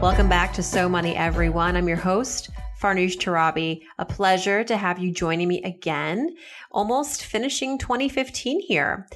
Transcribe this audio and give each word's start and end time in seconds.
Welcome 0.00 0.30
back 0.30 0.54
to 0.54 0.62
So 0.62 0.88
Money, 0.88 1.14
everyone. 1.14 1.76
I'm 1.76 1.86
your 1.86 1.98
host, 1.98 2.48
Farnoosh 2.80 3.18
Torabi. 3.18 3.82
A 3.98 4.06
pleasure 4.06 4.64
to 4.64 4.74
have 4.74 4.98
you 4.98 5.12
joining 5.12 5.46
me 5.46 5.62
again. 5.62 6.36
Almost 6.70 7.26
finishing 7.26 7.76
2015 7.76 8.62
here. 8.62 9.06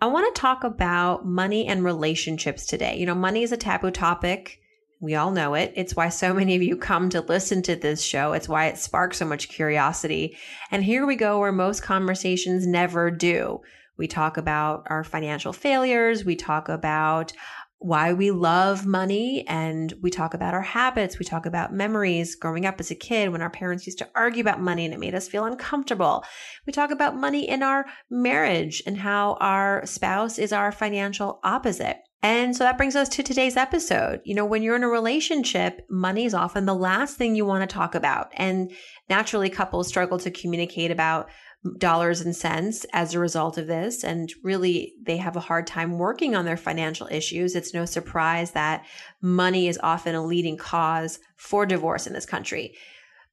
I 0.00 0.06
want 0.06 0.34
to 0.34 0.40
talk 0.40 0.64
about 0.64 1.24
money 1.24 1.68
and 1.68 1.84
relationships 1.84 2.66
today. 2.66 2.98
You 2.98 3.06
know, 3.06 3.14
money 3.14 3.44
is 3.44 3.52
a 3.52 3.56
taboo 3.56 3.92
topic. 3.92 4.58
We 5.00 5.14
all 5.14 5.30
know 5.30 5.54
it. 5.54 5.72
It's 5.76 5.94
why 5.94 6.08
so 6.08 6.34
many 6.34 6.56
of 6.56 6.62
you 6.62 6.76
come 6.76 7.08
to 7.10 7.20
listen 7.20 7.62
to 7.62 7.76
this 7.76 8.02
show. 8.02 8.32
It's 8.32 8.48
why 8.48 8.66
it 8.66 8.78
sparks 8.78 9.18
so 9.18 9.26
much 9.26 9.48
curiosity. 9.48 10.36
And 10.72 10.82
here 10.82 11.06
we 11.06 11.14
go 11.14 11.38
where 11.38 11.52
most 11.52 11.84
conversations 11.84 12.66
never 12.66 13.12
do. 13.12 13.60
We 13.96 14.08
talk 14.08 14.36
about 14.36 14.86
our 14.90 15.04
financial 15.04 15.52
failures. 15.52 16.24
We 16.24 16.36
talk 16.36 16.68
about 16.68 17.32
why 17.78 18.12
we 18.12 18.30
love 18.30 18.86
money 18.86 19.44
and 19.46 19.92
we 20.00 20.10
talk 20.10 20.34
about 20.34 20.54
our 20.54 20.62
habits. 20.62 21.18
We 21.18 21.24
talk 21.24 21.46
about 21.46 21.74
memories 21.74 22.34
growing 22.34 22.64
up 22.64 22.80
as 22.80 22.90
a 22.90 22.94
kid 22.94 23.30
when 23.30 23.42
our 23.42 23.50
parents 23.50 23.86
used 23.86 23.98
to 23.98 24.08
argue 24.14 24.40
about 24.40 24.60
money 24.60 24.84
and 24.84 24.94
it 24.94 25.00
made 25.00 25.14
us 25.14 25.28
feel 25.28 25.44
uncomfortable. 25.44 26.24
We 26.66 26.72
talk 26.72 26.90
about 26.90 27.16
money 27.16 27.48
in 27.48 27.62
our 27.62 27.86
marriage 28.10 28.82
and 28.86 28.96
how 28.96 29.36
our 29.40 29.84
spouse 29.84 30.38
is 30.38 30.52
our 30.52 30.72
financial 30.72 31.38
opposite. 31.44 31.98
And 32.22 32.56
so 32.56 32.64
that 32.64 32.78
brings 32.78 32.96
us 32.96 33.08
to 33.10 33.22
today's 33.22 33.56
episode. 33.56 34.20
You 34.24 34.34
know, 34.34 34.44
when 34.44 34.62
you're 34.62 34.74
in 34.74 34.82
a 34.82 34.88
relationship, 34.88 35.82
money 35.88 36.24
is 36.24 36.34
often 36.34 36.66
the 36.66 36.74
last 36.74 37.16
thing 37.16 37.36
you 37.36 37.44
want 37.44 37.68
to 37.68 37.72
talk 37.72 37.94
about. 37.94 38.32
And 38.32 38.72
naturally, 39.08 39.50
couples 39.50 39.86
struggle 39.86 40.18
to 40.18 40.30
communicate 40.30 40.90
about 40.90 41.28
dollars 41.74 42.20
and 42.20 42.34
cents 42.34 42.86
as 42.92 43.14
a 43.14 43.18
result 43.18 43.58
of 43.58 43.66
this. 43.66 44.04
And 44.04 44.32
really, 44.42 44.94
they 45.02 45.16
have 45.16 45.36
a 45.36 45.40
hard 45.40 45.66
time 45.66 45.98
working 45.98 46.34
on 46.34 46.44
their 46.44 46.56
financial 46.56 47.08
issues. 47.10 47.54
It's 47.54 47.74
no 47.74 47.84
surprise 47.84 48.52
that 48.52 48.84
money 49.20 49.68
is 49.68 49.78
often 49.82 50.14
a 50.14 50.24
leading 50.24 50.56
cause 50.56 51.18
for 51.36 51.66
divorce 51.66 52.06
in 52.06 52.12
this 52.12 52.26
country. 52.26 52.74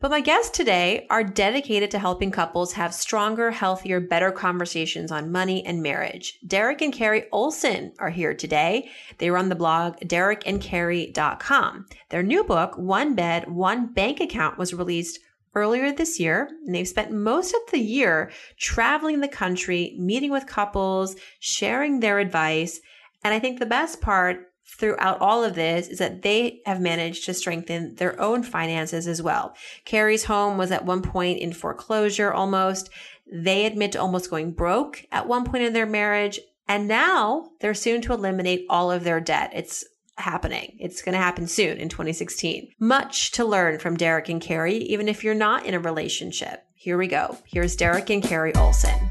But 0.04 0.12
my 0.12 0.20
guests 0.20 0.58
today 0.58 1.08
are 1.10 1.24
dedicated 1.24 1.90
to 1.92 2.00
helping 2.00 2.30
couples 2.30 2.74
have 2.74 2.94
stronger, 2.94 3.52
healthier, 3.52 4.02
better 4.02 4.34
conversations 4.34 5.14
on 5.14 5.32
money 5.32 5.66
and 5.66 5.82
marriage. 5.82 6.40
Derek 6.46 6.82
and 6.82 6.92
Carrie 6.92 7.30
Olsen 7.32 7.94
are 8.00 8.10
here 8.10 8.34
today. 8.34 8.90
They 9.20 9.30
run 9.30 9.48
the 9.48 9.56
blog 9.56 9.96
derekandcarrie.com. 10.00 11.86
Their 12.10 12.22
new 12.22 12.44
book, 12.44 12.78
One 12.78 13.16
Bed, 13.16 13.50
One 13.50 13.94
Bank 13.94 14.20
Account, 14.20 14.58
was 14.58 14.74
released 14.74 15.20
earlier 15.56 15.92
this 15.92 16.20
year, 16.20 16.50
and 16.66 16.74
they've 16.74 16.88
spent 16.88 17.12
most 17.12 17.54
of 17.54 17.62
the 17.72 17.80
year 17.80 18.32
traveling 18.58 19.22
the 19.22 19.28
country, 19.28 19.96
meeting 19.98 20.32
with 20.32 20.48
couples, 20.48 21.16
sharing 21.40 22.00
their 22.00 22.20
advice. 22.20 22.80
And 23.24 23.34
I 23.34 23.40
think 23.40 23.60
the 23.60 23.66
best 23.66 24.02
part 24.02 24.52
throughout 24.66 25.20
all 25.20 25.44
of 25.44 25.56
this 25.56 25.88
is 25.88 26.00
that 26.00 26.24
they 26.24 26.62
have 26.66 26.82
managed 26.82 27.26
to 27.26 27.34
strengthen 27.34 27.96
their 27.96 28.20
own 28.20 28.44
finances 28.44 29.08
as 29.08 29.22
well. 29.22 29.56
Carrie's 29.86 30.26
home 30.26 30.58
was 30.58 30.72
at 30.72 30.86
one 30.86 31.02
point 31.02 31.40
in 31.40 31.54
foreclosure 31.54 32.34
almost. 32.34 32.90
They 33.32 33.66
admit 33.66 33.92
to 33.94 34.02
almost 34.02 34.30
going 34.30 34.52
broke 34.52 35.06
at 35.12 35.28
one 35.28 35.46
point 35.46 35.64
in 35.64 35.74
their 35.74 35.86
marriage. 35.86 36.40
And 36.68 36.88
now 36.88 37.52
they're 37.60 37.74
soon 37.74 38.02
to 38.04 38.14
eliminate 38.14 38.66
all 38.70 38.92
of 38.92 39.04
their 39.04 39.20
debt. 39.20 39.52
It's 39.54 39.84
happening. 40.18 40.76
It's 40.80 41.02
going 41.02 41.14
to 41.14 41.20
happen 41.20 41.48
soon 41.48 41.78
in 41.78 41.90
2016. 41.90 42.72
Much 42.80 43.32
to 43.32 43.46
learn 43.46 43.80
from 43.80 43.98
Derek 43.98 44.30
and 44.30 44.42
Carrie, 44.42 44.78
even 44.78 45.08
if 45.08 45.24
you're 45.24 45.34
not 45.34 45.66
in 45.66 45.74
a 45.74 45.80
relationship. 45.80 46.66
Here 46.76 46.98
we 46.98 47.08
go. 47.08 47.38
Here's 47.46 47.76
Derek 47.76 48.10
and 48.10 48.22
Carrie 48.22 48.56
Olsen. 48.56 49.10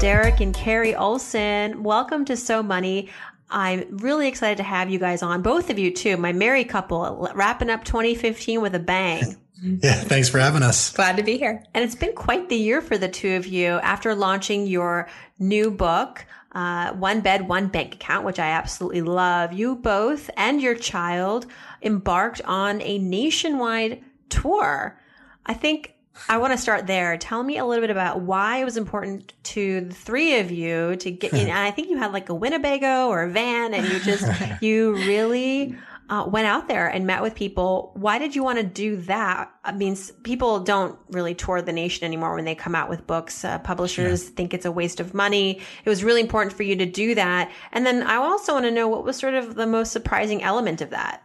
Derek 0.00 0.40
and 0.40 0.52
Carrie 0.52 0.96
Olsen, 0.96 1.84
welcome 1.84 2.24
to 2.24 2.36
So 2.36 2.60
Money. 2.60 3.08
I'm 3.48 3.98
really 3.98 4.26
excited 4.26 4.56
to 4.56 4.64
have 4.64 4.90
you 4.90 4.98
guys 4.98 5.22
on, 5.22 5.42
both 5.42 5.70
of 5.70 5.78
you 5.78 5.92
too. 5.92 6.16
My 6.16 6.32
married 6.32 6.68
couple, 6.68 7.30
wrapping 7.34 7.70
up 7.70 7.84
2015 7.84 8.60
with 8.60 8.74
a 8.74 8.80
bang. 8.80 9.36
Yeah, 9.64 9.94
thanks 9.94 10.28
for 10.28 10.40
having 10.40 10.64
us. 10.64 10.90
Glad 10.90 11.16
to 11.18 11.22
be 11.22 11.38
here. 11.38 11.62
And 11.72 11.84
it's 11.84 11.94
been 11.94 12.16
quite 12.16 12.48
the 12.48 12.56
year 12.56 12.80
for 12.80 12.98
the 12.98 13.08
two 13.08 13.36
of 13.36 13.46
you 13.46 13.74
after 13.74 14.12
launching 14.12 14.66
your 14.66 15.08
new 15.38 15.70
book, 15.70 16.26
uh, 16.54 16.92
One 16.92 17.20
Bed, 17.20 17.48
One 17.48 17.68
Bank 17.68 17.94
Account, 17.94 18.24
which 18.24 18.38
I 18.38 18.48
absolutely 18.48 19.02
love. 19.02 19.52
You 19.52 19.76
both 19.76 20.30
and 20.36 20.60
your 20.60 20.74
child 20.74 21.46
embarked 21.82 22.40
on 22.44 22.80
a 22.82 22.98
nationwide 22.98 24.02
tour. 24.28 24.98
I 25.46 25.54
think 25.54 25.94
I 26.28 26.36
want 26.38 26.52
to 26.52 26.58
start 26.58 26.86
there. 26.86 27.16
Tell 27.16 27.42
me 27.42 27.58
a 27.58 27.64
little 27.64 27.82
bit 27.82 27.90
about 27.90 28.20
why 28.20 28.58
it 28.58 28.64
was 28.64 28.76
important 28.76 29.32
to 29.44 29.80
the 29.80 29.94
three 29.94 30.38
of 30.38 30.50
you 30.50 30.96
to 30.96 31.10
get 31.10 31.32
in. 31.32 31.50
I 31.50 31.70
think 31.70 31.88
you 31.88 31.98
had 31.98 32.12
like 32.12 32.28
a 32.28 32.34
Winnebago 32.34 33.08
or 33.08 33.22
a 33.22 33.30
van 33.30 33.74
and 33.74 33.88
you 33.88 33.98
just, 34.00 34.26
you 34.62 34.94
really 34.94 35.76
uh, 36.12 36.26
went 36.26 36.46
out 36.46 36.68
there 36.68 36.88
and 36.88 37.06
met 37.06 37.22
with 37.22 37.34
people. 37.34 37.90
Why 37.94 38.18
did 38.18 38.36
you 38.36 38.44
want 38.44 38.58
to 38.58 38.64
do 38.64 38.98
that? 38.98 39.50
I 39.64 39.72
mean, 39.72 39.96
people 40.24 40.60
don't 40.60 40.98
really 41.08 41.34
tour 41.34 41.62
the 41.62 41.72
nation 41.72 42.04
anymore 42.04 42.34
when 42.34 42.44
they 42.44 42.54
come 42.54 42.74
out 42.74 42.90
with 42.90 43.06
books. 43.06 43.46
Uh, 43.46 43.58
publishers 43.60 44.24
yeah. 44.24 44.30
think 44.36 44.52
it's 44.52 44.66
a 44.66 44.70
waste 44.70 45.00
of 45.00 45.14
money. 45.14 45.62
It 45.86 45.88
was 45.88 46.04
really 46.04 46.20
important 46.20 46.54
for 46.54 46.64
you 46.64 46.76
to 46.76 46.84
do 46.84 47.14
that. 47.14 47.50
And 47.72 47.86
then 47.86 48.02
I 48.02 48.16
also 48.16 48.52
want 48.52 48.66
to 48.66 48.70
know 48.70 48.88
what 48.88 49.04
was 49.04 49.16
sort 49.16 49.32
of 49.32 49.54
the 49.54 49.66
most 49.66 49.90
surprising 49.90 50.42
element 50.42 50.82
of 50.82 50.90
that. 50.90 51.22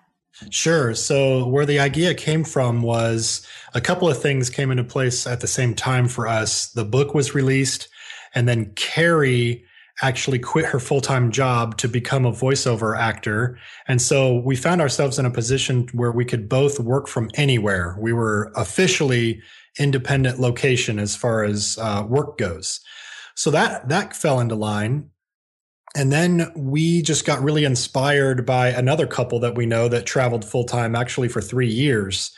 Sure. 0.51 0.93
So, 0.93 1.45
where 1.47 1.65
the 1.65 1.79
idea 1.79 2.13
came 2.13 2.45
from 2.45 2.81
was 2.81 3.45
a 3.73 3.81
couple 3.81 4.07
of 4.07 4.21
things 4.21 4.49
came 4.49 4.71
into 4.71 4.85
place 4.85 5.27
at 5.27 5.41
the 5.41 5.47
same 5.47 5.73
time 5.73 6.07
for 6.07 6.27
us. 6.27 6.67
The 6.67 6.85
book 6.85 7.13
was 7.13 7.35
released, 7.35 7.89
and 8.33 8.47
then 8.47 8.71
Carrie 8.75 9.65
actually 10.01 10.39
quit 10.39 10.65
her 10.65 10.79
full-time 10.79 11.31
job 11.31 11.77
to 11.77 11.87
become 11.87 12.25
a 12.25 12.31
voiceover 12.31 12.97
actor. 12.97 13.57
And 13.87 14.01
so 14.01 14.37
we 14.39 14.55
found 14.55 14.79
ourselves 14.79 15.17
in 15.17 15.25
a 15.25 15.31
position 15.31 15.87
where 15.93 16.11
we 16.11 16.23
could 16.23 16.47
both 16.47 16.79
work 16.79 17.07
from 17.07 17.29
anywhere. 17.33 17.97
We 17.99 18.13
were 18.13 18.51
officially 18.55 19.41
independent 19.79 20.39
location 20.39 20.99
as 20.99 21.15
far 21.15 21.43
as 21.43 21.77
uh, 21.81 22.05
work 22.07 22.37
goes. 22.37 22.79
So 23.35 23.49
that, 23.51 23.89
that 23.89 24.15
fell 24.15 24.39
into 24.39 24.55
line. 24.55 25.09
And 25.95 26.11
then 26.11 26.51
we 26.55 27.01
just 27.01 27.25
got 27.25 27.41
really 27.41 27.63
inspired 27.63 28.45
by 28.45 28.67
another 28.69 29.07
couple 29.07 29.39
that 29.39 29.55
we 29.55 29.65
know 29.65 29.87
that 29.87 30.05
traveled 30.05 30.45
full 30.45 30.65
time 30.65 30.95
actually 30.95 31.27
for 31.27 31.41
three 31.41 31.69
years. 31.69 32.31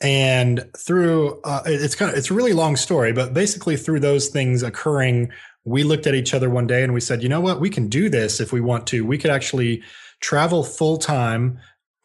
And 0.00 0.64
through, 0.76 1.40
uh, 1.42 1.62
it's 1.66 1.94
kind 1.94 2.10
of, 2.10 2.16
it's 2.16 2.30
a 2.30 2.34
really 2.34 2.52
long 2.52 2.76
story, 2.76 3.12
but 3.12 3.34
basically 3.34 3.76
through 3.76 4.00
those 4.00 4.28
things 4.28 4.62
occurring 4.62 5.30
we 5.68 5.84
looked 5.84 6.06
at 6.06 6.14
each 6.14 6.34
other 6.34 6.48
one 6.48 6.66
day 6.66 6.82
and 6.82 6.94
we 6.94 7.00
said, 7.00 7.22
you 7.22 7.28
know 7.28 7.40
what, 7.40 7.60
we 7.60 7.70
can 7.70 7.88
do 7.88 8.08
this 8.08 8.40
if 8.40 8.52
we 8.52 8.60
want 8.60 8.86
to. 8.88 9.04
We 9.04 9.18
could 9.18 9.30
actually 9.30 9.82
travel 10.20 10.64
full 10.64 10.96
time, 10.96 11.58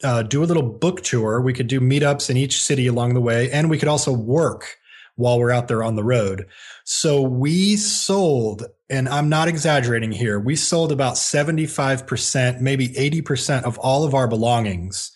uh, 0.03 0.23
do 0.23 0.43
a 0.43 0.45
little 0.45 0.63
book 0.63 1.01
tour. 1.01 1.41
We 1.41 1.53
could 1.53 1.67
do 1.67 1.79
meetups 1.79 2.29
in 2.29 2.37
each 2.37 2.61
city 2.61 2.87
along 2.87 3.13
the 3.13 3.21
way, 3.21 3.49
and 3.51 3.69
we 3.69 3.77
could 3.77 3.87
also 3.87 4.11
work 4.11 4.77
while 5.15 5.39
we're 5.39 5.51
out 5.51 5.67
there 5.67 5.83
on 5.83 5.95
the 5.95 6.03
road. 6.03 6.47
So 6.83 7.21
we 7.21 7.77
sold, 7.77 8.65
and 8.89 9.07
I'm 9.07 9.29
not 9.29 9.47
exaggerating 9.47 10.11
here, 10.11 10.39
we 10.39 10.55
sold 10.55 10.91
about 10.91 11.15
75%, 11.15 12.59
maybe 12.59 12.89
80% 12.89 13.63
of 13.63 13.77
all 13.77 14.03
of 14.03 14.13
our 14.13 14.27
belongings. 14.27 15.11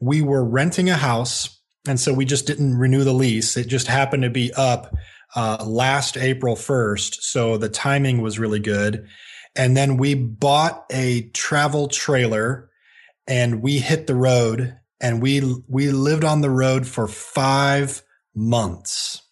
We 0.00 0.20
were 0.20 0.44
renting 0.44 0.90
a 0.90 0.96
house. 0.96 1.55
And 1.86 1.98
so 2.00 2.12
we 2.12 2.24
just 2.24 2.46
didn't 2.46 2.76
renew 2.76 3.04
the 3.04 3.12
lease. 3.12 3.56
It 3.56 3.68
just 3.68 3.86
happened 3.86 4.22
to 4.22 4.30
be 4.30 4.52
up 4.54 4.94
uh, 5.34 5.64
last 5.66 6.16
April 6.16 6.56
1st. 6.56 7.16
So 7.20 7.56
the 7.56 7.68
timing 7.68 8.22
was 8.22 8.38
really 8.38 8.60
good. 8.60 9.06
And 9.54 9.76
then 9.76 9.96
we 9.96 10.14
bought 10.14 10.84
a 10.90 11.28
travel 11.30 11.88
trailer 11.88 12.70
and 13.26 13.62
we 13.62 13.78
hit 13.78 14.06
the 14.06 14.14
road 14.14 14.76
and 15.00 15.22
we, 15.22 15.42
we 15.68 15.90
lived 15.90 16.24
on 16.24 16.40
the 16.40 16.50
road 16.50 16.86
for 16.86 17.08
five 17.08 18.02
months. 18.34 19.22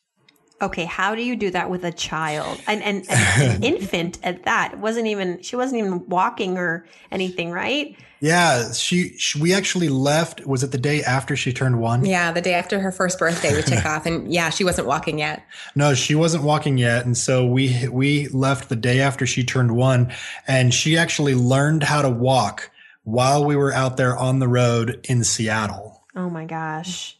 Okay, 0.65 0.87
how 0.87 1.15
do 1.15 1.23
you 1.23 1.37
do 1.37 1.51
that 1.51 1.69
with 1.69 1.85
a 1.85 1.93
child 1.93 2.59
and, 2.67 2.83
and, 2.83 3.05
and 3.11 3.53
an 3.53 3.63
infant 3.75 4.19
at 4.23 4.45
that? 4.45 4.79
Wasn't 4.79 5.07
even 5.07 5.43
she 5.43 5.57
wasn't 5.57 5.81
even 5.81 6.09
walking 6.09 6.57
or 6.57 6.87
anything, 7.13 7.51
right? 7.51 7.95
Yeah, 8.21 8.73
she, 8.73 9.11
she, 9.19 9.39
we 9.39 9.53
actually 9.53 9.91
left. 9.91 10.47
Was 10.47 10.63
it 10.63 10.73
the 10.73 10.79
day 10.79 11.03
after 11.03 11.37
she 11.37 11.53
turned 11.53 11.79
one? 11.79 12.07
Yeah, 12.07 12.33
the 12.33 12.41
day 12.41 12.55
after 12.55 12.81
her 12.81 12.91
first 12.91 13.19
birthday, 13.19 13.55
we 13.55 13.61
took 13.61 13.85
off, 13.87 14.07
and 14.07 14.33
yeah, 14.33 14.49
she 14.49 14.65
wasn't 14.65 14.87
walking 14.87 15.19
yet. 15.19 15.45
No, 15.75 15.93
she 15.93 16.15
wasn't 16.15 16.45
walking 16.45 16.79
yet, 16.79 17.05
and 17.05 17.15
so 17.15 17.47
we 17.47 17.87
we 17.89 18.29
left 18.29 18.71
the 18.71 18.77
day 18.77 19.01
after 19.01 19.27
she 19.27 19.45
turned 19.45 19.77
one, 19.77 20.11
and 20.49 20.73
she 20.73 20.97
actually 20.97 21.35
learned 21.35 21.83
how 21.83 22.01
to 22.01 22.09
walk 22.09 22.71
while 23.03 23.45
we 23.45 23.55
were 23.55 23.75
out 23.75 23.99
there 23.99 24.17
on 24.17 24.39
the 24.39 24.49
road 24.49 25.05
in 25.11 25.25
Seattle. 25.25 26.03
Oh 26.17 26.31
my 26.31 26.47
gosh. 26.47 27.19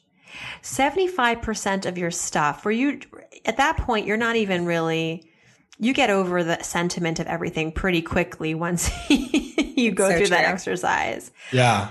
75% 0.63 1.87
of 1.87 1.99
your 1.99 2.11
stuff, 2.11 2.65
were 2.65 2.71
you 2.71 3.01
at 3.45 3.57
that 3.59 3.77
point, 3.79 4.07
you're 4.07 4.17
not 4.17 4.37
even 4.37 4.67
really, 4.67 5.31
you 5.79 5.93
get 5.93 6.11
over 6.11 6.43
the 6.43 6.63
sentiment 6.63 7.21
of 7.21 7.27
everything 7.27 7.73
pretty 7.73 8.03
quickly 8.03 8.55
once 8.55 8.91
you 9.11 9.93
go 9.93 10.09
so 10.09 10.17
through 10.17 10.27
true. 10.27 10.37
that 10.37 10.45
exercise. 10.45 11.31
Yeah. 11.53 11.91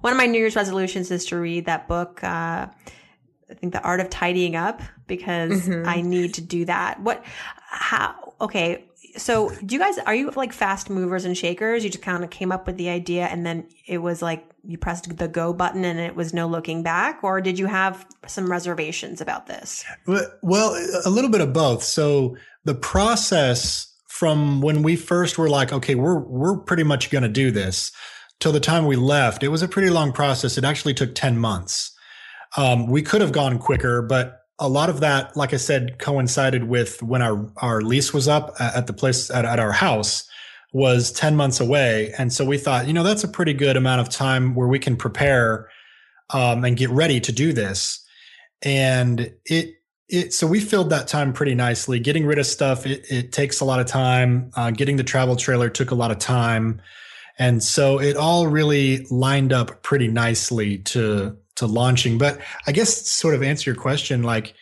One 0.00 0.12
of 0.12 0.16
my 0.16 0.26
New 0.26 0.38
Year's 0.38 0.56
resolutions 0.56 1.10
is 1.10 1.26
to 1.26 1.36
read 1.36 1.66
that 1.66 1.88
book, 1.88 2.22
uh, 2.22 2.66
I 2.66 3.54
think 3.54 3.72
The 3.72 3.82
Art 3.82 4.00
of 4.00 4.10
Tidying 4.10 4.56
Up, 4.56 4.82
because 5.06 5.66
mm-hmm. 5.66 5.88
I 5.88 6.00
need 6.00 6.34
to 6.34 6.40
do 6.40 6.64
that. 6.66 7.00
What, 7.00 7.24
how, 7.56 8.34
okay, 8.40 8.84
so 9.16 9.50
do 9.64 9.74
you 9.74 9.78
guys 9.78 9.98
are 9.98 10.14
you 10.14 10.30
like 10.32 10.52
fast 10.52 10.90
movers 10.90 11.24
and 11.24 11.36
shakers 11.38 11.84
you 11.84 11.90
just 11.90 12.02
kind 12.02 12.24
of 12.24 12.30
came 12.30 12.50
up 12.50 12.66
with 12.66 12.76
the 12.76 12.88
idea 12.88 13.26
and 13.26 13.46
then 13.46 13.64
it 13.86 13.98
was 13.98 14.20
like 14.20 14.44
you 14.66 14.78
pressed 14.78 15.16
the 15.16 15.28
go 15.28 15.52
button 15.52 15.84
and 15.84 15.98
it 15.98 16.16
was 16.16 16.32
no 16.32 16.46
looking 16.46 16.82
back 16.82 17.22
or 17.22 17.40
did 17.40 17.58
you 17.58 17.66
have 17.66 18.06
some 18.26 18.50
reservations 18.50 19.20
about 19.20 19.46
this? 19.46 19.84
Well 20.42 20.74
a 21.04 21.10
little 21.10 21.30
bit 21.30 21.40
of 21.40 21.52
both. 21.52 21.82
So 21.82 22.36
the 22.64 22.74
process 22.74 23.92
from 24.08 24.60
when 24.60 24.82
we 24.82 24.96
first 24.96 25.38
were 25.38 25.48
like 25.48 25.72
okay 25.72 25.94
we're 25.94 26.18
we're 26.20 26.56
pretty 26.58 26.84
much 26.84 27.10
going 27.10 27.22
to 27.22 27.28
do 27.28 27.50
this 27.50 27.92
till 28.40 28.52
the 28.52 28.60
time 28.60 28.86
we 28.86 28.96
left 28.96 29.42
it 29.42 29.48
was 29.48 29.62
a 29.62 29.68
pretty 29.68 29.90
long 29.90 30.12
process. 30.12 30.56
It 30.56 30.64
actually 30.64 30.94
took 30.94 31.14
10 31.14 31.38
months. 31.38 31.92
Um, 32.56 32.86
we 32.86 33.02
could 33.02 33.20
have 33.20 33.32
gone 33.32 33.58
quicker 33.58 34.02
but 34.02 34.40
a 34.60 34.68
lot 34.68 34.88
of 34.88 35.00
that, 35.00 35.36
like 35.36 35.52
I 35.52 35.56
said, 35.56 35.98
coincided 35.98 36.64
with 36.64 37.02
when 37.02 37.22
our, 37.22 37.50
our 37.56 37.80
lease 37.80 38.14
was 38.14 38.28
up 38.28 38.54
at 38.60 38.86
the 38.86 38.92
place 38.92 39.28
at, 39.28 39.44
at 39.44 39.58
our 39.58 39.72
house 39.72 40.28
was 40.74 41.12
10 41.12 41.36
months 41.36 41.60
away. 41.60 42.12
And 42.18 42.32
so 42.32 42.44
we 42.44 42.58
thought, 42.58 42.88
you 42.88 42.92
know, 42.92 43.04
that's 43.04 43.22
a 43.22 43.28
pretty 43.28 43.54
good 43.54 43.76
amount 43.76 44.00
of 44.00 44.08
time 44.08 44.56
where 44.56 44.66
we 44.66 44.80
can 44.80 44.96
prepare 44.96 45.70
um, 46.30 46.64
and 46.64 46.76
get 46.76 46.90
ready 46.90 47.20
to 47.20 47.30
do 47.30 47.52
this. 47.52 48.04
And 48.60 49.32
it, 49.46 49.76
it, 50.08 50.34
so 50.34 50.48
we 50.48 50.58
filled 50.58 50.90
that 50.90 51.06
time 51.06 51.32
pretty 51.32 51.54
nicely. 51.54 52.00
Getting 52.00 52.26
rid 52.26 52.40
of 52.40 52.46
stuff, 52.46 52.86
it, 52.86 53.06
it 53.08 53.30
takes 53.30 53.60
a 53.60 53.64
lot 53.64 53.78
of 53.78 53.86
time. 53.86 54.50
Uh, 54.56 54.72
getting 54.72 54.96
the 54.96 55.04
travel 55.04 55.36
trailer 55.36 55.70
took 55.70 55.92
a 55.92 55.94
lot 55.94 56.10
of 56.10 56.18
time. 56.18 56.82
And 57.38 57.62
so 57.62 58.00
it 58.00 58.16
all 58.16 58.48
really 58.48 59.06
lined 59.10 59.52
up 59.52 59.82
pretty 59.82 60.08
nicely 60.08 60.78
to 60.78 61.36
to 61.56 61.66
launching. 61.66 62.18
But 62.18 62.40
I 62.66 62.72
guess 62.72 63.08
sort 63.08 63.36
of 63.36 63.44
answer 63.44 63.70
your 63.70 63.80
question, 63.80 64.24
like 64.24 64.54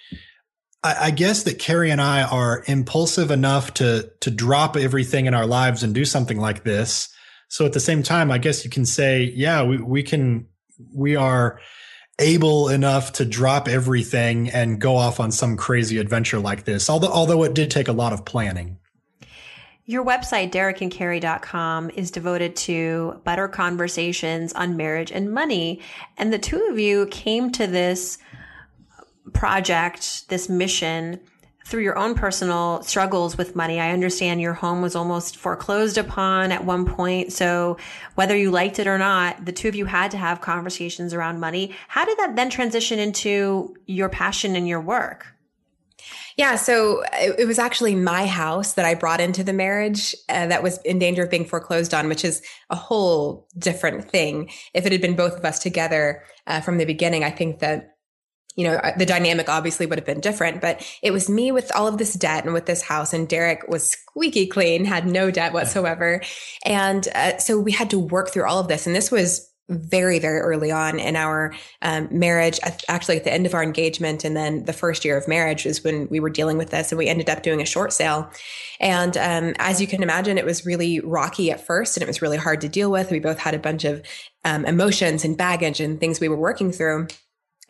I, 0.83 1.07
I 1.07 1.11
guess 1.11 1.45
that 1.45 1.59
Carrie 1.59 1.91
and 1.91 2.01
I 2.01 2.23
are 2.23 2.65
impulsive 2.67 3.31
enough 3.31 3.75
to 3.75 4.11
to 4.21 4.31
drop 4.31 4.77
everything 4.77 5.27
in 5.27 5.35
our 5.35 5.47
lives 5.47 5.83
and 5.83 5.95
do 5.95 6.05
something 6.05 6.39
like 6.39 6.65
this. 6.65 7.09
So 7.49 7.67
at 7.67 7.73
the 7.73 7.81
same 7.81 8.03
time, 8.03 8.31
I 8.31 8.39
guess 8.39 8.65
you 8.65 8.71
can 8.71 8.87
say, 8.87 9.33
yeah, 9.35 9.63
we, 9.63 9.77
we 9.79 10.03
can 10.03 10.47
we 10.95 11.17
are 11.17 11.61
able 12.19 12.69
enough 12.69 13.13
to 13.13 13.25
drop 13.25 13.69
everything 13.69 14.51
and 14.51 14.81
go 14.81 14.97
off 14.97 15.21
on 15.21 15.33
some 15.33 15.57
crazy 15.57 15.99
adventure 15.99 16.39
like 16.39 16.65
this. 16.65 16.89
Although 16.89 17.13
although 17.13 17.43
it 17.45 17.55
did 17.55 17.71
take 17.71 17.89
a 17.89 17.93
lot 17.93 18.13
of 18.13 18.25
planning. 18.25 18.79
Your 19.85 20.05
website, 20.05 20.53
derekandcarrie.com, 20.53 21.91
is 21.91 22.13
devoted 22.13 22.55
to 22.55 23.21
better 23.25 23.49
conversations 23.49 24.53
on 24.53 24.77
marriage 24.77 25.11
and 25.11 25.33
money. 25.33 25.81
And 26.17 26.33
the 26.33 26.39
two 26.39 26.69
of 26.71 26.79
you 26.79 27.07
came 27.07 27.51
to 27.53 27.67
this 27.67 28.19
project, 29.33 30.29
this 30.29 30.49
mission, 30.49 31.21
through 31.65 31.83
your 31.83 31.97
own 31.97 32.15
personal 32.15 32.83
struggles 32.83 33.39
with 33.39 33.55
money. 33.55 33.81
I 33.81 33.93
understand 33.93 34.41
your 34.41 34.55
home 34.55 34.83
was 34.83 34.97
almost 34.97 35.37
foreclosed 35.37 35.97
upon 35.97 36.53
at 36.53 36.65
one 36.65 36.87
point. 36.87 37.33
So 37.33 37.77
whether 38.15 38.37
you 38.37 38.51
liked 38.51 38.79
it 38.79 38.87
or 38.87 38.99
not, 38.99 39.45
the 39.45 39.53
two 39.53 39.69
of 39.69 39.75
you 39.75 39.87
had 39.87 40.11
to 40.11 40.17
have 40.17 40.41
conversations 40.41 41.15
around 41.15 41.41
money. 41.41 41.75
How 41.89 42.05
did 42.05 42.19
that 42.19 42.37
then 42.37 42.51
transition 42.51 42.99
into 42.99 43.77
your 43.87 44.09
passion 44.09 44.57
and 44.57 44.67
your 44.67 44.81
work? 44.81 45.27
Yeah, 46.37 46.57
so 46.57 47.05
it, 47.13 47.47
was 47.47 47.59
actually 47.59 47.95
my 47.95 48.27
house 48.27 48.73
that 48.73 48.87
I 48.87 48.95
brought 48.95 49.21
into 49.21 49.45
the 49.45 49.53
marriage 49.53 50.15
uh, 50.29 50.47
that 50.47 50.63
was 50.63 50.79
in 50.79 50.99
danger 50.99 51.25
of 51.25 51.31
being 51.31 51.45
foreclosed 51.45 51.93
on, 51.93 52.09
which 52.09 52.25
is 52.25 52.43
a 52.71 52.77
whole 52.77 53.47
different 53.59 54.11
thing. 54.11 54.51
If 54.73 54.87
it 54.87 54.93
had 54.93 55.03
been 55.03 55.15
both 55.15 55.37
of 55.37 55.45
us 55.45 55.59
together 55.59 56.25
uh, 56.47 56.61
from 56.63 56.79
the 56.79 56.87
beginning, 56.87 57.23
I 57.23 57.31
think 57.31 57.59
that 57.59 57.92
you 58.57 58.65
know 58.67 58.81
the 58.97 59.07
dynamic 59.07 59.49
obviously 59.49 59.87
would 59.87 59.99
have 59.99 60.07
been 60.07 60.21
different 60.21 60.61
but 60.61 60.87
it 61.03 61.11
was 61.11 61.29
me 61.29 61.53
with 61.53 61.75
all 61.75 61.87
of 61.87 61.99
this 61.99 62.15
debt 62.15 62.45
and 62.45 62.53
with 62.53 62.67
this 62.67 62.83
house 62.83 63.13
and 63.13 63.29
derek 63.29 63.67
was 63.69 63.91
squeaky 63.91 64.47
clean 64.47 64.85
had 64.85 65.07
no 65.07 65.31
debt 65.31 65.53
whatsoever 65.53 66.21
and 66.65 67.09
uh, 67.15 67.37
so 67.39 67.59
we 67.59 67.73
had 67.73 67.91
to 67.91 67.99
work 67.99 68.31
through 68.31 68.47
all 68.47 68.59
of 68.59 68.69
this 68.69 68.87
and 68.87 68.95
this 68.95 69.11
was 69.11 69.53
very, 69.69 70.19
very 70.19 70.41
early 70.41 70.71
on 70.71 70.99
in 70.99 71.17
our 71.17 71.55
um, 71.83 72.09
marriage. 72.11 72.59
Actually, 72.89 73.17
at 73.17 73.25
the 73.25 73.33
end 73.33 73.47
of 73.47 73.55
our 73.55 73.63
engagement, 73.63 74.25
and 74.25 74.37
then 74.37 74.65
the 74.65 74.73
first 74.73 75.05
year 75.05 75.17
of 75.17 75.29
marriage 75.29 75.67
is 75.67 75.83
when 75.85 76.09
we 76.09 76.21
were 76.21 76.31
dealing 76.31 76.59
with 76.59 76.71
this, 76.71 76.93
and 76.93 76.99
we 76.99 77.09
ended 77.09 77.31
up 77.31 77.43
doing 77.43 77.61
a 77.61 77.67
short 77.67 77.93
sale. 77.93 78.31
And 78.81 79.17
um, 79.17 79.55
as 79.59 79.81
you 79.81 79.87
can 79.87 80.03
imagine, 80.03 80.39
it 80.39 80.45
was 80.45 80.67
really 80.67 81.01
rocky 81.01 81.51
at 81.51 81.65
first, 81.65 81.97
and 81.97 82.03
it 82.03 82.07
was 82.07 82.23
really 82.23 82.37
hard 82.37 82.61
to 82.63 82.69
deal 82.69 82.91
with. 82.91 83.11
We 83.11 83.21
both 83.21 83.39
had 83.39 83.55
a 83.55 83.59
bunch 83.59 83.85
of 83.85 84.03
um, 84.45 84.65
emotions 84.65 85.25
and 85.25 85.37
baggage 85.37 85.81
and 85.81 85.99
things 86.01 86.21
we 86.21 86.29
were 86.29 86.37
working 86.37 86.73
through. 86.73 87.09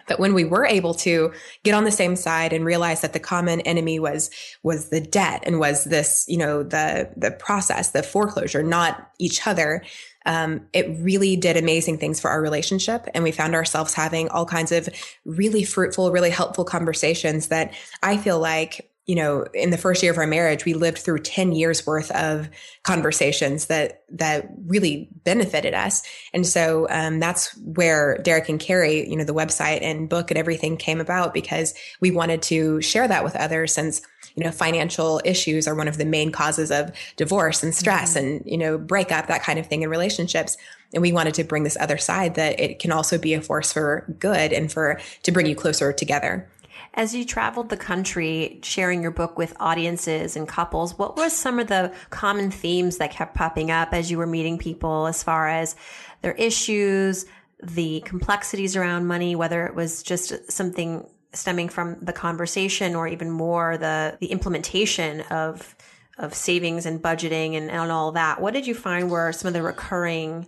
But 0.08 0.18
when 0.18 0.34
we 0.34 0.44
were 0.44 0.66
able 0.66 0.94
to 0.94 1.32
get 1.62 1.74
on 1.74 1.84
the 1.84 1.90
same 1.90 2.16
side 2.16 2.52
and 2.52 2.64
realize 2.64 3.00
that 3.00 3.12
the 3.12 3.20
common 3.20 3.60
enemy 3.62 3.98
was 3.98 4.30
was 4.62 4.90
the 4.90 5.00
debt 5.00 5.42
and 5.46 5.58
was 5.58 5.84
this, 5.84 6.24
you 6.28 6.38
know, 6.38 6.62
the 6.62 7.10
the 7.16 7.30
process, 7.30 7.90
the 7.90 8.02
foreclosure, 8.02 8.62
not 8.62 9.10
each 9.18 9.46
other, 9.46 9.82
um, 10.26 10.66
it 10.72 10.86
really 11.00 11.36
did 11.36 11.56
amazing 11.56 11.98
things 11.98 12.20
for 12.20 12.30
our 12.30 12.40
relationship. 12.40 13.06
And 13.14 13.24
we 13.24 13.32
found 13.32 13.54
ourselves 13.54 13.94
having 13.94 14.28
all 14.28 14.46
kinds 14.46 14.72
of 14.72 14.88
really 15.24 15.64
fruitful, 15.64 16.12
really 16.12 16.30
helpful 16.30 16.64
conversations 16.64 17.48
that 17.48 17.74
I 18.02 18.16
feel 18.16 18.38
like 18.38 18.91
you 19.06 19.14
know 19.14 19.44
in 19.54 19.70
the 19.70 19.78
first 19.78 20.02
year 20.02 20.12
of 20.12 20.18
our 20.18 20.26
marriage 20.26 20.64
we 20.64 20.74
lived 20.74 20.98
through 20.98 21.18
10 21.18 21.52
years 21.52 21.86
worth 21.86 22.10
of 22.12 22.48
conversations 22.82 23.66
that 23.66 24.04
that 24.10 24.48
really 24.66 25.08
benefited 25.24 25.74
us 25.74 26.02
and 26.32 26.46
so 26.46 26.86
um, 26.90 27.18
that's 27.20 27.56
where 27.58 28.18
derek 28.18 28.48
and 28.48 28.60
carrie 28.60 29.08
you 29.08 29.16
know 29.16 29.24
the 29.24 29.34
website 29.34 29.82
and 29.82 30.08
book 30.08 30.30
and 30.30 30.38
everything 30.38 30.76
came 30.76 31.00
about 31.00 31.34
because 31.34 31.74
we 32.00 32.10
wanted 32.10 32.42
to 32.42 32.80
share 32.80 33.08
that 33.08 33.24
with 33.24 33.36
others 33.36 33.74
since 33.74 34.02
you 34.34 34.44
know, 34.44 34.50
financial 34.50 35.20
issues 35.24 35.68
are 35.68 35.74
one 35.74 35.88
of 35.88 35.98
the 35.98 36.04
main 36.04 36.32
causes 36.32 36.70
of 36.70 36.90
divorce 37.16 37.62
and 37.62 37.74
stress 37.74 38.16
mm-hmm. 38.16 38.26
and, 38.26 38.42
you 38.46 38.58
know, 38.58 38.78
breakup, 38.78 39.26
that 39.26 39.42
kind 39.42 39.58
of 39.58 39.66
thing 39.66 39.82
in 39.82 39.90
relationships. 39.90 40.56
And 40.94 41.02
we 41.02 41.12
wanted 41.12 41.34
to 41.34 41.44
bring 41.44 41.64
this 41.64 41.76
other 41.78 41.98
side 41.98 42.34
that 42.36 42.58
it 42.58 42.78
can 42.78 42.92
also 42.92 43.18
be 43.18 43.34
a 43.34 43.40
force 43.40 43.72
for 43.72 44.06
good 44.18 44.52
and 44.52 44.70
for 44.70 45.00
to 45.22 45.32
bring 45.32 45.46
you 45.46 45.54
closer 45.54 45.92
together. 45.92 46.48
As 46.94 47.14
you 47.14 47.24
traveled 47.24 47.70
the 47.70 47.76
country 47.76 48.60
sharing 48.62 49.00
your 49.00 49.10
book 49.10 49.38
with 49.38 49.56
audiences 49.58 50.36
and 50.36 50.46
couples, 50.46 50.98
what 50.98 51.16
were 51.16 51.30
some 51.30 51.58
of 51.58 51.68
the 51.68 51.92
common 52.10 52.50
themes 52.50 52.98
that 52.98 53.10
kept 53.10 53.34
popping 53.34 53.70
up 53.70 53.94
as 53.94 54.10
you 54.10 54.18
were 54.18 54.26
meeting 54.26 54.58
people 54.58 55.06
as 55.06 55.22
far 55.22 55.48
as 55.48 55.74
their 56.20 56.32
issues, 56.32 57.24
the 57.62 58.00
complexities 58.00 58.76
around 58.76 59.06
money, 59.06 59.34
whether 59.34 59.66
it 59.66 59.74
was 59.74 60.02
just 60.02 60.50
something 60.50 61.06
stemming 61.32 61.70
from 61.70 61.98
the 62.02 62.12
conversation 62.12 62.94
or 62.94 63.08
even 63.08 63.30
more 63.30 63.78
the 63.78 64.18
the 64.20 64.26
implementation 64.26 65.22
of 65.22 65.74
of 66.18 66.34
savings 66.34 66.84
and 66.84 67.02
budgeting 67.02 67.56
and, 67.56 67.70
and 67.70 67.90
all 67.90 68.12
that? 68.12 68.40
What 68.40 68.52
did 68.52 68.66
you 68.66 68.74
find 68.74 69.10
were 69.10 69.32
some 69.32 69.48
of 69.48 69.54
the 69.54 69.62
recurring 69.62 70.46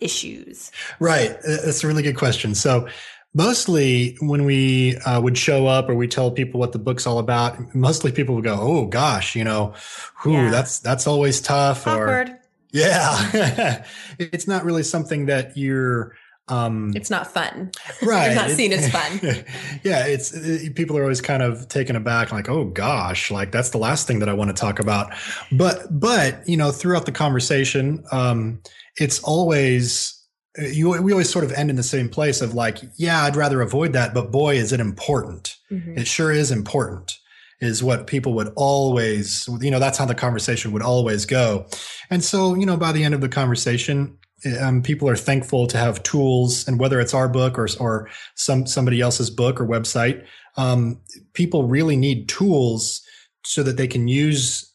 issues? 0.00 0.72
Right. 1.00 1.36
That's 1.42 1.84
a 1.84 1.86
really 1.86 2.02
good 2.02 2.16
question. 2.16 2.54
So 2.54 2.88
mostly 3.36 4.16
when 4.20 4.46
we 4.46 4.96
uh, 4.98 5.20
would 5.20 5.36
show 5.36 5.66
up 5.66 5.90
or 5.90 5.94
we 5.94 6.08
tell 6.08 6.30
people 6.30 6.58
what 6.58 6.72
the 6.72 6.78
book's 6.78 7.06
all 7.06 7.18
about 7.18 7.74
mostly 7.74 8.10
people 8.10 8.34
would 8.34 8.44
go 8.44 8.56
oh 8.58 8.86
gosh 8.86 9.36
you 9.36 9.44
know 9.44 9.74
who 10.16 10.32
yeah. 10.32 10.50
that's 10.50 10.78
that's 10.78 11.06
always 11.06 11.40
tough 11.40 11.86
Awkward. 11.86 12.30
or 12.30 12.40
yeah 12.72 13.84
it's 14.18 14.48
not 14.48 14.64
really 14.64 14.82
something 14.82 15.26
that 15.26 15.54
you're 15.56 16.16
um, 16.48 16.92
it's 16.94 17.10
not 17.10 17.26
fun. 17.26 17.72
Right. 18.02 18.28
it's 18.28 18.36
not 18.36 18.50
seen 18.50 18.72
as 18.72 18.88
fun. 18.88 19.18
yeah. 19.82 20.06
It's 20.06 20.32
it, 20.32 20.76
people 20.76 20.96
are 20.96 21.02
always 21.02 21.20
kind 21.20 21.42
of 21.42 21.66
taken 21.66 21.96
aback, 21.96 22.30
like, 22.30 22.48
oh 22.48 22.66
gosh, 22.66 23.32
like 23.32 23.50
that's 23.50 23.70
the 23.70 23.78
last 23.78 24.06
thing 24.06 24.20
that 24.20 24.28
I 24.28 24.32
want 24.32 24.50
to 24.50 24.60
talk 24.60 24.78
about. 24.78 25.12
But, 25.50 25.86
but, 25.90 26.48
you 26.48 26.56
know, 26.56 26.70
throughout 26.70 27.04
the 27.04 27.10
conversation, 27.10 28.04
um, 28.12 28.60
it's 28.96 29.18
always, 29.24 30.15
you, 30.58 31.02
we 31.02 31.12
always 31.12 31.30
sort 31.30 31.44
of 31.44 31.52
end 31.52 31.70
in 31.70 31.76
the 31.76 31.82
same 31.82 32.08
place 32.08 32.40
of 32.40 32.54
like, 32.54 32.78
yeah, 32.96 33.22
I'd 33.24 33.36
rather 33.36 33.60
avoid 33.60 33.92
that, 33.92 34.14
but 34.14 34.30
boy, 34.30 34.56
is 34.56 34.72
it 34.72 34.80
important. 34.80 35.56
Mm-hmm. 35.70 35.98
It 35.98 36.06
sure 36.06 36.32
is 36.32 36.50
important. 36.50 37.18
is 37.60 37.82
what 37.82 38.06
people 38.06 38.34
would 38.34 38.52
always, 38.56 39.48
you 39.60 39.70
know, 39.70 39.78
that's 39.78 39.98
how 39.98 40.04
the 40.04 40.14
conversation 40.14 40.72
would 40.72 40.82
always 40.82 41.24
go. 41.24 41.66
And 42.10 42.22
so, 42.22 42.54
you 42.54 42.66
know, 42.66 42.76
by 42.76 42.92
the 42.92 43.04
end 43.04 43.14
of 43.14 43.20
the 43.20 43.28
conversation, 43.28 44.18
um, 44.60 44.82
people 44.82 45.08
are 45.08 45.16
thankful 45.16 45.66
to 45.68 45.78
have 45.78 46.02
tools 46.02 46.68
and 46.68 46.78
whether 46.78 47.00
it's 47.00 47.14
our 47.14 47.28
book 47.28 47.58
or, 47.58 47.66
or 47.80 48.10
some, 48.34 48.66
somebody 48.66 49.00
else's 49.00 49.30
book 49.30 49.60
or 49.60 49.66
website, 49.66 50.24
um, 50.56 51.00
people 51.32 51.66
really 51.66 51.96
need 51.96 52.28
tools 52.28 53.02
so 53.44 53.62
that 53.62 53.76
they 53.76 53.86
can 53.86 54.08
use 54.08 54.65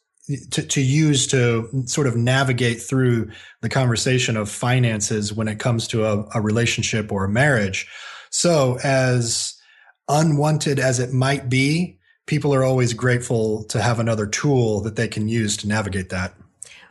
to, 0.51 0.63
to 0.63 0.81
use 0.81 1.27
to 1.27 1.69
sort 1.85 2.07
of 2.07 2.15
navigate 2.15 2.81
through 2.81 3.31
the 3.61 3.69
conversation 3.69 4.37
of 4.37 4.49
finances 4.49 5.33
when 5.33 5.47
it 5.47 5.59
comes 5.59 5.87
to 5.89 6.05
a, 6.05 6.25
a 6.35 6.41
relationship 6.41 7.11
or 7.11 7.25
a 7.25 7.29
marriage. 7.29 7.87
So 8.29 8.77
as 8.83 9.55
unwanted 10.07 10.79
as 10.79 10.99
it 10.99 11.13
might 11.13 11.49
be, 11.49 11.99
people 12.27 12.53
are 12.53 12.63
always 12.63 12.93
grateful 12.93 13.63
to 13.65 13.81
have 13.81 13.99
another 13.99 14.25
tool 14.25 14.81
that 14.81 14.95
they 14.95 15.07
can 15.07 15.27
use 15.27 15.57
to 15.57 15.67
navigate 15.67 16.09
that 16.09 16.33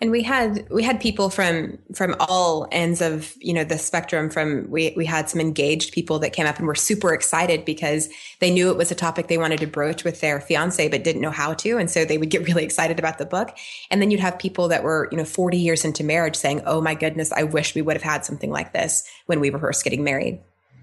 and 0.00 0.10
we 0.10 0.22
had 0.22 0.66
we 0.70 0.82
had 0.82 1.00
people 1.00 1.28
from 1.28 1.78
from 1.94 2.16
all 2.20 2.66
ends 2.72 3.00
of 3.00 3.34
you 3.38 3.52
know 3.52 3.64
the 3.64 3.78
spectrum 3.78 4.30
from 4.30 4.68
we 4.70 4.94
we 4.96 5.04
had 5.04 5.28
some 5.28 5.40
engaged 5.40 5.92
people 5.92 6.18
that 6.18 6.32
came 6.32 6.46
up 6.46 6.58
and 6.58 6.66
were 6.66 6.74
super 6.74 7.12
excited 7.12 7.64
because 7.64 8.08
they 8.40 8.50
knew 8.50 8.70
it 8.70 8.76
was 8.76 8.90
a 8.90 8.94
topic 8.94 9.28
they 9.28 9.38
wanted 9.38 9.60
to 9.60 9.66
broach 9.66 10.02
with 10.02 10.20
their 10.20 10.40
fiance 10.40 10.88
but 10.88 11.04
didn't 11.04 11.20
know 11.20 11.30
how 11.30 11.52
to. 11.54 11.76
And 11.76 11.90
so 11.90 12.04
they 12.04 12.18
would 12.18 12.30
get 12.30 12.44
really 12.48 12.64
excited 12.64 12.98
about 12.98 13.18
the 13.18 13.26
book. 13.26 13.56
And 13.90 14.00
then 14.00 14.10
you'd 14.10 14.20
have 14.20 14.38
people 14.38 14.68
that 14.68 14.82
were 14.82 15.08
you 15.10 15.18
know 15.18 15.24
40 15.24 15.58
years 15.58 15.84
into 15.84 16.02
marriage 16.04 16.36
saying 16.36 16.62
oh 16.66 16.80
my 16.80 16.94
goodness 16.94 17.32
i 17.32 17.42
wish 17.42 17.74
we 17.74 17.82
would 17.82 17.96
have 17.96 18.02
had 18.02 18.24
something 18.24 18.50
like 18.50 18.72
this 18.72 19.04
when 19.26 19.40
we 19.40 19.50
were 19.50 19.58
first 19.58 19.84
getting 19.84 20.04
married 20.04 20.40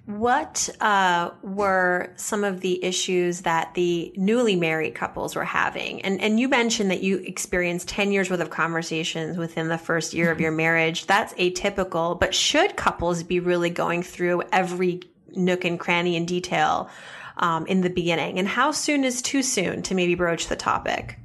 what 0.08 0.70
uh, 0.80 1.32
were 1.44 2.14
some 2.16 2.46
of 2.46 2.62
the 2.62 2.82
issues 2.82 3.42
that 3.42 3.74
the 3.74 4.14
newly 4.16 4.56
married 4.56 4.96
couples 4.96 5.36
were 5.36 5.44
having? 5.44 6.02
And 6.02 6.22
and 6.22 6.40
you 6.40 6.48
mentioned 6.48 6.92
that 6.92 7.04
you 7.04 7.18
experienced 7.18 7.90
ten 7.90 8.14
years 8.14 8.30
worth 8.30 8.40
of 8.40 8.50
conversations 8.50 9.38
within 9.38 9.68
the 9.68 9.78
first 9.78 10.14
year 10.14 10.32
of 10.32 10.40
your 10.40 10.52
marriage. 10.52 11.08
That's 11.08 11.34
atypical. 11.34 12.18
But 12.18 12.34
should 12.34 12.78
couples 12.78 13.22
be 13.22 13.42
really 13.42 13.70
going 13.70 14.02
through 14.02 14.44
every 14.54 15.02
nook 15.36 15.66
and 15.66 15.78
cranny 15.78 16.16
in 16.16 16.26
detail 16.26 16.90
um, 17.36 17.68
in 17.68 17.82
the 17.82 17.90
beginning? 17.90 18.40
And 18.40 18.48
how 18.48 18.72
soon 18.72 19.04
is 19.04 19.22
too 19.22 19.44
soon 19.44 19.82
to 19.84 19.94
maybe 19.94 20.16
broach 20.16 20.48
the 20.48 20.56
topic? 20.56 21.20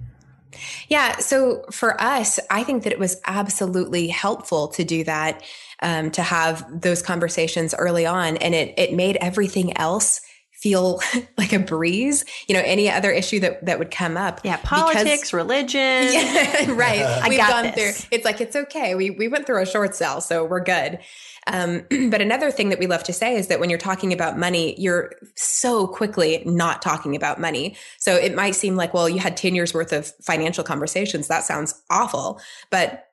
Yeah. 0.89 1.19
So 1.19 1.65
for 1.71 2.01
us, 2.01 2.41
I 2.51 2.65
think 2.65 2.83
that 2.83 2.93
it 2.93 2.99
was 2.99 3.21
absolutely 3.27 4.09
helpful 4.09 4.69
to 4.69 4.83
do 4.83 5.05
that 5.05 5.41
um, 5.83 6.11
to 6.13 6.23
have 6.23 6.65
those 6.81 7.03
conversations 7.03 7.75
early 7.75 8.07
on. 8.07 8.37
And 8.39 8.55
it, 8.55 8.75
it 8.79 8.95
made 8.95 9.17
everything 9.17 9.77
else 9.77 10.21
feel 10.53 11.01
like 11.37 11.53
a 11.53 11.59
breeze. 11.59 12.25
You 12.47 12.55
know, 12.55 12.63
any 12.65 12.89
other 12.89 13.11
issue 13.11 13.41
that, 13.41 13.67
that 13.67 13.79
would 13.79 13.91
come 13.91 14.17
up. 14.17 14.41
Yeah. 14.45 14.59
Politics, 14.63 15.05
because, 15.05 15.33
religion. 15.33 15.81
Yeah, 16.13 16.71
right. 16.73 17.03
I 17.23 17.29
We've 17.29 17.39
gone 17.39 17.73
this. 17.75 18.05
through, 18.05 18.09
it's 18.13 18.25
like, 18.25 18.41
it's 18.41 18.55
okay. 18.55 18.95
We, 18.95 19.11
we 19.11 19.29
went 19.29 19.47
through 19.47 19.61
a 19.61 19.67
short 19.67 19.95
sale, 19.95 20.21
so 20.21 20.45
we're 20.45 20.61
good. 20.61 21.01
Um, 21.49 21.83
but 22.11 22.21
another 22.21 22.53
thing 22.53 22.69
that 22.69 22.79
we 22.79 22.87
love 22.87 23.03
to 23.05 23.13
say 23.13 23.35
is 23.35 23.49
that 23.49 23.59
when 23.59 23.71
you're 23.71 23.79
talking 23.79 24.13
about 24.13 24.39
money, 24.39 24.81
you're 24.81 25.13
so 25.35 25.89
quickly 25.89 26.43
not 26.47 26.81
talking 26.81 27.17
about 27.17 27.41
money. 27.41 27.77
So 27.99 28.15
it 28.15 28.35
might 28.35 28.55
seem 28.55 28.77
like, 28.77 28.95
well, 28.95 29.09
you 29.09 29.19
had 29.19 29.37
10 29.37 29.57
years 29.57 29.75
worth 29.75 29.93
of 29.93 30.07
financial 30.23 30.63
conversations. 30.63 31.27
That 31.27 31.43
sounds 31.43 31.83
awful. 31.91 32.41
But 32.71 33.09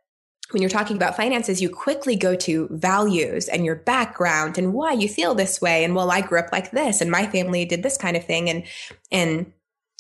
when 0.52 0.62
you're 0.62 0.70
talking 0.70 0.96
about 0.96 1.16
finances, 1.16 1.62
you 1.62 1.70
quickly 1.70 2.16
go 2.16 2.36
to 2.36 2.68
values 2.72 3.48
and 3.48 3.66
your 3.66 3.76
background 3.76 4.58
and 4.58 4.74
why 4.74 4.94
you 4.94 5.08
feel 5.08 5.36
this 5.36 5.62
way. 5.62 5.84
And 5.84 5.96
well, 5.96 6.12
I 6.12 6.22
grew 6.22 6.40
up 6.40 6.52
like 6.52 6.72
this 6.72 7.02
and 7.02 7.12
my 7.12 7.28
family 7.28 7.66
did 7.66 7.84
this 7.84 7.98
kind 7.98 8.18
of 8.18 8.26
thing. 8.26 8.50
And, 8.50 8.64
and 9.12 9.54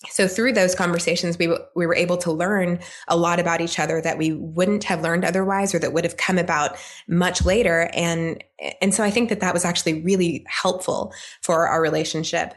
so 0.08 0.28
through 0.28 0.54
those 0.54 0.74
conversations, 0.74 1.38
we, 1.38 1.48
w- 1.48 1.64
we 1.76 1.86
were 1.86 1.96
able 1.96 2.18
to 2.18 2.32
learn 2.32 2.80
a 3.08 3.18
lot 3.18 3.40
about 3.40 3.62
each 3.62 3.80
other 3.80 4.02
that 4.02 4.18
we 4.18 4.32
wouldn't 4.32 4.86
have 4.86 5.02
learned 5.02 5.26
otherwise 5.26 5.76
or 5.76 5.80
that 5.80 5.94
would 5.94 6.06
have 6.06 6.18
come 6.18 6.38
about 6.38 6.78
much 7.08 7.46
later. 7.46 7.90
And, 7.94 8.44
and 8.82 8.96
so 8.96 9.04
I 9.04 9.12
think 9.12 9.30
that 9.30 9.42
that 9.42 9.54
was 9.54 9.66
actually 9.66 10.02
really 10.02 10.46
helpful 10.48 11.14
for 11.44 11.68
our 11.68 11.82
relationship. 11.82 12.56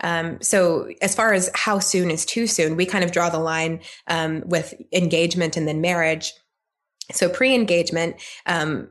Um, 0.00 0.40
so 0.40 0.88
as 1.02 1.14
far 1.14 1.34
as 1.34 1.50
how 1.54 1.78
soon 1.78 2.10
is 2.10 2.24
too 2.24 2.46
soon, 2.46 2.76
we 2.76 2.86
kind 2.86 3.04
of 3.04 3.12
draw 3.12 3.28
the 3.28 3.38
line 3.38 3.80
um, 4.06 4.42
with 4.46 4.74
engagement 4.92 5.56
and 5.56 5.68
then 5.68 5.80
marriage 5.80 6.32
so 7.12 7.28
pre-engagement, 7.28 8.16
um, 8.46 8.88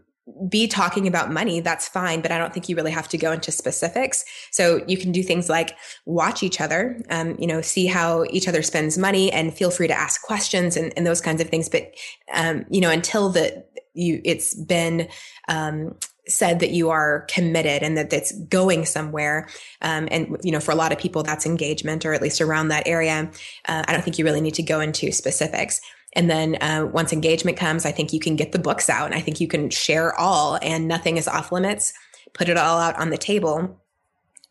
be 0.47 0.67
talking 0.67 1.05
about 1.05 1.33
money, 1.33 1.59
that's 1.59 1.87
fine, 1.87 2.21
but 2.21 2.31
I 2.31 2.37
don't 2.37 2.53
think 2.53 2.69
you 2.69 2.77
really 2.77 2.91
have 2.91 3.09
to 3.09 3.17
go 3.17 3.33
into 3.33 3.51
specifics. 3.51 4.23
So 4.51 4.81
you 4.87 4.95
can 4.95 5.11
do 5.11 5.21
things 5.21 5.49
like 5.49 5.75
watch 6.05 6.43
each 6.43 6.61
other, 6.61 7.01
um, 7.09 7.35
you 7.37 7.45
know, 7.45 7.59
see 7.59 7.87
how 7.87 8.23
each 8.29 8.47
other 8.47 8.61
spends 8.61 8.97
money 8.97 9.31
and 9.31 9.53
feel 9.53 9.69
free 9.69 9.87
to 9.87 9.93
ask 9.93 10.21
questions 10.21 10.77
and, 10.77 10.93
and 10.95 11.05
those 11.05 11.19
kinds 11.19 11.41
of 11.41 11.49
things. 11.49 11.67
But, 11.67 11.93
um, 12.33 12.65
you 12.69 12.79
know, 12.79 12.89
until 12.89 13.29
the, 13.29 13.65
you, 13.93 14.21
it's 14.23 14.55
been, 14.55 15.09
um, 15.49 15.95
said 16.25 16.61
that 16.61 16.71
you 16.71 16.89
are 16.89 17.25
committed 17.29 17.83
and 17.83 17.97
that 17.97 18.13
it's 18.13 18.31
going 18.45 18.85
somewhere. 18.85 19.49
Um, 19.81 20.07
and, 20.09 20.37
you 20.41 20.53
know, 20.53 20.61
for 20.61 20.71
a 20.71 20.75
lot 20.75 20.93
of 20.93 20.97
people, 20.97 21.21
that's 21.21 21.45
engagement 21.45 22.05
or 22.05 22.13
at 22.13 22.21
least 22.21 22.39
around 22.39 22.69
that 22.69 22.87
area. 22.87 23.29
Uh, 23.67 23.83
I 23.85 23.91
don't 23.91 24.03
think 24.03 24.17
you 24.17 24.23
really 24.23 24.39
need 24.39 24.53
to 24.53 24.63
go 24.63 24.79
into 24.79 25.11
specifics. 25.11 25.81
And 26.15 26.29
then 26.29 26.61
uh, 26.61 26.85
once 26.91 27.11
engagement 27.11 27.57
comes, 27.57 27.85
I 27.85 27.91
think 27.91 28.13
you 28.13 28.19
can 28.19 28.35
get 28.35 28.51
the 28.51 28.59
books 28.59 28.89
out 28.89 29.05
and 29.05 29.15
I 29.15 29.19
think 29.19 29.39
you 29.39 29.47
can 29.47 29.69
share 29.69 30.15
all 30.15 30.59
and 30.61 30.87
nothing 30.87 31.17
is 31.17 31.27
off 31.27 31.51
limits. 31.51 31.93
Put 32.33 32.49
it 32.49 32.57
all 32.57 32.79
out 32.79 32.97
on 32.97 33.09
the 33.09 33.17
table. 33.17 33.79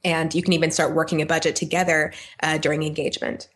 And 0.05 0.35
you 0.35 0.43
can 0.43 0.53
even 0.53 0.73
start 0.73 0.95
working 0.95 1.23
a 1.23 1.27
budget 1.27 1.55
together 1.55 2.13
uh, 2.43 2.59
during 2.59 2.83
engagement. 2.83 3.49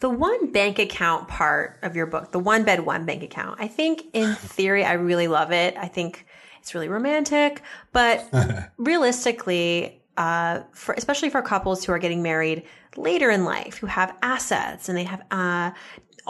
The 0.00 0.10
one 0.10 0.52
bank 0.52 0.78
account 0.78 1.28
part 1.28 1.78
of 1.82 1.96
your 1.96 2.06
book, 2.06 2.32
the 2.32 2.38
one 2.38 2.64
bed, 2.64 2.80
one 2.80 3.04
bank 3.06 3.22
account, 3.22 3.60
I 3.60 3.68
think 3.68 4.04
in 4.12 4.34
theory, 4.36 4.84
I 4.84 4.94
really 4.94 5.28
love 5.28 5.52
it. 5.52 5.76
I 5.76 5.88
think 5.88 6.26
it's 6.58 6.74
really 6.74 6.88
romantic, 6.88 7.62
but 7.92 8.28
realistically, 8.78 10.02
uh, 10.16 10.62
for 10.72 10.94
especially 10.94 11.30
for 11.30 11.40
couples 11.40 11.84
who 11.84 11.92
are 11.92 11.98
getting 11.98 12.22
married 12.22 12.64
later 12.96 13.30
in 13.30 13.44
life, 13.44 13.78
who 13.78 13.86
have 13.86 14.14
assets 14.22 14.88
and 14.88 14.98
they 14.98 15.04
have 15.04 15.22
uh, 15.30 15.70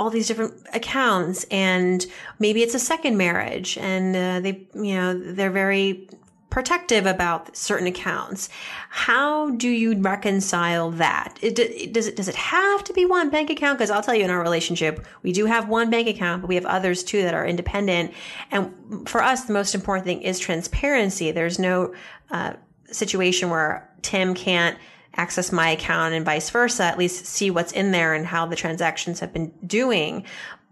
all 0.01 0.09
these 0.09 0.27
different 0.27 0.55
accounts 0.73 1.45
and 1.51 2.07
maybe 2.39 2.63
it's 2.63 2.75
a 2.75 2.79
second 2.79 3.19
marriage 3.19 3.77
and 3.77 4.17
uh, 4.17 4.41
they 4.41 4.67
you 4.75 4.95
know 4.95 5.13
they're 5.13 5.51
very 5.51 6.09
protective 6.49 7.07
about 7.07 7.55
certain 7.55 7.87
accounts. 7.87 8.49
How 8.89 9.51
do 9.51 9.69
you 9.69 9.97
reconcile 10.01 10.91
that? 10.93 11.39
It, 11.43 11.93
does 11.93 12.07
it 12.07 12.17
does 12.17 12.29
it 12.29 12.35
have 12.35 12.83
to 12.85 12.95
be 12.95 13.05
one 13.05 13.29
bank 13.29 13.51
account? 13.51 13.79
Because 13.79 13.91
i'll 13.91 14.03
tell 14.03 14.15
you 14.15 14.25
in 14.25 14.31
our 14.31 14.43
relationship 14.43 15.07
we 15.23 15.33
do 15.33 15.45
have 15.45 15.69
one 15.69 15.91
bank 15.91 16.09
account 16.09 16.41
but 16.41 16.49
we 16.49 16.55
have 16.55 16.67
others 16.67 17.05
too 17.05 17.21
that 17.23 17.35
are 17.35 17.47
independent. 17.47 18.15
And 18.51 19.07
for 19.07 19.23
us 19.23 19.45
the 19.45 19.53
most 19.53 19.75
important 19.75 20.07
thing 20.07 20.23
is 20.23 20.39
transparency. 20.39 21.31
There's 21.31 21.59
no 21.59 21.95
uh, 22.31 22.55
situation 22.91 23.51
where 23.51 23.87
tim 24.01 24.35
can't 24.35 24.79
access 25.17 25.53
my 25.53 25.71
account 25.71 26.15
and 26.15 26.25
vice 26.25 26.51
versa, 26.51 26.85
at 26.85 26.99
least 26.99 27.27
see 27.27 27.51
what's 27.51 27.73
in 27.73 27.91
there 27.91 28.15
and 28.15 28.27
how 28.27 28.47
the 28.47 28.57
transactions 28.57 29.21
have 29.21 29.33
been 29.33 29.53
doing. 29.67 30.25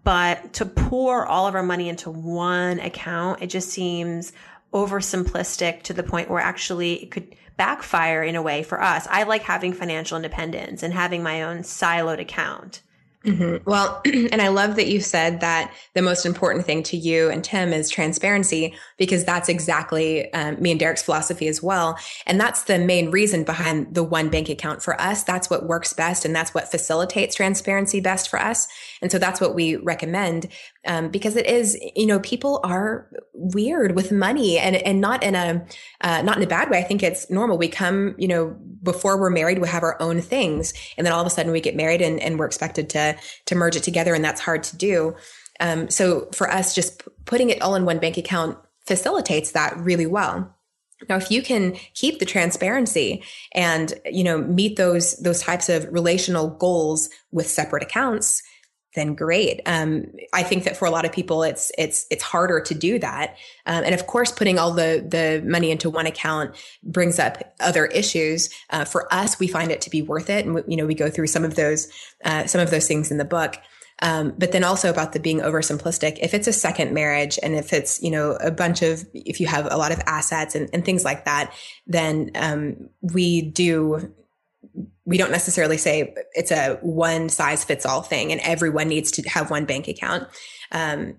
But 0.03 0.53
to 0.53 0.65
pour 0.65 1.25
all 1.25 1.47
of 1.47 1.55
our 1.55 1.63
money 1.63 1.89
into 1.89 2.09
one 2.09 2.79
account, 2.79 3.41
it 3.41 3.47
just 3.47 3.69
seems 3.69 4.31
oversimplistic 4.73 5.83
to 5.83 5.93
the 5.93 6.03
point 6.03 6.29
where 6.29 6.41
actually 6.41 7.03
it 7.03 7.11
could 7.11 7.35
backfire 7.57 8.23
in 8.23 8.35
a 8.35 8.41
way 8.41 8.63
for 8.63 8.81
us. 8.81 9.07
I 9.09 9.23
like 9.23 9.41
having 9.41 9.73
financial 9.73 10.15
independence 10.15 10.81
and 10.83 10.93
having 10.93 11.21
my 11.21 11.43
own 11.43 11.59
siloed 11.59 12.19
account. 12.19 12.81
Mm-hmm. 13.25 13.69
Well, 13.69 14.01
and 14.05 14.41
I 14.41 14.47
love 14.47 14.75
that 14.77 14.87
you 14.87 15.01
said 15.01 15.41
that 15.41 15.73
the 15.93 16.01
most 16.01 16.25
important 16.25 16.65
thing 16.65 16.83
to 16.83 16.97
you 16.97 17.29
and 17.29 17.43
Tim 17.43 17.73
is 17.73 17.89
transparency 17.89 18.73
because 18.97 19.25
that's 19.25 19.49
exactly 19.49 20.31
um, 20.33 20.61
me 20.61 20.71
and 20.71 20.79
Derek's 20.79 21.03
philosophy 21.03 21.47
as 21.47 21.61
well. 21.61 21.97
And 22.25 22.39
that's 22.39 22.63
the 22.63 22.79
main 22.79 23.11
reason 23.11 23.43
behind 23.43 23.93
the 23.93 24.03
one 24.03 24.29
bank 24.29 24.47
account 24.47 24.81
for 24.81 24.99
us. 25.01 25.23
That's 25.23 25.49
what 25.49 25.65
works 25.65 25.91
best 25.91 26.23
and 26.23 26.33
that's 26.33 26.53
what 26.53 26.71
facilitates 26.71 27.35
transparency 27.35 27.99
best 27.99 28.29
for 28.29 28.39
us. 28.39 28.67
And 29.01 29.11
so 29.11 29.17
that's 29.17 29.39
what 29.39 29.55
we 29.55 29.75
recommend 29.77 30.47
um, 30.85 31.09
because 31.09 31.35
it 31.35 31.45
is, 31.45 31.77
you 31.95 32.05
know, 32.05 32.19
people 32.19 32.59
are 32.63 33.09
weird 33.33 33.95
with 33.95 34.11
money 34.11 34.57
and, 34.57 34.75
and 34.75 34.99
not 34.99 35.23
in 35.23 35.35
a, 35.35 35.65
uh, 36.01 36.21
not 36.21 36.37
in 36.37 36.43
a 36.43 36.47
bad 36.47 36.69
way. 36.69 36.79
I 36.79 36.83
think 36.83 37.03
it's 37.03 37.29
normal. 37.29 37.57
We 37.57 37.69
come, 37.69 38.15
you 38.17 38.27
know, 38.27 38.57
before 38.83 39.19
we're 39.19 39.29
married, 39.29 39.59
we 39.59 39.67
have 39.67 39.83
our 39.83 40.01
own 40.01 40.21
things. 40.21 40.73
And 40.97 41.05
then 41.05 41.13
all 41.13 41.21
of 41.21 41.27
a 41.27 41.29
sudden 41.29 41.51
we 41.51 41.61
get 41.61 41.75
married 41.75 42.01
and, 42.01 42.19
and 42.19 42.39
we're 42.39 42.45
expected 42.45 42.89
to, 42.91 43.15
to 43.45 43.55
merge 43.55 43.75
it 43.75 43.83
together. 43.83 44.13
And 44.13 44.23
that's 44.23 44.41
hard 44.41 44.63
to 44.63 44.77
do. 44.77 45.15
Um, 45.59 45.89
so 45.89 46.29
for 46.33 46.49
us, 46.49 46.73
just 46.73 47.03
p- 47.03 47.11
putting 47.25 47.49
it 47.49 47.61
all 47.61 47.75
in 47.75 47.85
one 47.85 47.99
bank 47.99 48.17
account 48.17 48.57
facilitates 48.85 49.51
that 49.51 49.77
really 49.77 50.05
well. 50.05 50.55
Now, 51.07 51.15
if 51.15 51.31
you 51.31 51.41
can 51.41 51.77
keep 51.93 52.19
the 52.19 52.25
transparency 52.25 53.23
and, 53.53 53.93
you 54.05 54.23
know, 54.23 54.39
meet 54.39 54.75
those, 54.75 55.15
those 55.17 55.41
types 55.41 55.69
of 55.69 55.87
relational 55.91 56.49
goals 56.49 57.09
with 57.31 57.47
separate 57.47 57.83
accounts, 57.83 58.43
then 58.99 59.15
great. 59.15 59.61
Um, 59.65 60.07
I 60.33 60.43
think 60.43 60.65
that 60.65 60.77
for 60.77 60.85
a 60.85 60.91
lot 60.91 61.05
of 61.05 61.11
people, 61.11 61.43
it's 61.43 61.71
it's 61.77 62.05
it's 62.11 62.23
harder 62.23 62.59
to 62.61 62.73
do 62.73 62.99
that. 62.99 63.37
Um, 63.65 63.83
and 63.83 63.95
of 63.95 64.05
course, 64.05 64.31
putting 64.31 64.59
all 64.59 64.73
the 64.73 65.05
the 65.07 65.43
money 65.47 65.71
into 65.71 65.89
one 65.89 66.05
account 66.05 66.55
brings 66.83 67.17
up 67.17 67.55
other 67.59 67.85
issues. 67.85 68.49
Uh, 68.69 68.85
for 68.85 69.11
us, 69.13 69.39
we 69.39 69.47
find 69.47 69.71
it 69.71 69.81
to 69.81 69.89
be 69.89 70.01
worth 70.01 70.29
it, 70.29 70.45
and 70.45 70.55
we, 70.55 70.63
you 70.67 70.77
know 70.77 70.85
we 70.85 70.95
go 70.95 71.09
through 71.09 71.27
some 71.27 71.45
of 71.45 71.55
those 71.55 71.87
uh, 72.25 72.45
some 72.45 72.61
of 72.61 72.69
those 72.71 72.87
things 72.87 73.11
in 73.11 73.17
the 73.17 73.25
book. 73.25 73.55
Um, 74.01 74.33
but 74.37 74.53
then 74.53 74.63
also 74.63 74.89
about 74.89 75.11
the 75.11 75.19
being 75.19 75.41
oversimplistic. 75.41 76.19
If 76.21 76.33
it's 76.33 76.47
a 76.47 76.53
second 76.53 76.93
marriage 76.93 77.37
and 77.43 77.53
if 77.53 77.73
it's, 77.73 78.01
you 78.01 78.11
know, 78.11 78.37
a 78.39 78.49
bunch 78.49 78.81
of, 78.81 79.05
if 79.13 79.41
you 79.41 79.47
have 79.47 79.67
a 79.69 79.75
lot 79.75 79.91
of 79.91 79.99
assets 80.05 80.55
and, 80.55 80.69
and 80.71 80.85
things 80.85 81.03
like 81.03 81.25
that, 81.25 81.53
then 81.85 82.31
um, 82.35 82.89
we 83.01 83.41
do 83.41 84.13
we 85.09 85.17
don't 85.17 85.31
necessarily 85.31 85.77
say 85.77 86.13
it's 86.33 86.51
a 86.51 86.75
one 86.81 87.29
size 87.29 87.63
fits 87.63 87.83
all 87.83 88.03
thing 88.03 88.31
and 88.31 88.39
everyone 88.41 88.87
needs 88.87 89.09
to 89.13 89.27
have 89.27 89.49
one 89.49 89.65
bank 89.65 89.87
account. 89.87 90.27
Um, 90.71 91.17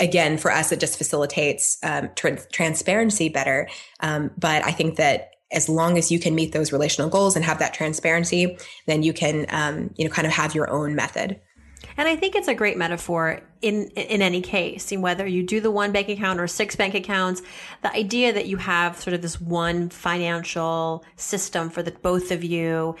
again, 0.00 0.38
for 0.38 0.50
us, 0.50 0.72
it 0.72 0.80
just 0.80 0.96
facilitates 0.96 1.76
um, 1.82 2.08
tra- 2.16 2.42
transparency 2.50 3.28
better. 3.28 3.68
Um, 4.00 4.30
but 4.38 4.64
I 4.64 4.70
think 4.70 4.96
that 4.96 5.32
as 5.52 5.68
long 5.68 5.98
as 5.98 6.10
you 6.10 6.18
can 6.18 6.34
meet 6.34 6.52
those 6.52 6.72
relational 6.72 7.10
goals 7.10 7.36
and 7.36 7.44
have 7.44 7.58
that 7.58 7.74
transparency, 7.74 8.56
then 8.86 9.02
you 9.02 9.12
can, 9.12 9.44
um, 9.50 9.92
you 9.96 10.06
know, 10.06 10.10
kind 10.10 10.26
of 10.26 10.32
have 10.32 10.54
your 10.54 10.70
own 10.70 10.94
method. 10.94 11.38
And 11.98 12.08
I 12.08 12.16
think 12.16 12.34
it's 12.34 12.48
a 12.48 12.54
great 12.54 12.78
metaphor 12.78 13.42
in 13.64 13.88
in 13.96 14.20
any 14.20 14.42
case, 14.42 14.92
whether 14.92 15.26
you 15.26 15.42
do 15.42 15.58
the 15.58 15.70
one 15.70 15.90
bank 15.90 16.10
account 16.10 16.38
or 16.38 16.46
six 16.46 16.76
bank 16.76 16.94
accounts. 16.94 17.40
The 17.82 17.90
idea 17.92 18.32
that 18.32 18.46
you 18.46 18.58
have 18.58 19.00
sort 19.00 19.14
of 19.14 19.22
this 19.22 19.40
one 19.40 19.88
financial 19.88 21.02
system 21.16 21.70
for 21.70 21.82
the 21.82 21.90
both 21.90 22.30
of 22.30 22.44
you, 22.44 22.96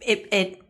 it 0.00 0.26
it 0.32 0.62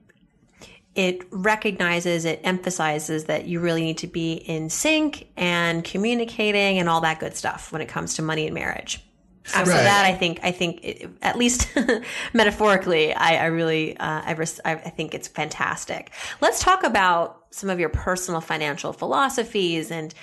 it 0.96 1.22
recognizes, 1.30 2.24
it 2.24 2.40
emphasizes 2.42 3.26
that 3.26 3.46
you 3.46 3.60
really 3.60 3.82
need 3.82 3.98
to 3.98 4.08
be 4.08 4.32
in 4.32 4.68
sync 4.68 5.28
and 5.36 5.84
communicating 5.84 6.80
and 6.80 6.88
all 6.88 7.00
that 7.02 7.20
good 7.20 7.36
stuff 7.36 7.70
when 7.70 7.80
it 7.80 7.88
comes 7.88 8.14
to 8.14 8.22
money 8.22 8.46
and 8.46 8.54
marriage. 8.54 9.07
So, 9.48 9.58
right. 9.58 9.66
so 9.66 9.72
that 9.72 10.04
I 10.04 10.14
think 10.14 10.40
I 10.42 10.52
think 10.52 10.84
it, 10.84 11.10
at 11.22 11.36
least 11.36 11.68
metaphorically, 12.34 13.14
I, 13.14 13.36
I 13.36 13.46
really 13.46 13.96
uh, 13.96 14.22
I, 14.24 14.32
res- 14.32 14.60
I 14.64 14.76
think 14.76 15.14
it's 15.14 15.28
fantastic. 15.28 16.12
Let's 16.40 16.60
talk 16.62 16.84
about 16.84 17.46
some 17.50 17.70
of 17.70 17.80
your 17.80 17.88
personal 17.88 18.40
financial 18.40 18.92
philosophies 18.92 19.90
and 19.90 20.14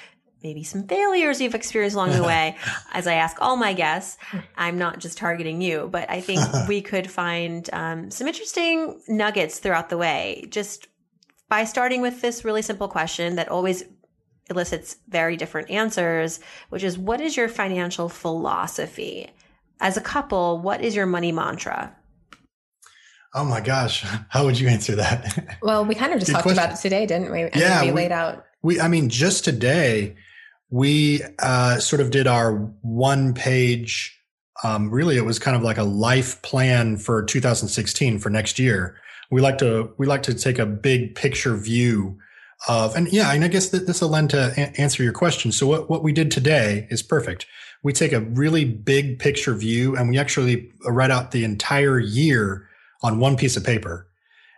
maybe 0.43 0.63
some 0.63 0.83
failures 0.83 1.41
you've 1.41 1.55
experienced 1.55 1.95
along 1.95 2.11
the 2.11 2.23
way. 2.33 2.55
As 2.93 3.07
I 3.07 3.15
ask 3.15 3.37
all 3.41 3.55
my 3.55 3.73
guests, 3.73 4.17
I'm 4.55 4.77
not 4.77 4.99
just 4.99 5.17
targeting 5.17 5.59
you, 5.59 5.89
but 5.91 6.09
I 6.09 6.21
think 6.21 6.41
we 6.67 6.81
could 6.81 7.09
find 7.09 7.67
um, 7.73 8.11
some 8.11 8.27
interesting 8.27 9.01
nuggets 9.07 9.57
throughout 9.57 9.89
the 9.89 9.97
way. 9.97 10.45
Just 10.49 10.87
by 11.49 11.63
starting 11.63 12.01
with 12.01 12.21
this 12.21 12.45
really 12.45 12.61
simple 12.61 12.87
question 12.87 13.35
that 13.35 13.49
always 13.49 13.83
elicits 14.49 14.97
very 15.07 15.37
different 15.37 15.69
answers, 15.69 16.39
which 16.69 16.83
is 16.83 16.97
what 16.97 17.21
is 17.21 17.35
your 17.35 17.49
financial 17.49 18.09
philosophy? 18.09 19.29
As 19.79 19.97
a 19.97 20.01
couple, 20.01 20.59
what 20.59 20.81
is 20.81 20.95
your 20.95 21.05
money 21.05 21.31
mantra? 21.31 21.95
Oh 23.33 23.43
my 23.43 23.59
gosh, 23.59 24.05
how 24.29 24.45
would 24.45 24.59
you 24.59 24.67
answer 24.67 24.95
that? 24.95 25.57
Well, 25.61 25.83
we 25.83 25.95
kind 25.95 26.13
of 26.13 26.19
just 26.19 26.29
Good 26.29 26.33
talked 26.33 26.43
question. 26.43 26.63
about 26.63 26.77
it 26.77 26.81
today, 26.81 27.05
didn't 27.05 27.31
we? 27.31 27.41
And 27.41 27.55
yeah, 27.55 27.81
we, 27.81 27.87
we 27.87 27.93
laid 27.93 28.11
out. 28.11 28.45
We, 28.61 28.79
I 28.79 28.87
mean, 28.87 29.09
just 29.09 29.43
today, 29.43 30.15
we 30.69 31.21
uh, 31.39 31.79
sort 31.79 32.01
of 32.01 32.11
did 32.11 32.27
our 32.27 32.53
one 32.81 33.33
page. 33.33 34.19
Um, 34.63 34.89
really, 34.89 35.17
it 35.17 35.25
was 35.25 35.39
kind 35.39 35.57
of 35.57 35.63
like 35.63 35.77
a 35.77 35.83
life 35.83 36.41
plan 36.43 36.97
for 36.97 37.23
2016 37.23 38.19
for 38.19 38.29
next 38.29 38.59
year. 38.59 38.97
We 39.31 39.41
like 39.41 39.57
to 39.57 39.91
we 39.97 40.05
like 40.05 40.23
to 40.23 40.33
take 40.33 40.59
a 40.59 40.65
big 40.65 41.15
picture 41.15 41.57
view 41.57 42.19
of, 42.67 42.95
and 42.95 43.11
yeah, 43.11 43.31
and 43.31 43.43
I 43.43 43.47
guess 43.47 43.69
that 43.69 43.87
this 43.87 44.01
will 44.01 44.09
lend 44.09 44.31
to 44.31 44.53
a- 44.57 44.81
answer 44.81 45.03
your 45.03 45.13
question. 45.13 45.51
So 45.51 45.67
what, 45.67 45.89
what 45.89 46.03
we 46.03 46.11
did 46.11 46.31
today 46.31 46.87
is 46.89 47.03
perfect. 47.03 47.45
We 47.83 47.93
take 47.93 48.13
a 48.13 48.21
really 48.21 48.65
big 48.65 49.19
picture 49.19 49.53
view 49.53 49.95
and 49.95 50.09
we 50.09 50.17
actually 50.17 50.71
write 50.85 51.11
out 51.11 51.31
the 51.31 51.43
entire 51.43 51.99
year 51.99 52.67
on 53.03 53.19
one 53.19 53.37
piece 53.37 53.55
of 53.55 53.63
paper. 53.63 54.07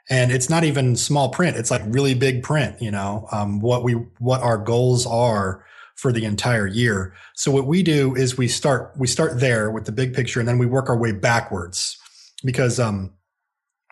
And 0.09 0.31
it's 0.31 0.49
not 0.49 0.63
even 0.63 0.95
small 0.95 1.29
print. 1.29 1.57
It's 1.57 1.69
like 1.69 1.81
really 1.85 2.13
big 2.13 2.41
print, 2.41 2.81
you 2.81 2.91
know, 2.91 3.27
um, 3.33 3.59
what 3.59 3.83
we, 3.83 3.93
what 4.19 4.41
our 4.41 4.57
goals 4.57 5.05
are 5.05 5.65
for 5.95 6.13
the 6.13 6.23
entire 6.23 6.67
year. 6.67 7.13
So 7.35 7.51
what 7.51 7.67
we 7.67 7.83
do 7.83 8.15
is 8.15 8.37
we 8.37 8.47
start, 8.47 8.93
we 8.95 9.07
start 9.07 9.41
there 9.41 9.69
with 9.69 9.83
the 9.83 9.91
big 9.91 10.13
picture 10.13 10.39
and 10.39 10.47
then 10.47 10.59
we 10.59 10.65
work 10.65 10.87
our 10.87 10.97
way 10.97 11.11
backwards 11.11 11.97
because, 12.45 12.79
um, 12.79 13.11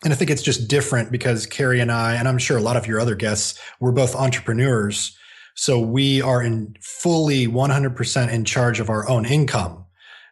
and 0.06 0.14
I 0.14 0.16
think 0.16 0.30
it's 0.30 0.44
just 0.44 0.68
different 0.68 1.12
because 1.12 1.48
Carrie 1.48 1.80
and 1.80 1.92
I, 1.92 2.14
and 2.14 2.28
I'm 2.28 2.38
sure 2.38 2.58
a 2.58 2.62
lot 2.62 2.78
of 2.78 2.86
your 2.86 3.00
other 3.00 3.16
guests, 3.16 3.60
we're 3.80 3.92
both 3.92 4.16
entrepreneurs. 4.16 5.18
So 5.56 5.80
we 5.80 6.22
are 6.22 6.44
in 6.44 6.76
fully 6.80 7.48
100% 7.48 8.32
in 8.32 8.46
charge 8.46 8.80
of 8.80 8.92
our 8.92 9.10
own 9.10 9.26
income. 9.26 9.84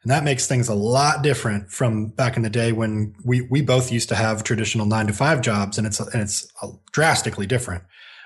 And 0.04 0.12
that 0.12 0.24
makes 0.24 0.46
things 0.46 0.70
a 0.70 0.76
lot 0.76 1.24
different 1.24 1.72
from 1.72 2.10
back 2.10 2.38
in 2.38 2.44
the 2.44 2.52
day 2.52 2.72
when 2.72 3.16
we, 3.26 3.42
we 3.50 3.62
both 3.64 3.92
used 3.92 4.10
to 4.10 4.16
have 4.16 4.44
traditional 4.44 4.86
nine 4.86 5.08
to 5.08 5.14
five 5.14 5.42
jobs 5.42 5.80
and 5.80 5.88
it's, 5.88 6.00
and 6.00 6.22
it's 6.22 6.48
drastically 6.92 7.48
different. 7.48 7.84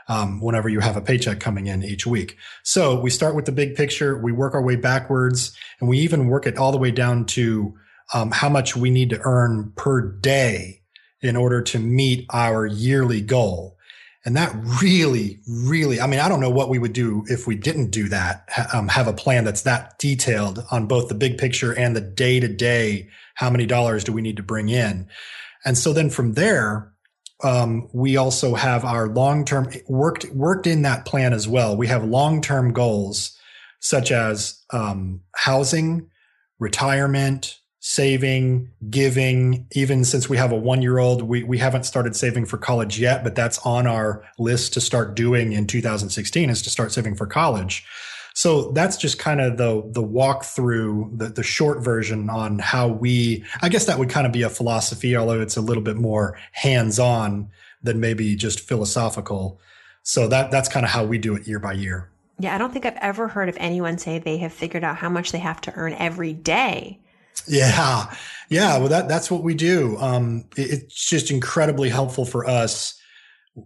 Um, 0.09 0.39
whenever 0.39 0.69
you 0.69 0.79
have 0.79 0.95
a 0.95 1.01
paycheck 1.01 1.41
coming 1.41 1.67
in 1.67 1.83
each 1.83 2.07
week. 2.07 2.37
So 2.63 2.97
we 2.97 3.09
start 3.09 3.35
with 3.35 3.43
the 3.43 3.51
big 3.51 3.75
picture. 3.75 4.17
We 4.17 4.31
work 4.31 4.53
our 4.53 4.61
way 4.61 4.77
backwards 4.77 5.53
and 5.81 5.89
we 5.89 5.99
even 5.99 6.29
work 6.29 6.47
it 6.47 6.57
all 6.57 6.71
the 6.71 6.77
way 6.77 6.91
down 6.91 7.25
to 7.25 7.77
um, 8.13 8.31
how 8.31 8.47
much 8.47 8.77
we 8.77 8.89
need 8.89 9.09
to 9.09 9.19
earn 9.25 9.73
per 9.75 9.99
day 9.99 10.77
in 11.21 11.35
order 11.35 11.61
to 11.61 11.79
meet 11.79 12.25
our 12.31 12.65
yearly 12.65 13.21
goal. 13.21 13.77
And 14.25 14.35
that 14.35 14.53
really, 14.81 15.39
really, 15.47 16.01
I 16.01 16.07
mean, 16.07 16.19
I 16.19 16.27
don't 16.27 16.41
know 16.41 16.49
what 16.49 16.69
we 16.69 16.79
would 16.79 16.91
do 16.91 17.23
if 17.27 17.47
we 17.47 17.55
didn't 17.55 17.91
do 17.91 18.09
that, 18.09 18.49
um, 18.73 18.89
have 18.89 19.07
a 19.07 19.13
plan 19.13 19.45
that's 19.45 19.61
that 19.61 19.97
detailed 19.99 20.65
on 20.69 20.85
both 20.85 21.07
the 21.07 21.15
big 21.15 21.37
picture 21.37 21.71
and 21.71 21.95
the 21.95 22.01
day 22.01 22.39
to 22.41 22.47
day. 22.49 23.07
How 23.35 23.49
many 23.49 23.65
dollars 23.65 24.03
do 24.03 24.11
we 24.11 24.21
need 24.21 24.35
to 24.37 24.43
bring 24.43 24.67
in? 24.67 25.07
And 25.63 25.77
so 25.77 25.93
then 25.93 26.09
from 26.09 26.33
there, 26.33 26.91
um, 27.43 27.87
we 27.93 28.17
also 28.17 28.55
have 28.55 28.83
our 28.83 29.07
long 29.07 29.45
term 29.45 29.69
worked, 29.87 30.25
worked 30.33 30.67
in 30.67 30.81
that 30.81 31.05
plan 31.05 31.33
as 31.33 31.47
well. 31.47 31.77
We 31.77 31.87
have 31.87 32.03
long 32.03 32.41
term 32.41 32.73
goals 32.73 33.37
such 33.79 34.11
as, 34.11 34.61
um, 34.71 35.21
housing, 35.35 36.09
retirement, 36.59 37.59
saving, 37.79 38.71
giving. 38.89 39.67
Even 39.73 40.03
since 40.03 40.29
we 40.29 40.37
have 40.37 40.51
a 40.51 40.55
one 40.55 40.81
year 40.81 40.97
old, 40.97 41.21
we, 41.21 41.43
we 41.43 41.57
haven't 41.57 41.83
started 41.83 42.15
saving 42.15 42.45
for 42.45 42.57
college 42.57 42.99
yet, 42.99 43.23
but 43.23 43.35
that's 43.35 43.59
on 43.59 43.87
our 43.87 44.23
list 44.39 44.73
to 44.73 44.81
start 44.81 45.15
doing 45.15 45.53
in 45.53 45.67
2016 45.67 46.49
is 46.49 46.61
to 46.61 46.69
start 46.69 46.91
saving 46.91 47.15
for 47.15 47.27
college. 47.27 47.85
So 48.33 48.71
that's 48.71 48.97
just 48.97 49.17
kind 49.17 49.41
of 49.41 49.57
the 49.57 49.81
the 49.87 50.03
walkthrough, 50.03 51.17
the, 51.17 51.29
the 51.29 51.41
short 51.43 51.83
version 51.83 52.29
on 52.29 52.59
how 52.59 52.87
we 52.87 53.43
I 53.63 53.69
guess 53.69 53.85
that 53.85 53.97
would 53.97 54.09
kind 54.09 54.27
of 54.27 54.33
be 54.33 54.43
a 54.43 54.49
philosophy, 54.49 55.15
although 55.15 55.41
it's 55.41 55.57
a 55.57 55.61
little 55.61 55.81
bit 55.81 55.95
more 55.95 56.37
hands-on 56.51 57.49
than 57.81 57.99
maybe 57.99 58.35
just 58.35 58.59
philosophical. 58.59 59.59
So 60.03 60.27
that 60.27 60.51
that's 60.51 60.69
kind 60.69 60.85
of 60.85 60.91
how 60.91 61.03
we 61.03 61.17
do 61.17 61.35
it 61.35 61.47
year 61.47 61.59
by 61.59 61.73
year. 61.73 62.11
Yeah, 62.39 62.53
I 62.53 62.59
don't 62.59 62.71
think 62.71 62.85
I've 62.85 62.97
ever 62.97 63.27
heard 63.27 63.49
of 63.49 63.57
anyone 63.59 63.97
say 63.97 64.19
they 64.19 64.37
have 64.37 64.53
figured 64.53 64.83
out 64.83 64.97
how 64.97 65.09
much 65.09 65.31
they 65.31 65.39
have 65.39 65.59
to 65.61 65.73
earn 65.73 65.93
every 65.93 66.33
day. 66.33 66.99
Yeah. 67.47 68.13
Yeah. 68.49 68.77
Well, 68.77 68.87
that, 68.89 69.07
that's 69.07 69.29
what 69.29 69.43
we 69.43 69.53
do. 69.53 69.97
Um, 69.97 70.45
it, 70.55 70.71
it's 70.71 71.09
just 71.09 71.31
incredibly 71.31 71.89
helpful 71.89 72.25
for 72.25 72.47
us. 72.47 72.99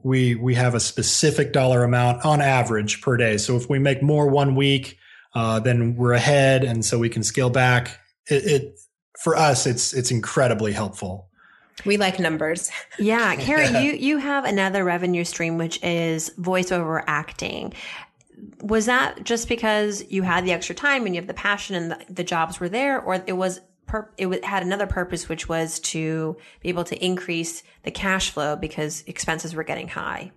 We, 0.04 0.36
we 0.36 0.56
have 0.56 0.74
a 0.74 0.80
specific 0.80 1.54
dollar 1.54 1.84
amount 1.84 2.26
on 2.26 2.42
average 2.42 3.02
per 3.02 3.18
day. 3.18 3.38
So 3.38 3.58
if 3.58 3.70
we 3.70 3.78
make 3.78 4.02
more 4.02 4.28
one 4.28 4.56
week, 4.56 4.98
uh, 5.36 5.60
then 5.60 5.96
we're 5.96 6.14
ahead. 6.14 6.64
And 6.64 6.84
so 6.84 6.98
we 6.98 7.10
can 7.10 7.24
scale 7.24 7.50
back. 7.50 8.00
It, 8.30 8.46
it 8.46 8.80
for 9.20 9.36
us, 9.36 9.68
it's, 9.68 9.94
it's 9.94 10.12
incredibly 10.12 10.72
helpful. 10.72 11.30
We 11.86 11.98
like 11.98 12.20
numbers. 12.20 12.72
Yeah, 13.00 13.36
Carrie, 13.38 13.68
you 13.84 13.94
you 13.94 14.18
have 14.18 14.46
another 14.46 14.84
revenue 14.84 15.24
stream 15.24 15.58
which 15.58 15.82
is 15.84 16.30
voiceover 16.38 17.04
acting. 17.08 17.74
Was 18.62 18.86
that 18.88 19.24
just 19.24 19.48
because 19.48 20.04
you 20.10 20.24
had 20.24 20.46
the 20.46 20.52
extra 20.52 20.76
time 20.76 21.06
and 21.06 21.16
you 21.16 21.22
have 21.22 21.28
the 21.28 21.34
passion 21.34 21.76
and 21.76 21.92
the, 21.92 22.06
the 22.10 22.24
jobs 22.24 22.60
were 22.60 22.70
there, 22.70 23.00
or 23.00 23.22
it 23.26 23.34
was 23.34 23.62
per, 23.86 24.10
it 24.18 24.44
had 24.44 24.64
another 24.64 24.88
purpose, 24.88 25.30
which 25.30 25.48
was 25.50 25.80
to 25.80 26.38
be 26.62 26.70
able 26.70 26.84
to 26.86 27.06
increase 27.06 27.64
the 27.84 27.92
cash 27.92 28.30
flow 28.30 28.56
because 28.56 29.04
expenses 29.08 29.54
were 29.54 29.64
getting 29.64 29.90
high. 29.90 30.32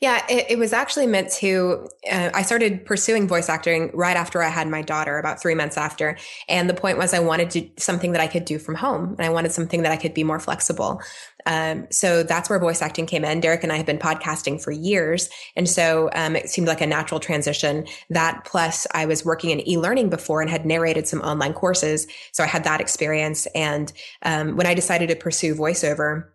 Yeah, 0.00 0.24
it, 0.28 0.46
it, 0.50 0.58
was 0.58 0.72
actually 0.72 1.06
meant 1.06 1.30
to. 1.34 1.88
Uh, 2.10 2.30
I 2.32 2.42
started 2.42 2.86
pursuing 2.86 3.26
voice 3.26 3.48
acting 3.48 3.90
right 3.94 4.16
after 4.16 4.42
I 4.42 4.48
had 4.48 4.68
my 4.68 4.82
daughter, 4.82 5.18
about 5.18 5.40
three 5.40 5.54
months 5.54 5.76
after. 5.76 6.16
And 6.48 6.68
the 6.68 6.74
point 6.74 6.98
was, 6.98 7.14
I 7.14 7.18
wanted 7.20 7.50
to 7.50 7.68
something 7.78 8.12
that 8.12 8.20
I 8.20 8.26
could 8.26 8.44
do 8.44 8.58
from 8.58 8.74
home, 8.74 9.16
and 9.18 9.22
I 9.22 9.30
wanted 9.30 9.52
something 9.52 9.82
that 9.82 9.92
I 9.92 9.96
could 9.96 10.14
be 10.14 10.24
more 10.24 10.38
flexible. 10.38 11.00
Um, 11.46 11.86
so 11.90 12.22
that's 12.22 12.50
where 12.50 12.58
voice 12.58 12.82
acting 12.82 13.06
came 13.06 13.24
in. 13.24 13.40
Derek 13.40 13.62
and 13.62 13.72
I 13.72 13.76
have 13.76 13.86
been 13.86 13.98
podcasting 13.98 14.62
for 14.62 14.70
years, 14.70 15.30
and 15.56 15.68
so 15.68 16.10
um, 16.14 16.36
it 16.36 16.48
seemed 16.48 16.68
like 16.68 16.80
a 16.80 16.86
natural 16.86 17.20
transition. 17.20 17.86
That 18.10 18.44
plus, 18.44 18.86
I 18.92 19.06
was 19.06 19.24
working 19.24 19.50
in 19.50 19.66
e-learning 19.68 20.10
before 20.10 20.40
and 20.40 20.50
had 20.50 20.66
narrated 20.66 21.08
some 21.08 21.20
online 21.20 21.54
courses, 21.54 22.06
so 22.32 22.44
I 22.44 22.46
had 22.46 22.64
that 22.64 22.80
experience. 22.80 23.46
And 23.54 23.92
um, 24.22 24.56
when 24.56 24.66
I 24.66 24.74
decided 24.74 25.08
to 25.08 25.16
pursue 25.16 25.54
voiceover 25.54 26.28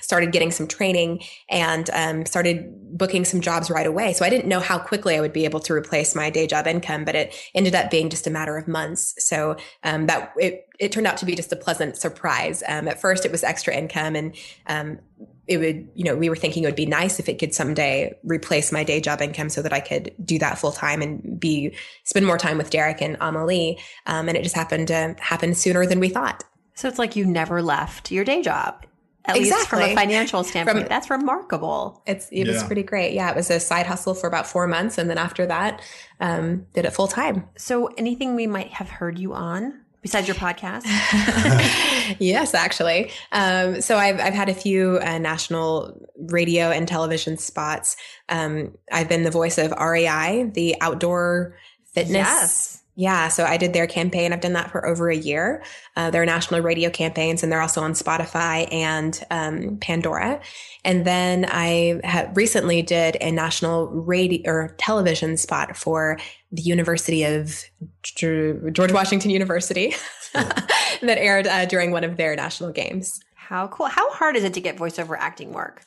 started 0.00 0.32
getting 0.32 0.50
some 0.50 0.66
training 0.66 1.22
and 1.48 1.88
um, 1.90 2.26
started 2.26 2.96
booking 2.96 3.24
some 3.24 3.40
jobs 3.40 3.70
right 3.70 3.86
away. 3.86 4.12
So 4.12 4.24
I 4.24 4.30
didn't 4.30 4.46
know 4.46 4.60
how 4.60 4.78
quickly 4.78 5.16
I 5.16 5.20
would 5.20 5.32
be 5.32 5.44
able 5.44 5.60
to 5.60 5.72
replace 5.72 6.14
my 6.14 6.30
day 6.30 6.46
job 6.46 6.66
income, 6.66 7.04
but 7.04 7.14
it 7.14 7.34
ended 7.54 7.74
up 7.74 7.90
being 7.90 8.10
just 8.10 8.26
a 8.26 8.30
matter 8.30 8.56
of 8.56 8.68
months. 8.68 9.14
So 9.18 9.56
um, 9.82 10.06
that 10.06 10.32
it 10.36 10.68
it 10.78 10.92
turned 10.92 11.06
out 11.06 11.16
to 11.18 11.26
be 11.26 11.34
just 11.34 11.52
a 11.52 11.56
pleasant 11.56 11.96
surprise. 11.96 12.62
Um, 12.68 12.86
at 12.88 13.00
first, 13.00 13.24
it 13.24 13.32
was 13.32 13.42
extra 13.42 13.74
income, 13.74 14.14
and 14.14 14.34
um, 14.66 14.98
it 15.46 15.58
would 15.58 15.88
you 15.94 16.04
know 16.04 16.14
we 16.14 16.28
were 16.28 16.36
thinking 16.36 16.64
it 16.64 16.66
would 16.66 16.76
be 16.76 16.86
nice 16.86 17.18
if 17.18 17.28
it 17.28 17.38
could 17.38 17.54
someday 17.54 18.14
replace 18.22 18.72
my 18.72 18.84
day 18.84 19.00
job 19.00 19.22
income 19.22 19.48
so 19.48 19.62
that 19.62 19.72
I 19.72 19.80
could 19.80 20.12
do 20.22 20.38
that 20.38 20.58
full 20.58 20.72
time 20.72 21.00
and 21.00 21.40
be 21.40 21.74
spend 22.04 22.26
more 22.26 22.38
time 22.38 22.58
with 22.58 22.70
Derek 22.70 23.00
and 23.00 23.16
Amelie. 23.20 23.78
Um, 24.06 24.28
and 24.28 24.36
it 24.36 24.42
just 24.42 24.56
happened 24.56 24.88
to 24.88 25.16
happen 25.18 25.54
sooner 25.54 25.86
than 25.86 26.00
we 26.00 26.10
thought. 26.10 26.44
So 26.74 26.88
it's 26.88 26.98
like 26.98 27.16
you 27.16 27.24
never 27.24 27.62
left 27.62 28.10
your 28.10 28.24
day 28.24 28.42
job 28.42 28.84
at 29.26 29.36
exactly. 29.36 29.40
least 29.50 29.68
from 29.68 29.80
a 29.82 29.94
financial 29.94 30.44
standpoint. 30.44 30.78
From, 30.78 30.88
That's 30.88 31.10
remarkable. 31.10 32.02
It's 32.06 32.28
it 32.30 32.46
yeah. 32.46 32.52
was 32.52 32.62
pretty 32.64 32.82
great. 32.82 33.12
Yeah, 33.12 33.30
it 33.30 33.36
was 33.36 33.50
a 33.50 33.60
side 33.60 33.86
hustle 33.86 34.14
for 34.14 34.26
about 34.26 34.46
four 34.46 34.66
months, 34.66 34.98
and 34.98 35.10
then 35.10 35.18
after 35.18 35.46
that, 35.46 35.82
um, 36.20 36.66
did 36.74 36.84
it 36.84 36.90
full 36.90 37.08
time. 37.08 37.48
So, 37.56 37.86
anything 37.98 38.36
we 38.36 38.46
might 38.46 38.72
have 38.72 38.88
heard 38.88 39.18
you 39.18 39.34
on 39.34 39.80
besides 40.02 40.28
your 40.28 40.36
podcast? 40.36 40.84
yes, 42.20 42.54
actually. 42.54 43.10
Um, 43.32 43.80
so 43.80 43.96
I've 43.96 44.20
I've 44.20 44.34
had 44.34 44.48
a 44.48 44.54
few 44.54 44.98
uh, 45.02 45.18
national 45.18 46.08
radio 46.16 46.70
and 46.70 46.86
television 46.86 47.36
spots. 47.36 47.96
Um, 48.28 48.78
I've 48.92 49.08
been 49.08 49.24
the 49.24 49.30
voice 49.30 49.58
of 49.58 49.72
REI, 49.72 50.50
the 50.54 50.76
outdoor 50.80 51.56
fitness. 51.92 52.14
Yes 52.14 52.82
yeah, 52.98 53.28
so 53.28 53.44
I 53.44 53.58
did 53.58 53.74
their 53.74 53.86
campaign. 53.86 54.32
I've 54.32 54.40
done 54.40 54.54
that 54.54 54.70
for 54.70 54.86
over 54.86 55.10
a 55.10 55.16
year. 55.16 55.62
Uh, 55.96 56.10
their 56.10 56.24
national 56.24 56.62
radio 56.62 56.88
campaigns, 56.88 57.42
and 57.42 57.52
they're 57.52 57.60
also 57.60 57.82
on 57.82 57.92
Spotify 57.92 58.72
and 58.72 59.22
um, 59.30 59.76
Pandora. 59.82 60.40
And 60.82 61.04
then 61.04 61.44
I 61.46 62.30
recently 62.34 62.80
did 62.80 63.18
a 63.20 63.30
national 63.30 63.88
radio 63.88 64.50
or 64.50 64.74
television 64.78 65.36
spot 65.36 65.76
for 65.76 66.18
the 66.50 66.62
University 66.62 67.22
of 67.22 67.64
George 68.02 68.92
Washington 68.92 69.30
University 69.30 69.94
that 70.32 71.18
aired 71.18 71.46
uh, 71.46 71.66
during 71.66 71.90
one 71.90 72.02
of 72.02 72.16
their 72.16 72.34
national 72.34 72.72
games. 72.72 73.20
How 73.34 73.68
cool! 73.68 73.86
How 73.86 74.10
hard 74.10 74.36
is 74.36 74.44
it 74.44 74.54
to 74.54 74.60
get 74.62 74.78
voiceover 74.78 75.16
acting 75.18 75.52
work? 75.52 75.82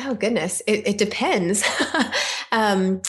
Oh 0.00 0.14
goodness, 0.14 0.62
it, 0.66 0.88
it 0.88 0.96
depends. 0.96 1.62
um, 2.52 3.02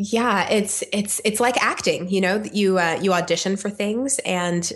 yeah, 0.00 0.48
it's 0.48 0.84
it's 0.92 1.20
it's 1.24 1.40
like 1.40 1.60
acting, 1.60 2.08
you 2.08 2.20
know, 2.20 2.40
you 2.52 2.78
uh, 2.78 3.00
you 3.02 3.12
audition 3.12 3.56
for 3.56 3.68
things 3.68 4.20
and 4.20 4.72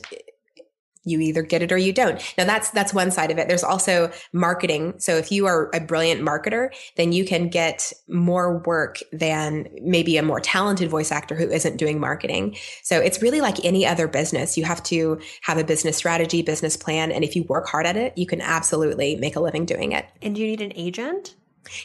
you 1.05 1.21
either 1.21 1.43
get 1.43 1.63
it 1.63 1.71
or 1.71 1.79
you 1.79 1.93
don't. 1.93 2.21
Now 2.37 2.45
that's 2.45 2.71
that's 2.71 2.93
one 2.93 3.13
side 3.13 3.31
of 3.31 3.39
it. 3.39 3.47
There's 3.47 3.63
also 3.63 4.11
marketing. 4.33 4.95
So 4.99 5.17
if 5.17 5.31
you 5.31 5.47
are 5.47 5.71
a 5.73 5.79
brilliant 5.79 6.23
marketer, 6.23 6.71
then 6.97 7.13
you 7.13 7.25
can 7.25 7.49
get 7.49 7.93
more 8.09 8.59
work 8.67 8.99
than 9.13 9.69
maybe 9.81 10.17
a 10.17 10.25
more 10.25 10.41
talented 10.41 10.91
voice 10.91 11.13
actor 11.13 11.37
who 11.37 11.49
isn't 11.49 11.77
doing 11.77 12.01
marketing. 12.01 12.57
So 12.83 12.99
it's 12.99 13.23
really 13.23 13.41
like 13.41 13.65
any 13.65 13.87
other 13.87 14.09
business. 14.09 14.59
You 14.59 14.65
have 14.65 14.83
to 14.85 15.21
have 15.43 15.57
a 15.57 15.63
business 15.63 15.97
strategy, 15.97 16.43
business 16.43 16.77
plan, 16.77 17.13
and 17.13 17.23
if 17.23 17.37
you 17.37 17.45
work 17.45 17.69
hard 17.69 17.87
at 17.87 17.97
it, 17.97 18.19
you 18.19 18.27
can 18.27 18.41
absolutely 18.41 19.15
make 19.15 19.37
a 19.37 19.41
living 19.41 19.67
doing 19.67 19.93
it. 19.93 20.05
And 20.21 20.35
do 20.35 20.41
you 20.41 20.49
need 20.49 20.63
an 20.63 20.73
agent? 20.75 21.37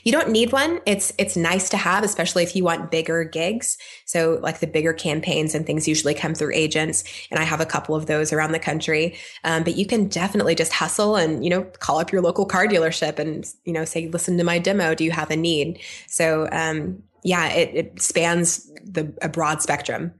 You 0.04 0.12
don't 0.12 0.30
need 0.30 0.52
one. 0.52 0.80
It's 0.86 1.14
it's 1.18 1.38
nice 1.38 1.70
to 1.70 1.78
have, 1.78 2.04
especially 2.04 2.44
if 2.44 2.56
you 2.56 2.64
want 2.64 2.92
bigger 2.92 3.24
gigs. 3.24 3.78
So 4.06 4.40
like 4.42 4.60
the 4.60 4.68
bigger 4.68 4.94
campaigns 4.94 5.54
and 5.54 5.66
things 5.66 5.88
usually 5.88 6.14
come 6.14 6.34
through 6.34 6.54
agents, 6.54 7.04
and 7.32 7.40
I 7.40 7.44
have 7.44 7.62
a 7.62 7.66
couple 7.66 7.96
of 7.96 8.06
those 8.08 8.34
around 8.34 8.52
the 8.52 8.60
country. 8.60 9.18
Um, 9.44 9.64
but 9.64 9.78
you 9.78 9.86
can 9.86 10.08
definitely 10.08 10.56
just 10.56 10.74
hustle 10.74 11.16
and 11.16 11.44
you 11.44 11.50
know 11.50 11.64
call 11.80 12.00
up 12.00 12.12
your 12.12 12.22
local 12.22 12.46
car 12.46 12.68
dealership 12.68 13.20
and 13.20 13.46
you 13.66 13.74
know 13.74 13.86
say, 13.86 14.08
listen 14.08 14.38
to 14.38 14.44
my 14.44 14.60
demo. 14.60 14.96
Do 14.96 15.04
you 15.04 15.12
have 15.12 15.32
a 15.32 15.36
need? 15.36 15.80
So 16.08 16.48
um, 16.52 17.04
yeah, 17.24 17.50
it, 17.50 17.76
it 17.76 18.02
spans 18.02 18.72
the 18.84 19.14
a 19.22 19.30
broad 19.30 19.62
spectrum. 19.62 20.14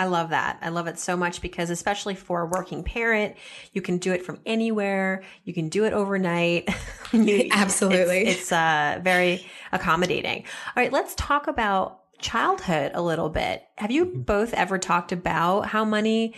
I 0.00 0.06
love 0.06 0.30
that. 0.30 0.56
I 0.62 0.70
love 0.70 0.86
it 0.86 0.98
so 0.98 1.14
much 1.14 1.42
because, 1.42 1.68
especially 1.68 2.14
for 2.14 2.40
a 2.40 2.46
working 2.46 2.82
parent, 2.82 3.36
you 3.74 3.82
can 3.82 3.98
do 3.98 4.14
it 4.14 4.24
from 4.24 4.40
anywhere. 4.46 5.22
You 5.44 5.52
can 5.52 5.68
do 5.68 5.84
it 5.84 5.92
overnight. 5.92 6.70
you, 7.12 7.48
Absolutely. 7.52 8.20
It's, 8.20 8.40
it's 8.40 8.52
uh, 8.52 8.98
very 9.02 9.46
accommodating. 9.72 10.44
All 10.68 10.82
right, 10.82 10.90
let's 10.90 11.14
talk 11.16 11.48
about 11.48 12.00
childhood 12.18 12.92
a 12.94 13.02
little 13.02 13.28
bit. 13.28 13.62
Have 13.76 13.90
you 13.90 14.06
mm-hmm. 14.06 14.22
both 14.22 14.54
ever 14.54 14.78
talked 14.78 15.12
about 15.12 15.66
how 15.66 15.84
money 15.84 16.34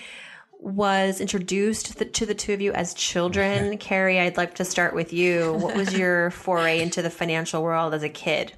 was 0.58 1.20
introduced 1.20 1.86
to 1.86 1.98
the, 1.98 2.04
to 2.06 2.26
the 2.26 2.34
two 2.34 2.54
of 2.54 2.60
you 2.60 2.72
as 2.72 2.94
children? 2.94 3.78
Carrie, 3.78 4.18
I'd 4.18 4.36
like 4.36 4.56
to 4.56 4.64
start 4.64 4.92
with 4.92 5.12
you. 5.12 5.52
What 5.52 5.76
was 5.76 5.96
your 5.96 6.32
foray 6.32 6.80
into 6.80 7.00
the 7.00 7.10
financial 7.10 7.62
world 7.62 7.94
as 7.94 8.02
a 8.02 8.08
kid? 8.08 8.54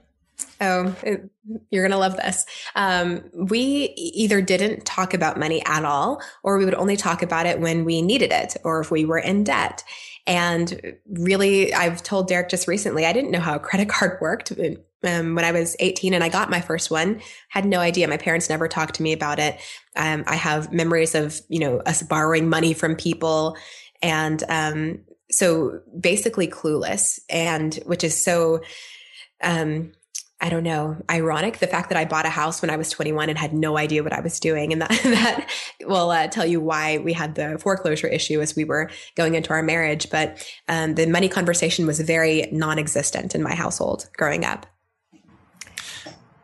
Oh, 0.60 0.94
it, 1.02 1.30
you're 1.70 1.82
going 1.82 1.92
to 1.92 1.98
love 1.98 2.16
this. 2.16 2.46
Um, 2.74 3.24
we 3.34 3.92
either 3.96 4.40
didn't 4.40 4.84
talk 4.84 5.14
about 5.14 5.38
money 5.38 5.62
at 5.66 5.84
all, 5.84 6.22
or 6.42 6.58
we 6.58 6.64
would 6.64 6.74
only 6.74 6.96
talk 6.96 7.22
about 7.22 7.46
it 7.46 7.60
when 7.60 7.84
we 7.84 8.02
needed 8.02 8.32
it 8.32 8.56
or 8.64 8.80
if 8.80 8.90
we 8.90 9.04
were 9.04 9.18
in 9.18 9.44
debt. 9.44 9.84
And 10.26 10.96
really, 11.06 11.74
I've 11.74 12.02
told 12.02 12.28
Derek 12.28 12.48
just 12.48 12.66
recently, 12.66 13.04
I 13.04 13.12
didn't 13.12 13.30
know 13.30 13.40
how 13.40 13.56
a 13.56 13.60
credit 13.60 13.88
card 13.90 14.18
worked. 14.20 14.52
Um, 14.52 15.34
when 15.34 15.44
I 15.44 15.52
was 15.52 15.76
18 15.80 16.14
and 16.14 16.24
I 16.24 16.30
got 16.30 16.48
my 16.48 16.62
first 16.62 16.90
one, 16.90 17.20
had 17.50 17.66
no 17.66 17.78
idea. 17.78 18.08
My 18.08 18.16
parents 18.16 18.48
never 18.48 18.68
talked 18.68 18.94
to 18.94 19.02
me 19.02 19.12
about 19.12 19.38
it. 19.38 19.60
Um, 19.96 20.24
I 20.26 20.36
have 20.36 20.72
memories 20.72 21.14
of, 21.14 21.40
you 21.48 21.58
know, 21.58 21.80
us 21.80 22.02
borrowing 22.02 22.48
money 22.48 22.72
from 22.72 22.96
people 22.96 23.56
and, 24.00 24.42
um, 24.48 25.00
so 25.30 25.80
basically 25.98 26.48
clueless 26.48 27.18
and 27.28 27.74
which 27.86 28.02
is 28.02 28.22
so, 28.22 28.62
um, 29.42 29.92
I 30.44 30.50
don't 30.50 30.62
know, 30.62 30.98
ironic 31.10 31.56
the 31.56 31.66
fact 31.66 31.88
that 31.88 31.96
I 31.96 32.04
bought 32.04 32.26
a 32.26 32.28
house 32.28 32.60
when 32.60 32.68
I 32.68 32.76
was 32.76 32.90
21 32.90 33.30
and 33.30 33.38
had 33.38 33.54
no 33.54 33.78
idea 33.78 34.02
what 34.02 34.12
I 34.12 34.20
was 34.20 34.38
doing. 34.38 34.74
And 34.74 34.82
that, 34.82 34.90
that 34.90 35.50
will 35.86 36.10
uh, 36.10 36.28
tell 36.28 36.44
you 36.44 36.60
why 36.60 36.98
we 36.98 37.14
had 37.14 37.34
the 37.34 37.58
foreclosure 37.58 38.08
issue 38.08 38.42
as 38.42 38.54
we 38.54 38.64
were 38.64 38.90
going 39.14 39.36
into 39.36 39.54
our 39.54 39.62
marriage. 39.62 40.10
But 40.10 40.46
um, 40.68 40.96
the 40.96 41.06
money 41.06 41.30
conversation 41.30 41.86
was 41.86 41.98
very 41.98 42.46
non 42.52 42.78
existent 42.78 43.34
in 43.34 43.42
my 43.42 43.54
household 43.54 44.10
growing 44.18 44.44
up. 44.44 44.66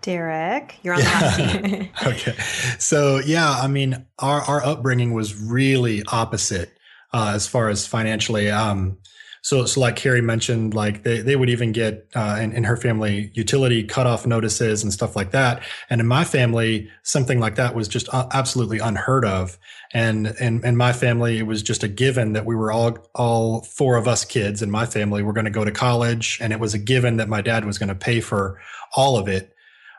Derek, 0.01 0.79
you're 0.83 0.95
on 0.95 1.01
the 1.01 1.07
hot 1.11 1.35
seat. 1.35 1.91
okay. 2.07 2.33
So, 2.79 3.19
yeah, 3.19 3.51
I 3.51 3.67
mean, 3.67 4.07
our, 4.19 4.41
our 4.41 4.65
upbringing 4.65 5.13
was 5.13 5.39
really 5.39 6.03
opposite 6.11 6.73
uh, 7.13 7.33
as 7.35 7.47
far 7.47 7.69
as 7.69 7.87
financially. 7.87 8.51
Um, 8.51 8.97
so, 9.43 9.65
so 9.65 9.81
like 9.81 9.97
Carrie 9.97 10.21
mentioned, 10.21 10.75
like 10.75 11.03
they, 11.03 11.21
they 11.21 11.37
would 11.37 11.49
even 11.49 11.73
get 11.73 12.07
uh, 12.15 12.39
in, 12.41 12.53
in 12.53 12.65
her 12.65 12.77
family 12.77 13.31
utility 13.35 13.83
cutoff 13.83 14.27
notices 14.27 14.83
and 14.83 14.93
stuff 14.93 15.17
like 15.17 15.31
that. 15.31 15.63
And 15.89 16.01
in 16.01 16.07
my 16.07 16.25
family, 16.25 16.91
something 17.03 17.41
like 17.41 17.55
that 17.55 17.75
was 17.75 17.89
just 17.89 18.13
uh, 18.13 18.29
absolutely 18.33 18.79
unheard 18.79 19.25
of. 19.25 19.59
And 19.93 20.29
in, 20.41 20.65
in 20.65 20.77
my 20.77 20.93
family, 20.93 21.39
it 21.39 21.47
was 21.47 21.63
just 21.63 21.83
a 21.83 21.89
given 21.89 22.35
that 22.35 22.47
we 22.47 22.55
were 22.55 22.71
all 22.71 22.99
all 23.15 23.63
four 23.63 23.97
of 23.97 24.07
us 24.07 24.25
kids 24.25 24.63
in 24.63 24.71
my 24.71 24.87
family 24.87 25.23
were 25.23 25.33
going 25.33 25.47
to 25.47 25.51
go 25.51 25.65
to 25.65 25.73
college, 25.73 26.39
and 26.41 26.53
it 26.53 26.61
was 26.61 26.75
a 26.75 26.79
given 26.79 27.17
that 27.17 27.29
my 27.29 27.41
dad 27.41 27.65
was 27.65 27.79
going 27.79 27.89
to 27.89 27.95
pay 27.95 28.21
for 28.21 28.61
all 28.95 29.17
of 29.19 29.27
it. 29.27 29.55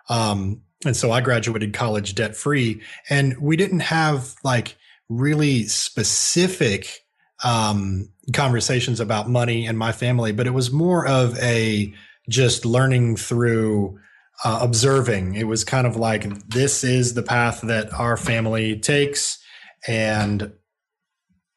Um, 0.07 0.61
and 0.85 0.95
so 0.95 1.11
I 1.11 1.21
graduated 1.21 1.73
college 1.73 2.15
debt 2.15 2.35
free, 2.35 2.81
and 3.09 3.37
we 3.39 3.57
didn't 3.57 3.81
have 3.81 4.35
like 4.43 4.77
really 5.09 5.63
specific 5.63 7.00
um, 7.43 8.09
conversations 8.33 8.99
about 8.99 9.29
money 9.29 9.65
and 9.65 9.77
my 9.77 9.91
family, 9.91 10.31
but 10.31 10.47
it 10.47 10.51
was 10.51 10.71
more 10.71 11.07
of 11.07 11.37
a 11.39 11.93
just 12.29 12.65
learning 12.65 13.17
through 13.17 13.99
uh, 14.43 14.59
observing. 14.61 15.35
It 15.35 15.45
was 15.45 15.63
kind 15.63 15.85
of 15.87 15.95
like 15.95 16.47
this 16.47 16.83
is 16.83 17.13
the 17.13 17.23
path 17.23 17.61
that 17.61 17.93
our 17.93 18.17
family 18.17 18.79
takes, 18.79 19.39
and 19.87 20.41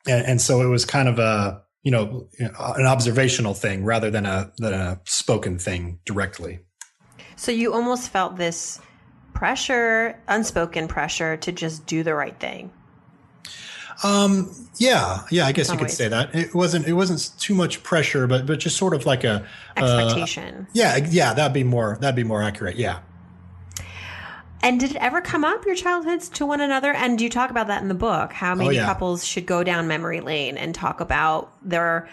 and, 0.07 0.27
and 0.27 0.40
so 0.40 0.61
it 0.61 0.66
was 0.66 0.85
kind 0.85 1.09
of 1.09 1.18
a 1.18 1.62
you 1.83 1.90
know 1.90 2.29
an 2.38 2.87
observational 2.87 3.55
thing 3.55 3.85
rather 3.85 4.11
than 4.11 4.27
a 4.27 4.53
than 4.59 4.73
a 4.73 5.01
spoken 5.05 5.59
thing 5.59 5.99
directly. 6.05 6.61
So 7.37 7.53
you 7.53 7.73
almost 7.75 8.11
felt 8.11 8.37
this 8.37 8.81
pressure, 9.33 10.18
unspoken 10.29 10.88
pressure 10.88 11.37
to 11.38 11.53
just 11.53 11.87
do 11.87 12.03
the 12.03 12.14
right 12.14 12.38
thing. 12.38 12.70
Um, 14.03 14.51
yeah, 14.77 15.23
yeah, 15.31 15.47
I 15.47 15.53
guess 15.53 15.69
you 15.69 15.77
could 15.77 15.85
ways. 15.85 15.97
say 15.97 16.09
that. 16.09 16.35
It 16.35 16.55
wasn't 16.55 16.87
it 16.87 16.95
wasn't 16.95 17.31
too 17.39 17.55
much 17.55 17.83
pressure, 17.83 18.27
but 18.27 18.47
but 18.47 18.59
just 18.59 18.77
sort 18.77 18.95
of 18.95 19.07
like 19.07 19.25
a 19.25 19.47
expectation. 19.77 20.67
Uh, 20.69 20.71
yeah, 20.73 20.97
yeah, 20.97 21.35
that'd 21.35 21.53
be 21.53 21.65
more 21.65 21.99
that'd 22.01 22.17
be 22.17 22.25
more 22.25 22.43
accurate. 22.43 22.77
Yeah. 22.77 23.01
And 24.63 24.81
did 24.81 24.93
it 24.93 24.97
ever 24.97 25.21
come 25.21 25.45
up 25.45 25.67
your 25.67 25.75
childhoods 25.75 26.31
to 26.31 26.47
one 26.47 26.63
another? 26.63 26.91
And 26.95 27.19
do 27.19 27.25
you 27.25 27.29
talk 27.29 27.51
about 27.51 27.67
that 27.67 27.83
in 27.83 27.89
the 27.89 27.95
book? 27.95 28.33
How 28.33 28.53
oh, 28.53 28.55
maybe 28.55 28.79
oh, 28.79 28.81
yeah. 28.81 28.87
couples 28.87 29.23
should 29.23 29.45
go 29.45 29.63
down 29.63 29.87
memory 29.87 30.21
lane 30.21 30.57
and 30.57 30.75
talk 30.75 31.01
about 31.01 31.53
their 31.63 32.09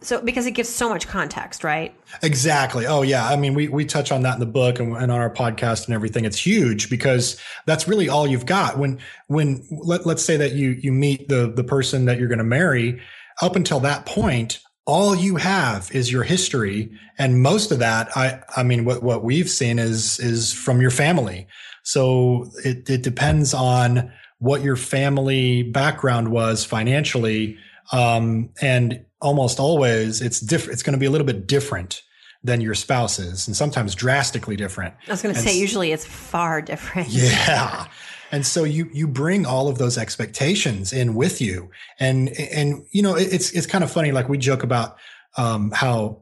so 0.00 0.20
because 0.20 0.46
it 0.46 0.52
gives 0.52 0.68
so 0.68 0.88
much 0.88 1.08
context, 1.08 1.64
right? 1.64 1.94
Exactly. 2.22 2.86
Oh 2.86 3.02
yeah. 3.02 3.26
I 3.26 3.36
mean, 3.36 3.54
we 3.54 3.68
we 3.68 3.84
touch 3.84 4.12
on 4.12 4.22
that 4.22 4.34
in 4.34 4.40
the 4.40 4.46
book 4.46 4.78
and, 4.78 4.96
and 4.96 5.10
on 5.10 5.20
our 5.20 5.30
podcast 5.30 5.86
and 5.86 5.94
everything. 5.94 6.24
It's 6.24 6.38
huge 6.38 6.90
because 6.90 7.40
that's 7.66 7.88
really 7.88 8.08
all 8.08 8.26
you've 8.26 8.46
got. 8.46 8.78
When 8.78 8.98
when 9.28 9.66
let, 9.70 10.06
let's 10.06 10.24
say 10.24 10.36
that 10.36 10.52
you 10.52 10.70
you 10.70 10.92
meet 10.92 11.28
the 11.28 11.52
the 11.54 11.64
person 11.64 12.04
that 12.04 12.18
you're 12.18 12.28
going 12.28 12.38
to 12.38 12.44
marry, 12.44 13.00
up 13.40 13.56
until 13.56 13.80
that 13.80 14.04
point, 14.06 14.60
all 14.86 15.14
you 15.14 15.36
have 15.36 15.90
is 15.92 16.12
your 16.12 16.22
history 16.22 16.90
and 17.16 17.42
most 17.42 17.72
of 17.72 17.78
that 17.78 18.14
i 18.16 18.38
i 18.54 18.62
mean 18.62 18.84
what 18.84 19.02
what 19.02 19.24
we've 19.24 19.48
seen 19.48 19.78
is 19.78 20.20
is 20.20 20.52
from 20.52 20.78
your 20.78 20.90
family 20.90 21.46
so 21.82 22.50
it 22.64 22.88
it 22.90 23.02
depends 23.02 23.54
on 23.54 24.12
what 24.40 24.62
your 24.62 24.76
family 24.76 25.62
background 25.62 26.30
was 26.30 26.64
financially 26.64 27.56
um, 27.92 28.50
and 28.60 29.04
almost 29.24 29.58
always 29.58 30.20
it's 30.20 30.38
different 30.40 30.74
it's 30.74 30.82
going 30.82 30.92
to 30.92 30.98
be 31.00 31.06
a 31.06 31.10
little 31.10 31.26
bit 31.26 31.46
different 31.46 32.02
than 32.44 32.60
your 32.60 32.74
spouse's 32.74 33.46
and 33.48 33.56
sometimes 33.56 33.94
drastically 33.94 34.54
different 34.54 34.94
I 35.08 35.10
was 35.12 35.22
going 35.22 35.34
to 35.34 35.40
say, 35.40 35.56
usually 35.58 35.92
it's 35.92 36.04
far 36.04 36.60
different. 36.62 37.08
yeah. 37.10 37.86
And 38.32 38.44
so 38.44 38.64
you 38.64 38.90
you 38.92 39.06
bring 39.08 39.46
all 39.46 39.68
of 39.68 39.78
those 39.78 39.96
expectations 39.96 40.92
in 40.92 41.14
with 41.14 41.40
you, 41.40 41.70
and 42.00 42.30
and 42.30 42.84
you 42.90 43.00
know 43.02 43.14
it- 43.16 43.32
it's 43.32 43.52
it's 43.52 43.66
kind 43.66 43.84
of 43.84 43.90
funny. 43.92 44.10
Like 44.12 44.28
we 44.28 44.38
joke 44.38 44.62
about 44.64 44.96
um, 45.36 45.70
how 45.70 46.18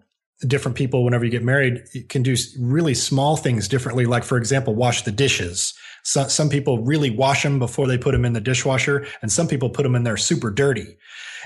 different 0.46 0.76
people, 0.76 1.04
whenever 1.04 1.24
you 1.24 1.30
get 1.30 1.42
married, 1.44 1.82
can 2.08 2.22
do 2.22 2.34
really 2.58 2.94
small 2.94 3.36
things 3.36 3.68
differently. 3.68 4.06
Like 4.06 4.24
for 4.24 4.36
example, 4.38 4.74
wash 4.74 5.02
the 5.02 5.12
dishes. 5.12 5.74
So, 6.04 6.26
some 6.26 6.48
people 6.48 6.82
really 6.82 7.10
wash 7.10 7.44
them 7.44 7.58
before 7.58 7.86
they 7.86 7.96
put 7.96 8.12
them 8.12 8.24
in 8.24 8.32
the 8.32 8.40
dishwasher, 8.40 9.06
and 9.22 9.30
some 9.30 9.46
people 9.46 9.70
put 9.70 9.84
them 9.84 9.94
in 9.94 10.02
there 10.02 10.16
super 10.16 10.50
dirty. 10.50 10.96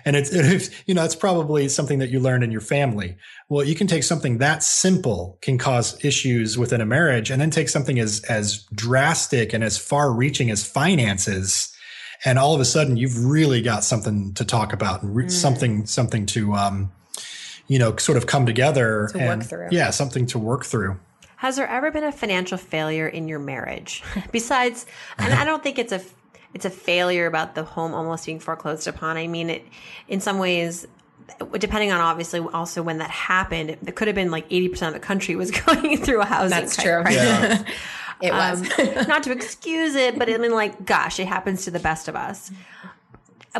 And 0.05 0.17
it's, 0.17 0.31
it's 0.33 0.71
you 0.87 0.95
know 0.95 1.05
it's 1.05 1.15
probably 1.17 1.69
something 1.69 1.99
that 1.99 2.09
you 2.11 2.21
learned 2.21 2.43
in 2.45 2.51
your 2.51 2.61
family. 2.63 3.17
Well, 3.49 3.65
you 3.65 3.75
can 3.75 3.87
take 3.87 4.03
something 4.03 4.39
that 4.39 4.63
simple 4.63 5.39
can 5.43 5.59
cause 5.59 6.03
issues 6.05 6.57
within 6.57 6.81
a 6.81 6.87
marriage 6.87 7.31
and 7.31 7.41
then 7.41 7.51
take 7.51 7.69
something 7.69 7.99
as, 8.01 8.23
as 8.29 8.65
drastic 8.75 9.53
and 9.53 9.63
as 9.63 9.77
far 9.79 10.13
reaching 10.13 10.51
as 10.51 10.67
finances. 10.67 11.73
And 12.25 12.39
all 12.39 12.55
of 12.55 12.61
a 12.61 12.65
sudden 12.65 12.97
you've 12.97 13.25
really 13.25 13.61
got 13.63 13.85
something 13.85 14.33
to 14.35 14.45
talk 14.45 14.73
about 14.73 15.03
and 15.03 15.15
re- 15.15 15.27
Mm. 15.27 15.31
something, 15.31 15.87
something 15.87 16.27
to, 16.27 16.55
um, 16.55 16.91
you 17.69 17.79
know, 17.79 17.97
sort 17.97 18.17
of 18.19 18.27
come 18.27 18.47
together 18.47 19.09
To 19.13 19.19
work 19.19 19.27
and 19.29 19.47
through. 19.47 19.69
yeah, 19.71 19.91
something 19.91 20.27
to 20.27 20.39
work 20.39 20.65
through. 20.65 20.99
Has 21.37 21.57
there 21.57 21.69
ever 21.69 21.91
been 21.91 22.05
a 22.05 22.13
financial 22.13 22.57
failure 22.59 23.07
in 23.07 23.29
your 23.29 23.39
marriage? 23.39 24.03
Besides, 24.33 24.87
and 25.19 25.35
I 25.35 25.45
don't 25.45 25.63
think 25.63 25.79
it's 25.79 25.93
a 25.93 26.01
it's 26.55 26.65
a 26.65 26.71
failure 26.71 27.27
about 27.27 27.55
the 27.55 27.63
home 27.65 27.93
almost 27.93 28.25
being 28.25 28.41
foreclosed 28.41 28.87
upon. 28.89 29.17
I 29.19 29.27
mean, 29.27 29.51
it 29.51 29.67
in 30.09 30.21
some 30.21 30.39
ways, 30.39 30.87
depending 31.59 31.93
on 31.93 32.01
obviously 32.01 32.41
also 32.41 32.83
when 32.83 32.99
that 32.99 33.11
happened, 33.11 33.71
it 33.71 33.95
could 33.97 34.09
have 34.09 34.15
been 34.15 34.31
like 34.31 34.47
eighty 34.51 34.69
percent 34.69 34.95
of 34.95 35.01
the 35.01 35.07
country 35.07 35.37
was 35.37 35.51
going 35.67 35.99
through 35.99 36.23
a 36.23 36.25
housing 36.25 36.51
That's 36.51 36.77
true. 36.77 37.03
crisis. 37.03 37.23
Yeah. 37.23 37.65
it 38.23 38.33
was. 38.33 38.63
Um, 38.79 39.07
not 39.09 39.23
to 39.25 39.33
excuse 39.33 39.95
it, 39.95 40.19
but 40.19 40.31
I 40.31 40.39
mean, 40.39 40.53
like, 40.53 40.87
gosh, 40.87 41.21
it 41.21 41.27
happens 41.27 41.65
to 41.65 41.71
the 41.71 41.81
best 41.81 42.09
of 42.09 42.17
us. 42.17 42.51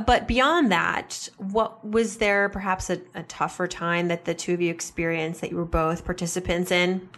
But 0.05 0.29
beyond 0.29 0.71
that, 0.73 1.29
what 1.39 1.87
was 1.87 2.17
there 2.17 2.49
perhaps 2.49 2.91
a, 2.91 3.01
a 3.15 3.23
tougher 3.25 3.67
time 3.67 4.09
that 4.09 4.25
the 4.25 4.35
two 4.35 4.55
of 4.55 4.61
you 4.61 4.71
experienced 4.71 5.41
that 5.41 5.51
you 5.51 5.57
were 5.57 5.65
both 5.65 6.05
participants 6.05 6.71
in? 6.71 7.09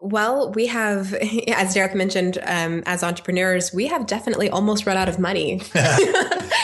Well, 0.00 0.52
we 0.52 0.66
have, 0.68 1.12
as 1.48 1.74
Derek 1.74 1.94
mentioned, 1.94 2.38
um, 2.46 2.82
as 2.86 3.02
entrepreneurs, 3.02 3.72
we 3.72 3.86
have 3.88 4.06
definitely 4.06 4.48
almost 4.48 4.86
run 4.86 4.96
out 4.96 5.08
of 5.08 5.18
money. 5.18 5.60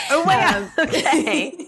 Oh, 0.09 0.23
wow. 0.23 0.69
okay. 0.79 1.67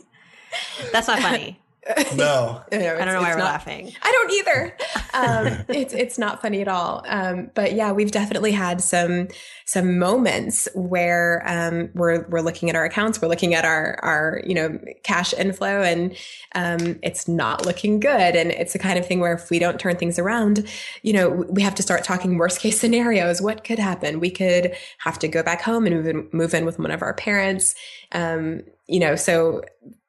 That's 0.91 1.07
not 1.07 1.19
funny. 1.19 1.59
No. 2.15 2.61
I 2.71 2.77
don't 2.77 3.05
know 3.05 3.21
why 3.21 3.33
we're 3.33 3.39
laughing. 3.39 3.93
I 4.01 4.11
don't 4.11 4.31
either. 4.31 4.77
Um, 5.13 5.65
it's 5.69 5.93
it's 5.93 6.17
not 6.17 6.41
funny 6.41 6.61
at 6.61 6.67
all. 6.67 7.03
Um, 7.07 7.49
but 7.55 7.73
yeah, 7.73 7.91
we've 7.91 8.11
definitely 8.11 8.51
had 8.51 8.81
some 8.81 9.27
some 9.65 9.97
moments 9.97 10.67
where 10.75 11.43
um, 11.45 11.89
we're 11.93 12.27
we're 12.29 12.41
looking 12.41 12.69
at 12.69 12.75
our 12.75 12.85
accounts, 12.85 13.21
we're 13.21 13.27
looking 13.27 13.53
at 13.53 13.65
our 13.65 13.99
our 14.03 14.41
you 14.45 14.53
know 14.53 14.79
cash 15.03 15.33
inflow, 15.33 15.81
and 15.81 16.15
um, 16.55 16.99
it's 17.01 17.27
not 17.27 17.65
looking 17.65 17.99
good. 17.99 18.35
And 18.35 18.51
it's 18.51 18.73
the 18.73 18.79
kind 18.79 18.99
of 18.99 19.05
thing 19.05 19.19
where 19.19 19.33
if 19.33 19.49
we 19.49 19.59
don't 19.59 19.79
turn 19.79 19.95
things 19.95 20.19
around, 20.19 20.67
you 21.01 21.13
know, 21.13 21.29
we 21.29 21.61
have 21.61 21.75
to 21.75 21.83
start 21.83 22.03
talking 22.03 22.37
worst 22.37 22.59
case 22.59 22.79
scenarios. 22.79 23.41
What 23.41 23.63
could 23.63 23.79
happen? 23.79 24.19
We 24.19 24.31
could 24.31 24.75
have 24.99 25.17
to 25.19 25.27
go 25.27 25.41
back 25.43 25.61
home 25.61 25.85
and 25.85 25.95
move 25.95 26.07
in, 26.07 26.29
move 26.33 26.53
in 26.53 26.65
with 26.65 26.77
one 26.79 26.91
of 26.91 27.01
our 27.01 27.13
parents. 27.13 27.75
Um, 28.11 28.61
you 28.87 28.99
know, 28.99 29.15
so 29.15 29.61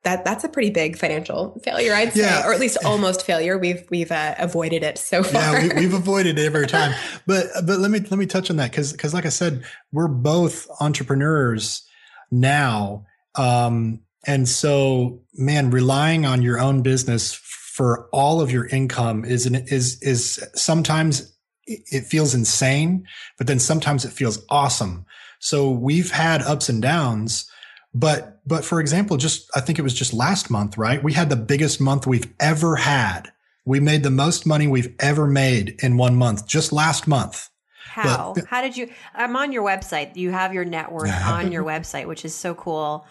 that 0.03 0.25
that's 0.25 0.45
a 0.45 0.49
pretty 0.49 0.71
big 0.71 0.97
financial 0.97 1.61
failure, 1.63 1.93
I'd 1.95 2.13
say, 2.15 2.23
Yeah. 2.23 2.47
or 2.47 2.55
at 2.55 2.61
least 2.61 2.79
almost 2.85 3.25
failure. 3.27 3.59
We've 3.59 3.85
we've 3.91 4.11
uh, 4.11 4.35
avoided 4.39 4.83
it 4.83 4.97
so 4.99 5.23
far. 5.23 5.41
yeah, 5.61 5.75
we, 5.75 5.81
we've 5.81 5.95
avoided 5.95 6.39
it 6.39 6.47
every 6.47 6.67
time. 6.67 6.95
But 7.27 7.47
but 7.67 7.79
let 7.79 7.91
me 7.91 8.01
let 8.01 8.19
me 8.19 8.27
touch 8.27 8.51
on 8.51 8.57
that 8.57 8.71
because 8.71 8.93
because 8.93 9.13
like 9.13 9.27
I 9.27 9.31
said, 9.31 9.65
we're 9.93 10.09
both 10.09 10.67
entrepreneurs 10.81 11.83
now, 12.31 13.05
um, 13.35 14.01
and 14.27 14.49
so 14.49 15.21
man, 15.35 15.71
relying 15.71 16.25
on 16.27 16.43
your 16.43 16.59
own 16.61 16.83
business 16.83 17.35
for 17.35 18.09
all 18.13 18.41
of 18.41 18.51
your 18.51 18.67
income 18.67 19.25
is 19.25 19.47
an, 19.47 19.55
is 19.55 20.01
is 20.03 20.43
sometimes 20.55 21.37
it 21.67 22.05
feels 22.07 22.35
insane, 22.35 23.05
but 23.39 23.47
then 23.47 23.59
sometimes 23.59 24.05
it 24.05 24.13
feels 24.13 24.45
awesome. 24.49 25.05
So 25.39 25.71
we've 25.71 26.11
had 26.11 26.43
ups 26.43 26.69
and 26.69 26.83
downs. 26.83 27.47
But, 27.93 28.41
but 28.47 28.65
for 28.65 28.81
example, 28.81 29.17
just, 29.17 29.51
I 29.55 29.61
think 29.61 29.79
it 29.79 29.83
was 29.83 29.95
just 29.95 30.13
last 30.13 30.51
month, 30.51 30.79
right? 30.79 31.03
We 31.03 31.13
had 31.13 31.29
the 31.29 31.37
biggest 31.37 31.81
month 31.81 32.07
we've 32.07 32.33
ever 32.39 32.77
had. 32.77 33.33
We 33.65 33.81
made 33.81 34.03
the 34.03 34.11
most 34.11 34.47
money 34.47 34.67
we've 34.67 34.95
ever 35.01 35.27
made 35.27 35.77
in 35.83 35.97
one 35.97 36.15
month, 36.17 36.47
just 36.47 36.73
last 36.73 37.07
month. 37.09 37.51
How? 37.85 38.35
How 38.49 38.63
did 38.63 38.77
you? 38.77 38.91
I'm 39.15 39.35
on 39.37 39.51
your 39.53 39.65
website. 39.65 40.15
You 40.17 40.31
have 40.31 40.55
your 40.55 40.65
net 40.65 40.93
worth 40.93 41.11
on 41.27 41.51
your 41.51 41.65
website, 41.73 42.07
which 42.07 42.25
is 42.25 42.35
so 42.35 42.55
cool. 42.55 43.05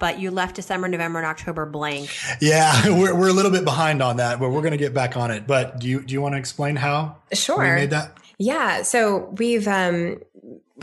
But 0.00 0.18
you 0.18 0.30
left 0.30 0.56
December, 0.56 0.88
November, 0.88 1.18
and 1.20 1.26
October 1.26 1.66
blank. 1.66 2.10
Yeah, 2.40 2.88
we're, 2.98 3.14
we're 3.14 3.28
a 3.28 3.32
little 3.32 3.50
bit 3.52 3.64
behind 3.64 4.02
on 4.02 4.16
that, 4.16 4.40
but 4.40 4.50
we're 4.50 4.62
going 4.62 4.72
to 4.72 4.78
get 4.78 4.94
back 4.94 5.16
on 5.16 5.30
it. 5.30 5.46
But 5.46 5.78
do 5.78 5.88
you, 5.88 6.02
do 6.02 6.12
you 6.12 6.20
want 6.20 6.34
to 6.34 6.38
explain 6.38 6.76
how 6.76 7.18
Sure. 7.32 7.58
we 7.58 7.64
made 7.64 7.90
that? 7.90 8.16
Yeah. 8.38 8.82
So 8.82 9.32
we've 9.36 9.68
um 9.68 10.20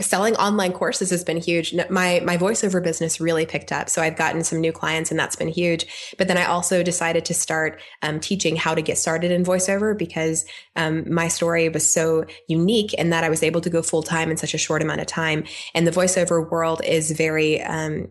selling 0.00 0.36
online 0.36 0.72
courses 0.72 1.10
has 1.10 1.24
been 1.24 1.36
huge. 1.36 1.74
My 1.90 2.20
my 2.24 2.36
voiceover 2.36 2.82
business 2.82 3.20
really 3.20 3.46
picked 3.46 3.72
up. 3.72 3.88
So 3.88 4.02
I've 4.02 4.16
gotten 4.16 4.44
some 4.44 4.60
new 4.60 4.72
clients 4.72 5.10
and 5.10 5.18
that's 5.18 5.36
been 5.36 5.48
huge. 5.48 6.14
But 6.18 6.28
then 6.28 6.36
I 6.36 6.44
also 6.44 6.82
decided 6.82 7.24
to 7.26 7.34
start 7.34 7.80
um, 8.02 8.20
teaching 8.20 8.56
how 8.56 8.74
to 8.74 8.82
get 8.82 8.98
started 8.98 9.30
in 9.30 9.44
voiceover 9.44 9.96
because 9.96 10.44
um, 10.76 11.12
my 11.12 11.28
story 11.28 11.68
was 11.68 11.90
so 11.90 12.24
unique 12.48 12.94
in 12.94 13.10
that 13.10 13.24
I 13.24 13.28
was 13.28 13.42
able 13.42 13.60
to 13.60 13.70
go 13.70 13.82
full 13.82 14.02
time 14.02 14.30
in 14.30 14.36
such 14.36 14.54
a 14.54 14.58
short 14.58 14.82
amount 14.82 15.00
of 15.00 15.06
time. 15.06 15.44
And 15.74 15.86
the 15.86 15.92
voiceover 15.92 16.50
world 16.50 16.80
is 16.84 17.10
very 17.10 17.60
um, 17.62 18.08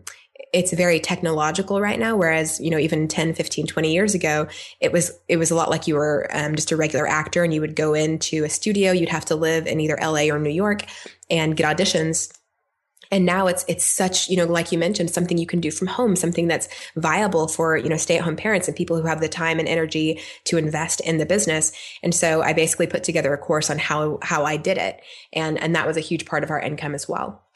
it's 0.52 0.72
very 0.72 1.00
technological 1.00 1.80
right 1.80 1.98
now 1.98 2.16
whereas 2.16 2.60
you 2.60 2.70
know 2.70 2.78
even 2.78 3.08
10 3.08 3.34
15 3.34 3.66
20 3.66 3.92
years 3.92 4.14
ago 4.14 4.46
it 4.80 4.92
was 4.92 5.12
it 5.28 5.36
was 5.36 5.50
a 5.50 5.54
lot 5.54 5.70
like 5.70 5.86
you 5.86 5.94
were 5.94 6.28
um, 6.32 6.54
just 6.54 6.70
a 6.70 6.76
regular 6.76 7.06
actor 7.06 7.44
and 7.44 7.52
you 7.52 7.60
would 7.60 7.76
go 7.76 7.94
into 7.94 8.44
a 8.44 8.48
studio 8.48 8.92
you'd 8.92 9.08
have 9.08 9.24
to 9.24 9.34
live 9.34 9.66
in 9.66 9.80
either 9.80 9.98
la 10.00 10.22
or 10.34 10.38
new 10.38 10.50
york 10.50 10.84
and 11.30 11.56
get 11.56 11.76
auditions. 11.76 12.32
And 13.10 13.24
now 13.24 13.46
it's 13.46 13.64
it's 13.68 13.86
such 13.86 14.28
you 14.28 14.36
know 14.36 14.44
like 14.44 14.70
you 14.70 14.76
mentioned 14.76 15.10
something 15.10 15.38
you 15.38 15.46
can 15.46 15.60
do 15.60 15.70
from 15.70 15.86
home 15.86 16.14
something 16.14 16.46
that's 16.46 16.68
viable 16.94 17.48
for 17.48 17.74
you 17.74 17.88
know 17.88 17.96
stay 17.96 18.18
at 18.18 18.24
home 18.24 18.36
parents 18.36 18.68
and 18.68 18.76
people 18.76 19.00
who 19.00 19.06
have 19.06 19.22
the 19.22 19.28
time 19.28 19.58
and 19.58 19.66
energy 19.66 20.20
to 20.44 20.58
invest 20.58 21.00
in 21.00 21.16
the 21.16 21.24
business. 21.24 21.72
And 22.02 22.14
so 22.14 22.42
i 22.42 22.52
basically 22.52 22.86
put 22.86 23.04
together 23.04 23.32
a 23.32 23.38
course 23.38 23.70
on 23.70 23.78
how 23.78 24.18
how 24.22 24.44
i 24.44 24.58
did 24.58 24.76
it. 24.76 25.00
And 25.32 25.58
and 25.58 25.74
that 25.74 25.86
was 25.86 25.96
a 25.96 26.00
huge 26.00 26.26
part 26.26 26.44
of 26.44 26.50
our 26.50 26.60
income 26.60 26.94
as 26.94 27.08
well 27.08 27.47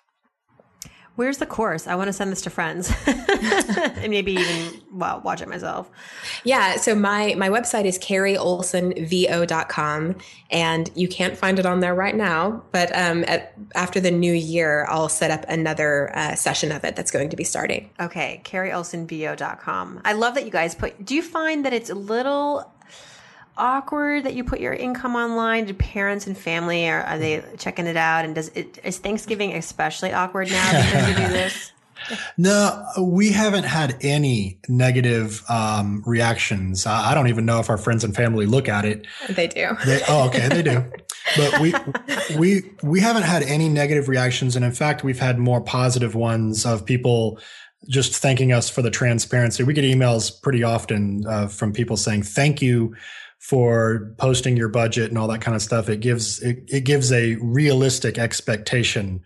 Where's 1.15 1.39
the 1.39 1.47
course? 1.47 1.87
I 1.87 1.95
want 1.95 2.09
to 2.09 2.13
send 2.13 2.33
this 2.33 2.43
to 2.43 2.51
friends 2.51 2.93
and 3.07 4.11
maybe 4.11 4.33
even 4.33 4.83
well 4.93 5.21
watch 5.23 5.41
it 5.43 5.49
myself. 5.49 5.91
Yeah, 6.43 6.77
so 6.77 6.95
my 6.95 7.35
my 7.37 7.51
website 7.51 7.85
is 7.85 7.99
carrieolsenvo.com 7.99 10.17
and 10.51 10.91
you 10.95 11.09
can't 11.09 11.37
find 11.37 11.59
it 11.59 11.67
on 11.67 11.81
there 11.81 11.95
right 11.95 12.15
now, 12.15 12.63
but 12.73 12.97
um, 12.97 13.25
at, 13.27 13.53
after 13.75 14.01
the 14.01 14.11
new 14.11 14.33
year, 14.33 14.87
I'll 14.89 15.11
set 15.11 15.31
up 15.31 15.45
another 15.49 16.17
uh, 16.17 16.35
session 16.35 16.73
of 16.73 16.83
it 16.85 16.97
that's 16.97 17.11
going 17.11 17.29
to 17.31 17.37
be 17.37 17.45
starting. 17.45 17.91
Okay, 18.01 18.41
carrieolsenvo.com. 18.45 20.01
I 20.05 20.13
love 20.15 20.35
that 20.35 20.47
you 20.47 20.51
guys 20.51 20.75
put. 20.75 21.05
Do 21.05 21.15
you 21.15 21.21
find 21.23 21.67
that 21.67 21.75
it's 21.75 21.91
a 21.91 21.95
little 21.95 22.72
awkward 23.57 24.25
that 24.25 24.35
you 24.35 24.45
put 24.45 24.61
your 24.61 24.73
income 24.73 25.17
online? 25.17 25.67
Do 25.67 25.75
parents 25.75 26.27
and 26.27 26.37
family 26.37 26.89
are, 26.89 27.03
are 27.03 27.19
they 27.19 27.43
checking 27.59 27.87
it 27.87 27.97
out? 27.97 28.25
And 28.25 28.35
does 28.35 28.51
it 28.55 28.79
is 28.85 28.99
Thanksgiving 28.99 29.55
especially 29.55 30.13
awkward 30.13 30.51
now 30.51 30.71
because 30.71 31.09
you 31.09 31.15
do 31.15 31.33
this? 31.33 31.73
No, 32.37 32.85
we 32.99 33.31
haven't 33.31 33.63
had 33.63 33.97
any 34.01 34.59
negative 34.69 35.43
um, 35.49 36.03
reactions. 36.05 36.85
I 36.85 37.13
I 37.13 37.15
don't 37.15 37.29
even 37.29 37.45
know 37.45 37.61
if 37.61 37.71
our 37.71 37.79
friends 37.79 38.03
and 38.03 38.15
family 38.15 38.45
look 38.45 38.69
at 38.69 38.85
it. 38.85 39.07
They 39.29 39.47
do. 39.47 39.77
They, 39.87 40.01
oh, 40.09 40.27
okay, 40.27 40.49
they 40.49 40.63
do. 40.63 40.85
But 41.37 41.61
we 41.61 41.75
we 42.37 42.73
we 42.83 43.01
haven't 43.01 43.23
had 43.23 43.45
any 43.45 43.69
negative 43.69 44.09
reactions, 44.09 44.57
and 44.57 44.65
in 44.65 44.73
fact, 44.73 45.05
we've 45.05 45.21
had 45.21 45.39
more 45.39 45.61
positive 45.61 46.15
ones 46.15 46.67
of 46.67 46.85
people 46.85 47.39
just 47.89 48.17
thanking 48.17 48.53
us 48.53 48.69
for 48.69 48.83
the 48.83 48.91
transparency. 48.91 49.63
We 49.63 49.75
get 49.75 49.85
emails 49.85 50.43
pretty 50.43 50.63
often 50.63 51.27
uh, 51.27 51.47
from 51.49 51.73
people 51.73 51.97
saying 51.97 52.23
thank 52.25 52.63
you 52.63 52.95
for 53.43 54.15
posting 54.19 54.57
your 54.57 54.69
budget 54.69 55.09
and 55.09 55.19
all 55.19 55.27
that 55.27 55.41
kind 55.41 55.57
of 55.57 55.61
stuff. 55.61 55.89
It 55.89 55.99
gives 55.99 56.41
it, 56.43 56.63
it 56.69 56.85
gives 56.85 57.11
a 57.11 57.35
realistic 57.41 58.17
expectation 58.17 59.21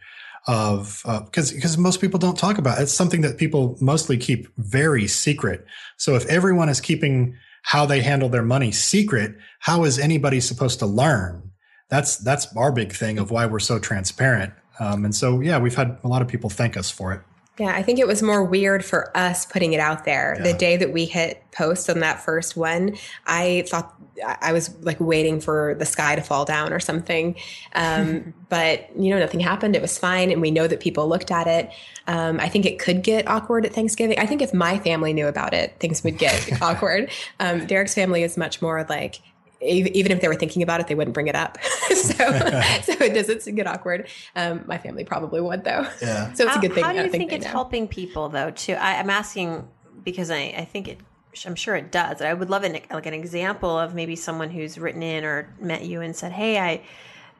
of 0.46 1.02
because 1.26 1.52
uh, 1.52 1.54
because 1.54 1.76
most 1.76 2.00
people 2.00 2.18
don't 2.18 2.38
talk 2.38 2.56
about 2.56 2.78
it. 2.78 2.82
it's 2.82 2.94
something 2.94 3.20
that 3.20 3.36
people 3.36 3.76
mostly 3.80 4.16
keep 4.16 4.46
very 4.58 5.08
secret 5.08 5.66
so 5.96 6.14
if 6.14 6.24
everyone 6.26 6.68
is 6.68 6.80
keeping 6.80 7.34
how 7.62 7.84
they 7.84 8.00
handle 8.00 8.28
their 8.28 8.44
money 8.44 8.70
secret 8.70 9.34
how 9.58 9.82
is 9.82 9.98
anybody 9.98 10.38
supposed 10.38 10.78
to 10.78 10.86
learn 10.86 11.50
that's 11.88 12.16
that's 12.18 12.46
our 12.56 12.70
big 12.70 12.92
thing 12.92 13.18
of 13.18 13.32
why 13.32 13.44
we're 13.44 13.58
so 13.58 13.80
transparent 13.80 14.52
um, 14.78 15.04
and 15.04 15.16
so 15.16 15.40
yeah 15.40 15.58
we've 15.58 15.74
had 15.74 15.98
a 16.04 16.06
lot 16.06 16.22
of 16.22 16.28
people 16.28 16.48
thank 16.48 16.76
us 16.76 16.92
for 16.92 17.12
it 17.12 17.20
yeah, 17.58 17.74
I 17.74 17.82
think 17.82 17.98
it 17.98 18.06
was 18.06 18.22
more 18.22 18.44
weird 18.44 18.84
for 18.84 19.16
us 19.16 19.46
putting 19.46 19.72
it 19.72 19.80
out 19.80 20.04
there. 20.04 20.34
Yeah. 20.36 20.52
The 20.52 20.58
day 20.58 20.76
that 20.76 20.92
we 20.92 21.06
hit 21.06 21.42
post 21.52 21.88
on 21.88 22.00
that 22.00 22.22
first 22.22 22.56
one, 22.56 22.96
I 23.26 23.64
thought 23.68 23.94
I 24.22 24.52
was 24.52 24.74
like 24.82 25.00
waiting 25.00 25.40
for 25.40 25.74
the 25.78 25.86
sky 25.86 26.16
to 26.16 26.22
fall 26.22 26.44
down 26.44 26.72
or 26.72 26.80
something. 26.80 27.36
Um, 27.74 28.34
but, 28.48 28.88
you 28.98 29.10
know, 29.10 29.18
nothing 29.18 29.40
happened. 29.40 29.74
It 29.74 29.82
was 29.82 29.96
fine. 29.96 30.30
And 30.30 30.42
we 30.42 30.50
know 30.50 30.66
that 30.66 30.80
people 30.80 31.08
looked 31.08 31.30
at 31.30 31.46
it. 31.46 31.70
Um, 32.06 32.40
I 32.40 32.48
think 32.48 32.66
it 32.66 32.78
could 32.78 33.02
get 33.02 33.26
awkward 33.26 33.64
at 33.64 33.72
Thanksgiving. 33.72 34.18
I 34.18 34.26
think 34.26 34.42
if 34.42 34.52
my 34.52 34.78
family 34.78 35.12
knew 35.12 35.26
about 35.26 35.54
it, 35.54 35.76
things 35.80 36.04
would 36.04 36.18
get 36.18 36.50
awkward. 36.62 37.10
Um, 37.40 37.66
Derek's 37.66 37.94
family 37.94 38.22
is 38.22 38.36
much 38.36 38.60
more 38.60 38.84
like, 38.88 39.20
even 39.60 40.12
if 40.12 40.20
they 40.20 40.28
were 40.28 40.34
thinking 40.34 40.62
about 40.62 40.80
it, 40.80 40.86
they 40.86 40.94
wouldn't 40.94 41.14
bring 41.14 41.28
it 41.28 41.34
up. 41.34 41.58
so, 41.88 41.94
so 41.94 42.92
it 43.00 43.14
doesn't 43.14 43.54
get 43.54 43.66
awkward. 43.66 44.08
Um, 44.34 44.64
my 44.66 44.78
family 44.78 45.04
probably 45.04 45.40
would, 45.40 45.64
though. 45.64 45.86
Yeah. 46.02 46.32
So 46.34 46.44
it's 46.44 46.54
how, 46.54 46.58
a 46.58 46.62
good 46.62 46.74
thing. 46.74 46.84
How 46.84 46.92
do 46.92 46.98
you 46.98 47.08
think, 47.08 47.30
think 47.30 47.32
it's 47.32 47.44
know. 47.44 47.52
helping 47.52 47.88
people, 47.88 48.28
though? 48.28 48.50
Too. 48.50 48.74
I, 48.74 48.94
am 48.94 49.10
asking 49.10 49.66
because 50.04 50.30
I, 50.30 50.54
I 50.56 50.64
think 50.64 50.88
it. 50.88 50.98
I'm 51.44 51.54
sure 51.54 51.76
it 51.76 51.92
does. 51.92 52.22
I 52.22 52.32
would 52.32 52.48
love 52.48 52.64
an 52.64 52.78
like 52.90 53.04
an 53.04 53.12
example 53.12 53.78
of 53.78 53.94
maybe 53.94 54.16
someone 54.16 54.48
who's 54.48 54.78
written 54.78 55.02
in 55.02 55.22
or 55.24 55.52
met 55.60 55.84
you 55.84 56.00
and 56.00 56.16
said, 56.16 56.32
"Hey, 56.32 56.58
I, 56.58 56.82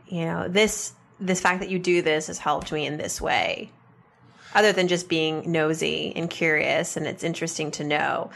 you 0.07 0.27
know, 0.27 0.49
this 0.49 0.93
this 1.19 1.41
fact 1.41 1.61
that 1.61 1.71
you 1.71 1.79
do 1.79 2.03
this 2.03 2.27
has 2.27 2.39
helped 2.39 2.73
me 2.73 2.87
in 2.87 2.99
this 2.99 3.21
way." 3.21 3.71
Other 4.55 4.73
than 4.73 4.89
just 4.89 5.09
being 5.09 5.51
nosy 5.51 6.13
and 6.15 6.31
curious, 6.31 6.97
and 6.97 7.07
it's 7.07 7.25
interesting 7.25 7.71
to 7.73 7.85
know 7.85 8.31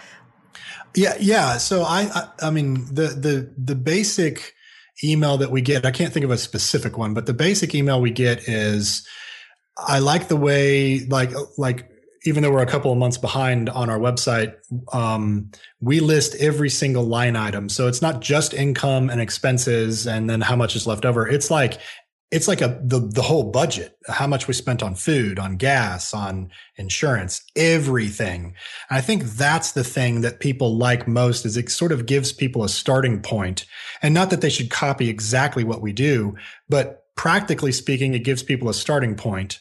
yeah, 0.94 1.14
yeah. 1.20 1.58
So 1.58 1.82
I, 1.82 2.10
I, 2.14 2.28
I 2.48 2.50
mean, 2.50 2.86
the 2.92 3.08
the 3.08 3.52
the 3.56 3.74
basic 3.74 4.54
email 5.02 5.38
that 5.38 5.50
we 5.50 5.62
get, 5.62 5.86
I 5.86 5.90
can't 5.90 6.12
think 6.12 6.24
of 6.24 6.30
a 6.30 6.38
specific 6.38 6.98
one, 6.98 7.14
but 7.14 7.26
the 7.26 7.34
basic 7.34 7.74
email 7.74 8.00
we 8.00 8.10
get 8.10 8.48
is, 8.48 9.06
I 9.78 9.98
like 9.98 10.28
the 10.28 10.36
way, 10.36 11.00
like, 11.06 11.30
like 11.56 11.90
even 12.24 12.42
though 12.42 12.50
we're 12.50 12.62
a 12.62 12.66
couple 12.66 12.92
of 12.92 12.98
months 12.98 13.16
behind 13.16 13.70
on 13.70 13.88
our 13.88 13.98
website, 13.98 14.54
um, 14.92 15.50
we 15.80 16.00
list 16.00 16.34
every 16.36 16.68
single 16.68 17.04
line 17.04 17.34
item. 17.34 17.68
So 17.68 17.88
it's 17.88 18.02
not 18.02 18.20
just 18.20 18.52
income 18.52 19.08
and 19.08 19.20
expenses 19.20 20.06
and 20.06 20.28
then 20.28 20.42
how 20.42 20.56
much 20.56 20.76
is 20.76 20.86
left 20.86 21.06
over. 21.06 21.26
It's 21.26 21.50
like 21.50 21.78
it's 22.30 22.46
like 22.46 22.60
a 22.60 22.80
the 22.82 23.00
the 23.00 23.22
whole 23.22 23.50
budget 23.50 23.96
how 24.08 24.26
much 24.26 24.46
we 24.46 24.54
spent 24.54 24.82
on 24.82 24.94
food 24.94 25.38
on 25.38 25.56
gas 25.56 26.14
on 26.14 26.50
insurance 26.76 27.42
everything. 27.56 28.54
And 28.88 28.98
i 28.98 29.00
think 29.00 29.24
that's 29.24 29.72
the 29.72 29.84
thing 29.84 30.20
that 30.20 30.40
people 30.40 30.76
like 30.76 31.08
most 31.08 31.44
is 31.44 31.56
it 31.56 31.70
sort 31.70 31.92
of 31.92 32.06
gives 32.06 32.32
people 32.32 32.62
a 32.62 32.68
starting 32.68 33.20
point. 33.20 33.66
And 34.02 34.14
not 34.14 34.30
that 34.30 34.40
they 34.40 34.50
should 34.50 34.70
copy 34.70 35.08
exactly 35.08 35.64
what 35.64 35.82
we 35.82 35.92
do 35.92 36.36
but 36.68 37.04
practically 37.16 37.72
speaking 37.72 38.14
it 38.14 38.24
gives 38.24 38.42
people 38.42 38.68
a 38.68 38.74
starting 38.74 39.14
point 39.16 39.60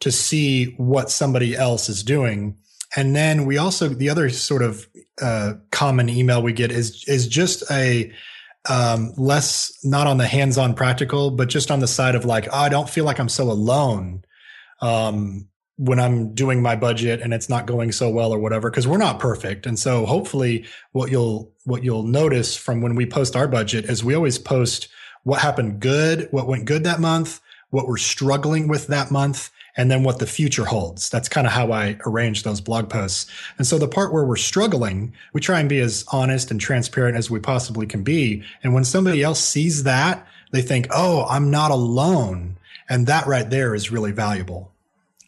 to 0.00 0.10
see 0.10 0.74
what 0.76 1.10
somebody 1.10 1.54
else 1.54 1.88
is 1.88 2.02
doing. 2.02 2.56
And 2.96 3.14
then 3.14 3.46
we 3.46 3.58
also 3.58 3.88
the 3.88 4.10
other 4.10 4.28
sort 4.30 4.62
of 4.62 4.88
uh, 5.22 5.54
common 5.70 6.08
email 6.08 6.42
we 6.42 6.52
get 6.52 6.72
is 6.72 7.04
is 7.06 7.28
just 7.28 7.62
a 7.70 8.12
um, 8.68 9.12
less 9.16 9.72
not 9.84 10.06
on 10.06 10.18
the 10.18 10.26
hands-on 10.26 10.74
practical, 10.74 11.30
but 11.30 11.48
just 11.48 11.70
on 11.70 11.80
the 11.80 11.88
side 11.88 12.14
of 12.14 12.24
like, 12.24 12.48
oh, 12.52 12.56
I 12.56 12.68
don't 12.68 12.90
feel 12.90 13.04
like 13.04 13.18
I'm 13.18 13.28
so 13.28 13.50
alone 13.50 14.24
um, 14.82 15.48
when 15.76 15.98
I'm 15.98 16.34
doing 16.34 16.60
my 16.60 16.76
budget 16.76 17.22
and 17.22 17.32
it's 17.32 17.48
not 17.48 17.66
going 17.66 17.92
so 17.92 18.10
well 18.10 18.32
or 18.32 18.38
whatever, 18.38 18.70
because 18.70 18.86
we're 18.86 18.98
not 18.98 19.18
perfect. 19.18 19.66
And 19.66 19.78
so 19.78 20.04
hopefully 20.04 20.66
what 20.92 21.10
you'll 21.10 21.52
what 21.64 21.82
you'll 21.82 22.02
notice 22.02 22.56
from 22.56 22.82
when 22.82 22.94
we 22.94 23.06
post 23.06 23.34
our 23.34 23.48
budget 23.48 23.86
is 23.86 24.04
we 24.04 24.14
always 24.14 24.38
post 24.38 24.88
what 25.22 25.40
happened 25.40 25.80
good, 25.80 26.28
what 26.30 26.46
went 26.46 26.66
good 26.66 26.84
that 26.84 27.00
month, 27.00 27.40
what 27.70 27.86
we're 27.86 27.96
struggling 27.96 28.68
with 28.68 28.88
that 28.88 29.10
month, 29.10 29.50
and 29.76 29.90
then 29.90 30.02
what 30.02 30.18
the 30.18 30.26
future 30.26 30.64
holds. 30.64 31.08
That's 31.10 31.28
kind 31.28 31.46
of 31.46 31.52
how 31.52 31.72
I 31.72 31.98
arrange 32.06 32.42
those 32.42 32.60
blog 32.60 32.88
posts. 32.88 33.30
And 33.58 33.66
so 33.66 33.78
the 33.78 33.88
part 33.88 34.12
where 34.12 34.24
we're 34.24 34.36
struggling, 34.36 35.12
we 35.32 35.40
try 35.40 35.60
and 35.60 35.68
be 35.68 35.80
as 35.80 36.04
honest 36.12 36.50
and 36.50 36.60
transparent 36.60 37.16
as 37.16 37.30
we 37.30 37.40
possibly 37.40 37.86
can 37.86 38.02
be. 38.02 38.42
And 38.62 38.74
when 38.74 38.84
somebody 38.84 39.22
else 39.22 39.40
sees 39.40 39.84
that, 39.84 40.26
they 40.52 40.62
think, 40.62 40.88
oh, 40.90 41.26
I'm 41.28 41.50
not 41.50 41.70
alone. 41.70 42.56
And 42.88 43.06
that 43.06 43.26
right 43.26 43.48
there 43.48 43.74
is 43.74 43.92
really 43.92 44.12
valuable. 44.12 44.69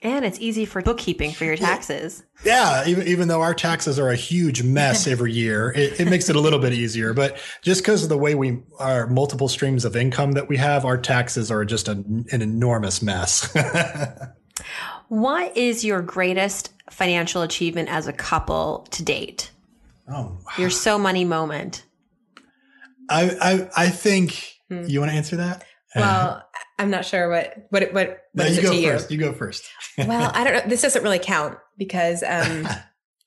And 0.02 0.24
it's 0.24 0.40
easy 0.40 0.64
for 0.64 0.82
bookkeeping 0.82 1.30
for 1.30 1.44
your 1.44 1.56
taxes. 1.56 2.24
Yeah, 2.44 2.84
even, 2.88 3.06
even 3.06 3.28
though 3.28 3.40
our 3.40 3.54
taxes 3.54 4.00
are 4.00 4.08
a 4.08 4.16
huge 4.16 4.64
mess 4.64 5.06
every 5.06 5.32
year, 5.32 5.72
it, 5.76 6.00
it 6.00 6.08
makes 6.08 6.28
it 6.28 6.34
a 6.34 6.40
little 6.40 6.58
bit 6.58 6.72
easier. 6.72 7.14
But 7.14 7.38
just 7.62 7.82
because 7.82 8.02
of 8.02 8.08
the 8.08 8.18
way 8.18 8.34
we 8.34 8.58
are 8.80 9.06
multiple 9.06 9.46
streams 9.46 9.84
of 9.84 9.94
income 9.94 10.32
that 10.32 10.48
we 10.48 10.56
have, 10.56 10.84
our 10.84 10.98
taxes 10.98 11.52
are 11.52 11.64
just 11.64 11.86
a, 11.86 11.92
an 11.92 12.42
enormous 12.42 13.00
mess. 13.00 13.54
what 15.08 15.56
is 15.56 15.84
your 15.84 16.02
greatest 16.02 16.72
financial 16.90 17.42
achievement 17.42 17.88
as 17.88 18.08
a 18.08 18.12
couple 18.12 18.86
to 18.90 19.04
date? 19.04 19.52
Oh, 20.08 20.36
your 20.58 20.70
so 20.70 20.98
money 20.98 21.24
moment. 21.24 21.84
I 23.08 23.30
I, 23.40 23.84
I 23.84 23.88
think 23.88 24.56
hmm. 24.68 24.82
you 24.86 24.98
want 24.98 25.12
to 25.12 25.16
answer 25.16 25.36
that. 25.36 25.64
Well, 25.94 26.42
I'm 26.78 26.90
not 26.90 27.04
sure 27.04 27.28
what 27.28 27.66
what 27.70 27.92
what 27.92 28.08
what 28.32 28.44
no, 28.44 28.44
is 28.44 28.56
you 28.56 28.72
it 28.72 28.74
to 28.74 28.88
first. 28.88 29.10
you? 29.10 29.18
You 29.18 29.24
go 29.24 29.32
first. 29.32 29.68
well, 29.98 30.30
I 30.34 30.44
don't 30.44 30.54
know. 30.54 30.68
This 30.68 30.82
doesn't 30.82 31.02
really 31.02 31.18
count 31.18 31.58
because 31.76 32.22
um 32.26 32.66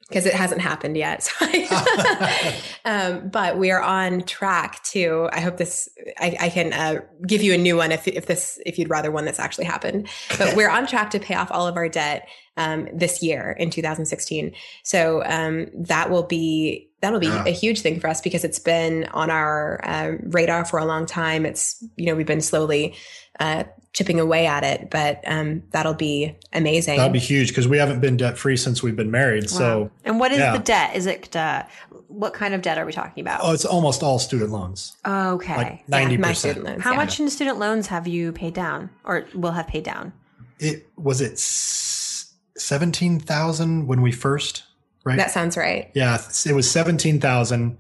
because 0.10 0.28
it 0.28 0.34
hasn't 0.34 0.62
happened 0.62 0.98
yet. 0.98 1.32
um, 2.86 3.30
but 3.30 3.58
we 3.58 3.72
are 3.72 3.82
on 3.82 4.22
track 4.24 4.84
to. 4.84 5.30
I 5.32 5.40
hope 5.40 5.58
this. 5.58 5.90
I, 6.20 6.38
I 6.40 6.50
can 6.50 6.74
uh, 6.74 7.02
give 7.26 7.42
you 7.42 7.54
a 7.54 7.58
new 7.58 7.78
one 7.78 7.92
if 7.92 8.08
if 8.08 8.26
this 8.28 8.60
if 8.66 8.78
you'd 8.78 8.90
rather 8.90 9.12
one 9.12 9.26
that's 9.26 9.40
actually 9.40 9.66
happened. 9.66 10.08
But 10.38 10.56
we're 10.56 10.70
on 10.70 10.86
track 10.88 11.12
to 11.12 11.20
pay 11.20 11.36
off 11.36 11.52
all 11.52 11.68
of 11.68 11.76
our 11.76 11.90
debt 11.90 12.28
um, 12.58 12.88
this 12.94 13.24
year 13.24 13.56
in 13.58 13.70
2016. 13.70 14.54
So 14.84 15.24
um, 15.26 15.68
that 15.74 16.10
will 16.10 16.24
be 16.24 16.92
that'll 17.02 17.20
be 17.20 17.28
a 17.28 17.52
huge 17.52 17.82
thing 17.82 18.00
for 18.00 18.08
us 18.08 18.22
because 18.22 18.44
it's 18.44 18.60
been 18.60 19.06
on 19.06 19.30
our 19.30 19.80
uh, 19.84 20.14
radar 20.24 20.66
for 20.66 20.80
a 20.80 20.86
long 20.86 21.06
time. 21.06 21.46
It's 21.46 21.84
you 21.96 22.06
know 22.06 22.16
we've 22.16 22.28
been 22.28 22.42
slowly 22.42 22.96
uh, 23.40 23.64
chipping 23.94 24.20
away 24.20 24.46
at 24.46 24.64
it, 24.64 24.90
but 24.90 25.22
um, 25.26 25.64
that'll 25.72 25.94
be 25.94 26.36
amazing. 26.54 26.98
That'll 26.98 27.14
be 27.14 27.20
huge 27.20 27.50
because 27.50 27.68
we 27.68 27.78
haven't 27.78 28.02
been 28.02 28.18
debt 28.18 28.38
free 28.38 28.58
since 28.58 28.84
we've 28.84 28.96
been 28.96 29.12
married. 29.12 29.44
Wow. 29.52 29.58
So 29.58 29.92
and 30.04 30.20
what 30.20 30.32
is 30.32 30.40
yeah. 30.40 30.58
the 30.58 30.64
debt? 30.64 30.96
Is 30.96 31.06
it 31.06 31.36
uh, 31.36 31.64
what 32.08 32.34
kind 32.34 32.54
of 32.54 32.62
debt 32.62 32.78
are 32.78 32.86
we 32.86 32.92
talking 32.92 33.22
about? 33.22 33.40
Oh, 33.44 33.54
it's 33.54 33.66
almost 33.66 34.04
all 34.04 34.20
student 34.20 34.52
loans. 34.52 34.96
Oh 35.06 35.36
okay, 35.36 35.56
like 35.56 35.90
ninety 35.90 36.16
yeah, 36.16 36.28
percent. 36.28 36.82
How 36.82 36.92
yeah. 36.92 36.98
much 36.98 37.20
in 37.20 37.30
student 37.30 37.60
loans 37.60 37.88
have 37.88 38.08
you 38.08 38.32
paid 38.32 38.54
down, 38.54 38.90
or 39.04 39.26
will 39.34 39.52
have 39.52 39.68
paid 39.68 39.84
down? 39.84 40.14
It 40.60 40.88
was 40.98 41.22
it 41.22 41.40
seventeen 41.40 43.20
thousand 43.20 43.88
when 43.88 44.02
we 44.02 44.12
first 44.12 44.64
right? 45.06 45.18
That 45.18 45.32
sounds 45.32 45.56
right. 45.56 45.90
Yeah, 45.94 46.22
it 46.46 46.54
was 46.54 46.70
17,000 46.70 47.78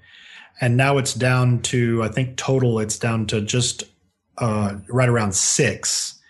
and 0.62 0.78
now 0.78 0.98
it's 0.98 1.14
down 1.14 1.62
to 1.64 2.02
I 2.02 2.08
think 2.08 2.38
total 2.38 2.80
it's 2.80 2.98
down 2.98 3.26
to 3.28 3.42
just 3.42 3.84
uh, 4.38 4.76
right 4.88 5.10
around 5.10 5.36
6. 5.36 6.22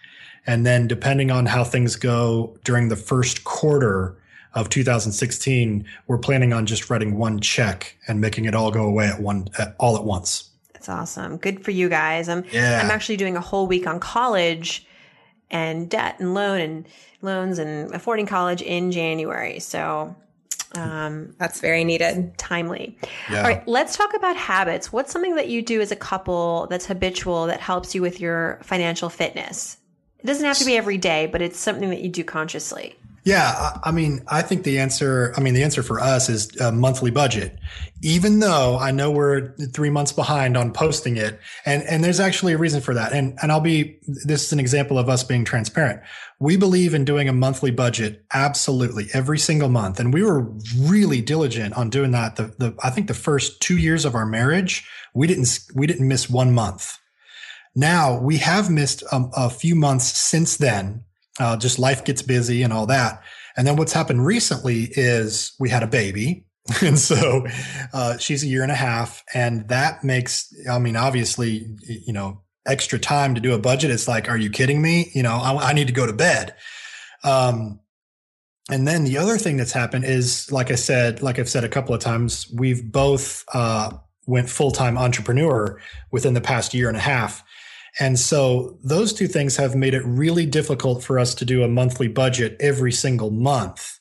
And 0.48 0.66
then 0.66 0.88
depending 0.88 1.32
on 1.32 1.48
how 1.48 1.64
things 1.64 1.96
go 1.96 2.58
during 2.64 2.90
the 2.90 2.96
first 2.96 3.44
quarter 3.44 4.16
of 4.54 4.70
2016, 4.70 5.86
we're 6.08 6.18
planning 6.18 6.54
on 6.54 6.66
just 6.66 6.90
writing 6.90 7.18
one 7.18 7.40
check 7.40 7.98
and 8.08 8.22
making 8.22 8.46
it 8.46 8.56
all 8.56 8.72
go 8.72 8.84
away 8.84 9.08
at 9.08 9.20
one 9.20 9.48
at, 9.58 9.76
all 9.80 9.98
at 9.98 10.04
once. 10.04 10.50
That's 10.74 10.88
awesome. 10.88 11.38
Good 11.38 11.64
for 11.64 11.72
you 11.72 11.90
guys. 11.90 12.30
I'm 12.30 12.46
yeah. 12.52 12.82
I'm 12.84 12.92
actually 12.92 13.18
doing 13.18 13.36
a 13.36 13.42
whole 13.42 13.68
week 13.68 13.88
on 13.88 14.00
college 14.00 14.86
and 15.50 15.90
debt 15.90 16.20
and 16.20 16.34
loan 16.34 16.62
and 16.62 16.88
loans 17.22 17.60
and 17.60 17.94
affording 17.94 18.28
college 18.28 18.62
in 18.62 18.92
January. 18.92 19.60
So 19.60 20.16
um, 20.78 21.36
That's 21.38 21.60
very 21.60 21.84
needed. 21.84 22.38
Timely. 22.38 22.98
Yeah. 23.30 23.38
All 23.38 23.44
right, 23.44 23.68
let's 23.68 23.96
talk 23.96 24.14
about 24.14 24.36
habits. 24.36 24.92
What's 24.92 25.12
something 25.12 25.36
that 25.36 25.50
you 25.50 25.62
do 25.62 25.82
as 25.82 25.92
a 25.92 25.96
couple 25.96 26.68
that's 26.70 26.86
habitual 26.86 27.48
that 27.48 27.60
helps 27.60 27.96
you 27.96 28.02
with 28.02 28.20
your 28.20 28.60
financial 28.64 29.10
fitness? 29.10 29.78
It 30.20 30.28
doesn't 30.28 30.46
have 30.46 30.58
to 30.58 30.66
be 30.66 30.78
every 30.78 30.98
day, 30.98 31.28
but 31.28 31.42
it's 31.42 31.60
something 31.60 31.90
that 31.90 32.02
you 32.02 32.10
do 32.10 32.24
consciously. 32.24 32.96
Yeah, 33.26 33.80
I 33.84 33.92
mean, 33.92 34.24
I 34.28 34.44
think 34.44 34.64
the 34.64 34.78
answer, 34.78 35.34
I 35.36 35.42
mean, 35.42 35.56
the 35.56 35.64
answer 35.64 35.82
for 35.82 36.00
us 36.00 36.30
is 36.30 36.56
a 36.62 36.72
monthly 36.72 37.10
budget. 37.10 37.58
Even 38.04 38.38
though 38.38 38.78
I 38.78 38.92
know 38.92 39.10
we're 39.10 39.56
three 39.74 39.90
months 39.90 40.12
behind 40.12 40.56
on 40.56 40.72
posting 40.72 41.18
it, 41.18 41.40
and 41.66 41.82
and 41.84 42.04
there's 42.04 42.20
actually 42.20 42.54
a 42.54 42.58
reason 42.60 42.82
for 42.82 42.94
that. 42.94 43.14
And 43.14 43.36
and 43.42 43.52
I'll 43.52 43.62
be 43.62 43.98
this 44.26 44.46
is 44.46 44.54
an 44.54 44.60
example 44.60 45.00
of 45.00 45.10
us 45.10 45.24
being 45.24 45.44
transparent. 45.44 46.02
We 46.40 46.56
believe 46.56 46.94
in 46.94 47.04
doing 47.04 47.28
a 47.28 47.34
monthly 47.34 47.72
budget 47.72 48.24
absolutely 48.32 49.08
every 49.12 49.40
single 49.40 49.70
month, 49.70 50.00
and 50.00 50.14
we 50.14 50.22
were 50.22 50.48
really 50.82 51.22
diligent 51.22 51.74
on 51.74 51.90
doing 51.90 52.12
that. 52.12 52.36
The 52.36 52.54
the 52.60 52.76
I 52.84 52.92
think 52.92 53.08
the 53.08 53.16
first 53.16 53.60
two 53.60 53.80
years 53.80 54.06
of 54.06 54.14
our 54.14 54.28
marriage, 54.28 54.88
we 55.16 55.26
didn't 55.26 55.62
we 55.74 55.88
didn't 55.88 56.08
miss 56.08 56.30
one 56.30 56.54
month. 56.54 57.00
Now 57.76 58.20
we 58.20 58.38
have 58.38 58.70
missed 58.70 59.02
a, 59.12 59.24
a 59.36 59.50
few 59.50 59.74
months 59.74 60.06
since 60.16 60.58
then 60.58 61.05
Uh, 61.40 61.58
just 61.58 61.80
life 61.80 62.06
gets 62.06 62.22
busy 62.22 62.64
and 62.64 62.72
all 62.72 62.86
that. 62.86 63.22
And 63.58 63.66
then 63.66 63.76
what's 63.76 63.94
happened 63.94 64.26
recently 64.26 64.90
is 64.92 65.54
we 65.60 65.70
had 65.70 65.84
a 65.84 65.88
baby. 65.88 66.46
And 66.82 66.98
so 66.98 67.46
uh, 67.94 68.18
she's 68.18 68.44
a 68.44 68.48
year 68.48 68.64
and 68.64 68.72
a 68.72 68.76
half. 68.76 69.24
And 69.36 69.68
that 69.70 70.04
makes, 70.04 70.52
I 70.68 70.80
mean, 70.80 70.96
obviously, 70.96 71.68
you 71.84 72.12
know, 72.12 72.42
extra 72.66 72.98
time 72.98 73.36
to 73.36 73.42
do 73.42 73.54
a 73.54 73.60
budget. 73.60 73.92
It's 73.92 74.08
like, 74.08 74.28
are 74.30 74.38
you 74.38 74.50
kidding 74.50 74.82
me? 74.82 75.12
You 75.14 75.22
know, 75.22 75.36
I, 75.36 75.70
I 75.70 75.74
need 75.74 75.86
to 75.88 75.94
go 75.94 76.08
to 76.08 76.14
bed. 76.14 76.56
Um, 77.24 77.80
and 78.72 78.88
then 78.88 79.04
the 79.04 79.18
other 79.18 79.38
thing 79.38 79.58
that's 79.58 79.72
happened 79.72 80.06
is, 80.06 80.52
like 80.52 80.72
I 80.72 80.76
said, 80.76 81.22
like 81.22 81.38
I've 81.38 81.50
said 81.50 81.64
a 81.64 81.70
couple 81.70 81.94
of 81.94 82.02
times, 82.02 82.52
we've 82.52 82.92
both 82.92 83.46
uh, 83.54 83.92
went 84.26 84.50
full 84.50 84.72
time 84.72 84.98
entrepreneur 84.98 85.80
within 86.12 86.34
the 86.34 86.42
past 86.42 86.74
year 86.74 86.88
and 86.88 86.98
a 86.98 87.02
half. 87.02 87.44
And 88.00 88.20
so 88.20 88.78
those 88.84 89.14
two 89.14 89.28
things 89.28 89.56
have 89.58 89.76
made 89.76 89.94
it 89.94 90.04
really 90.06 90.46
difficult 90.46 91.04
for 91.04 91.18
us 91.18 91.34
to 91.36 91.46
do 91.46 91.64
a 91.64 91.68
monthly 91.68 92.08
budget 92.08 92.58
every 92.60 92.92
single 92.92 93.32
month 93.32 94.00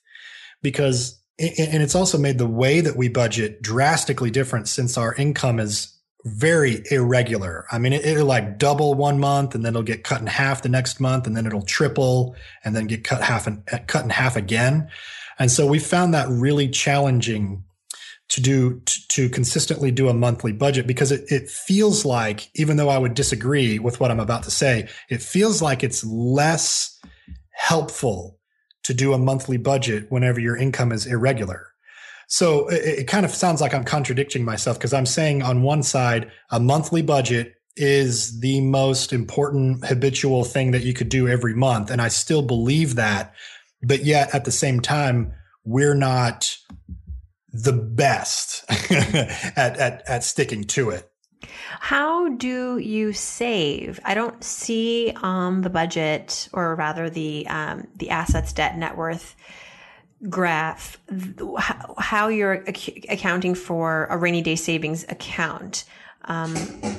because, 0.62 1.22
and 1.38 1.82
it's 1.82 1.94
also 1.94 2.18
made 2.18 2.38
the 2.38 2.46
way 2.46 2.80
that 2.80 2.96
we 2.96 3.08
budget 3.08 3.62
drastically 3.62 4.30
different 4.30 4.68
since 4.68 4.98
our 4.98 5.14
income 5.14 5.60
is 5.60 5.94
very 6.24 6.82
irregular. 6.90 7.66
I 7.70 7.78
mean, 7.78 7.92
it, 7.92 8.16
will 8.16 8.24
like 8.24 8.58
double 8.58 8.94
one 8.94 9.20
month 9.20 9.54
and 9.54 9.64
then 9.64 9.72
it'll 9.72 9.82
get 9.82 10.04
cut 10.04 10.20
in 10.20 10.26
half 10.26 10.62
the 10.62 10.68
next 10.68 10.98
month 10.98 11.26
and 11.26 11.36
then 11.36 11.46
it'll 11.46 11.62
triple 11.62 12.34
and 12.64 12.74
then 12.74 12.86
get 12.86 13.04
cut 13.04 13.22
half 13.22 13.46
and 13.46 13.62
uh, 13.70 13.78
cut 13.86 14.04
in 14.04 14.10
half 14.10 14.34
again. 14.34 14.88
And 15.38 15.50
so 15.50 15.66
we 15.66 15.78
found 15.78 16.14
that 16.14 16.28
really 16.28 16.68
challenging 16.68 17.64
to 18.30 18.40
do 18.40 18.80
to, 18.80 19.08
to 19.08 19.28
consistently 19.28 19.90
do 19.90 20.08
a 20.08 20.14
monthly 20.14 20.52
budget 20.52 20.86
because 20.86 21.12
it, 21.12 21.24
it 21.28 21.48
feels 21.48 22.04
like, 22.04 22.50
even 22.54 22.76
though 22.76 22.88
I 22.88 22.98
would 22.98 23.14
disagree 23.14 23.78
with 23.78 24.00
what 24.00 24.10
I'm 24.10 24.20
about 24.20 24.42
to 24.44 24.50
say, 24.50 24.88
it 25.10 25.22
feels 25.22 25.60
like 25.62 25.84
it's 25.84 26.04
less 26.04 26.98
helpful 27.52 28.38
to 28.84 28.94
do 28.94 29.12
a 29.12 29.18
monthly 29.18 29.56
budget 29.56 30.06
whenever 30.10 30.40
your 30.40 30.56
income 30.56 30.92
is 30.92 31.06
irregular. 31.06 31.68
So 32.28 32.68
it, 32.68 33.00
it 33.00 33.08
kind 33.08 33.24
of 33.24 33.32
sounds 33.32 33.60
like 33.60 33.74
I'm 33.74 33.84
contradicting 33.84 34.44
myself 34.44 34.78
because 34.78 34.92
I'm 34.92 35.06
saying 35.06 35.42
on 35.42 35.62
one 35.62 35.82
side, 35.82 36.30
a 36.50 36.60
monthly 36.60 37.02
budget 37.02 37.54
is 37.76 38.40
the 38.40 38.60
most 38.60 39.12
important 39.12 39.84
habitual 39.84 40.44
thing 40.44 40.70
that 40.70 40.84
you 40.84 40.94
could 40.94 41.08
do 41.08 41.28
every 41.28 41.54
month. 41.54 41.90
And 41.90 42.00
I 42.00 42.08
still 42.08 42.42
believe 42.42 42.94
that. 42.94 43.34
But 43.82 44.04
yet 44.04 44.34
at 44.34 44.44
the 44.44 44.52
same 44.52 44.80
time, 44.80 45.32
we're 45.64 45.94
not 45.94 46.56
the 47.54 47.72
best 47.72 48.64
at, 48.90 49.76
at, 49.78 50.02
at 50.08 50.24
sticking 50.24 50.64
to 50.64 50.90
it. 50.90 51.10
How 51.80 52.28
do 52.30 52.78
you 52.78 53.12
save? 53.12 54.00
I 54.04 54.14
don't 54.14 54.42
see 54.42 55.12
on 55.22 55.60
the 55.60 55.70
budget, 55.70 56.48
or 56.52 56.74
rather 56.74 57.08
the 57.10 57.46
um, 57.48 57.86
the 57.96 58.10
assets, 58.10 58.52
debt, 58.52 58.76
net 58.76 58.96
worth 58.96 59.36
graph 60.30 60.98
how 61.98 62.28
you're 62.28 62.64
accounting 63.10 63.54
for 63.54 64.06
a 64.06 64.16
rainy 64.16 64.40
day 64.40 64.56
savings 64.56 65.04
account. 65.08 65.84
Um, 66.26 66.54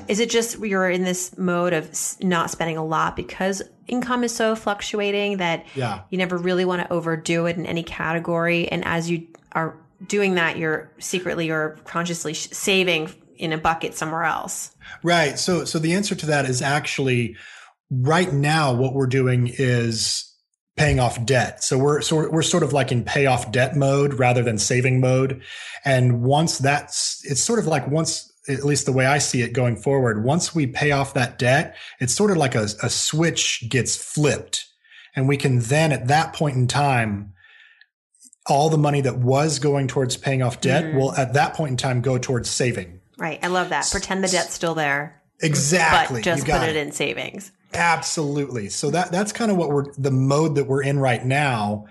is 0.07 0.19
it 0.19 0.29
just 0.29 0.59
you're 0.59 0.89
in 0.89 1.03
this 1.03 1.35
mode 1.35 1.73
of 1.73 1.89
not 2.21 2.51
spending 2.51 2.77
a 2.77 2.85
lot 2.85 3.15
because 3.15 3.63
income 3.87 4.23
is 4.23 4.35
so 4.35 4.55
fluctuating 4.55 5.37
that 5.37 5.65
yeah. 5.73 6.01
you 6.11 6.19
never 6.19 6.37
really 6.37 6.65
want 6.65 6.83
to 6.83 6.93
overdo 6.93 7.47
it 7.47 7.57
in 7.57 7.65
any 7.65 7.81
category? 7.81 8.67
And 8.67 8.85
as 8.85 9.09
you 9.09 9.27
are 9.53 9.75
doing 10.07 10.35
that, 10.35 10.57
you're 10.57 10.91
secretly 10.99 11.49
or 11.49 11.77
consciously 11.85 12.33
saving 12.33 13.13
in 13.37 13.53
a 13.53 13.57
bucket 13.57 13.95
somewhere 13.95 14.23
else. 14.23 14.71
Right. 15.03 15.37
So, 15.37 15.65
so 15.65 15.79
the 15.79 15.93
answer 15.93 16.15
to 16.15 16.25
that 16.27 16.45
is 16.45 16.61
actually 16.61 17.35
right 17.91 18.31
now, 18.31 18.73
what 18.73 18.93
we're 18.93 19.07
doing 19.07 19.51
is 19.57 20.31
paying 20.77 20.99
off 20.99 21.23
debt. 21.25 21.63
So 21.63 21.77
we're, 21.77 22.01
so 22.01 22.29
we're, 22.29 22.41
sort 22.41 22.63
of 22.63 22.73
like 22.73 22.91
in 22.91 23.03
pay 23.03 23.25
off 23.27 23.51
debt 23.51 23.75
mode 23.75 24.15
rather 24.15 24.43
than 24.43 24.57
saving 24.57 24.99
mode. 24.99 25.41
And 25.85 26.21
once 26.21 26.57
that's, 26.57 27.21
it's 27.23 27.41
sort 27.41 27.59
of 27.59 27.67
like 27.67 27.87
once, 27.87 28.31
at 28.49 28.65
least 28.65 28.85
the 28.85 28.91
way 28.91 29.05
I 29.05 29.19
see 29.19 29.41
it 29.41 29.53
going 29.53 29.77
forward, 29.77 30.23
once 30.25 30.53
we 30.53 30.67
pay 30.67 30.91
off 30.91 31.13
that 31.13 31.39
debt, 31.39 31.75
it's 31.99 32.13
sort 32.13 32.31
of 32.31 32.37
like 32.37 32.55
a, 32.55 32.67
a 32.83 32.89
switch 32.89 33.63
gets 33.69 33.95
flipped. 33.95 34.65
And 35.15 35.29
we 35.29 35.37
can 35.37 35.59
then 35.59 35.93
at 35.93 36.07
that 36.07 36.33
point 36.33 36.57
in 36.57 36.67
time, 36.67 37.33
all 38.47 38.69
the 38.69 38.77
money 38.77 39.01
that 39.01 39.17
was 39.17 39.59
going 39.59 39.87
towards 39.87 40.17
paying 40.17 40.41
off 40.41 40.61
debt 40.61 40.85
mm. 40.85 40.95
will 40.95 41.13
at 41.15 41.33
that 41.33 41.53
point 41.55 41.71
in 41.71 41.77
time 41.77 42.01
go 42.01 42.17
towards 42.17 42.49
saving. 42.49 42.99
Right. 43.17 43.39
I 43.41 43.47
love 43.47 43.69
that. 43.69 43.87
Pretend 43.89 44.23
the 44.23 44.27
debt's 44.27 44.53
still 44.53 44.75
there. 44.75 45.21
Exactly. 45.41 46.19
But 46.19 46.23
just 46.23 46.45
put 46.45 46.63
it, 46.63 46.69
it 46.69 46.75
in 46.75 46.91
savings. 46.91 47.51
Absolutely. 47.73 48.69
So 48.69 48.91
that 48.91 49.11
that's 49.11 49.31
kind 49.31 49.51
of 49.51 49.57
what 49.57 49.69
we're 49.69 49.91
the 49.97 50.11
mode 50.11 50.55
that 50.55 50.65
we're 50.65 50.83
in 50.83 50.99
right 50.99 51.23
now. 51.23 51.85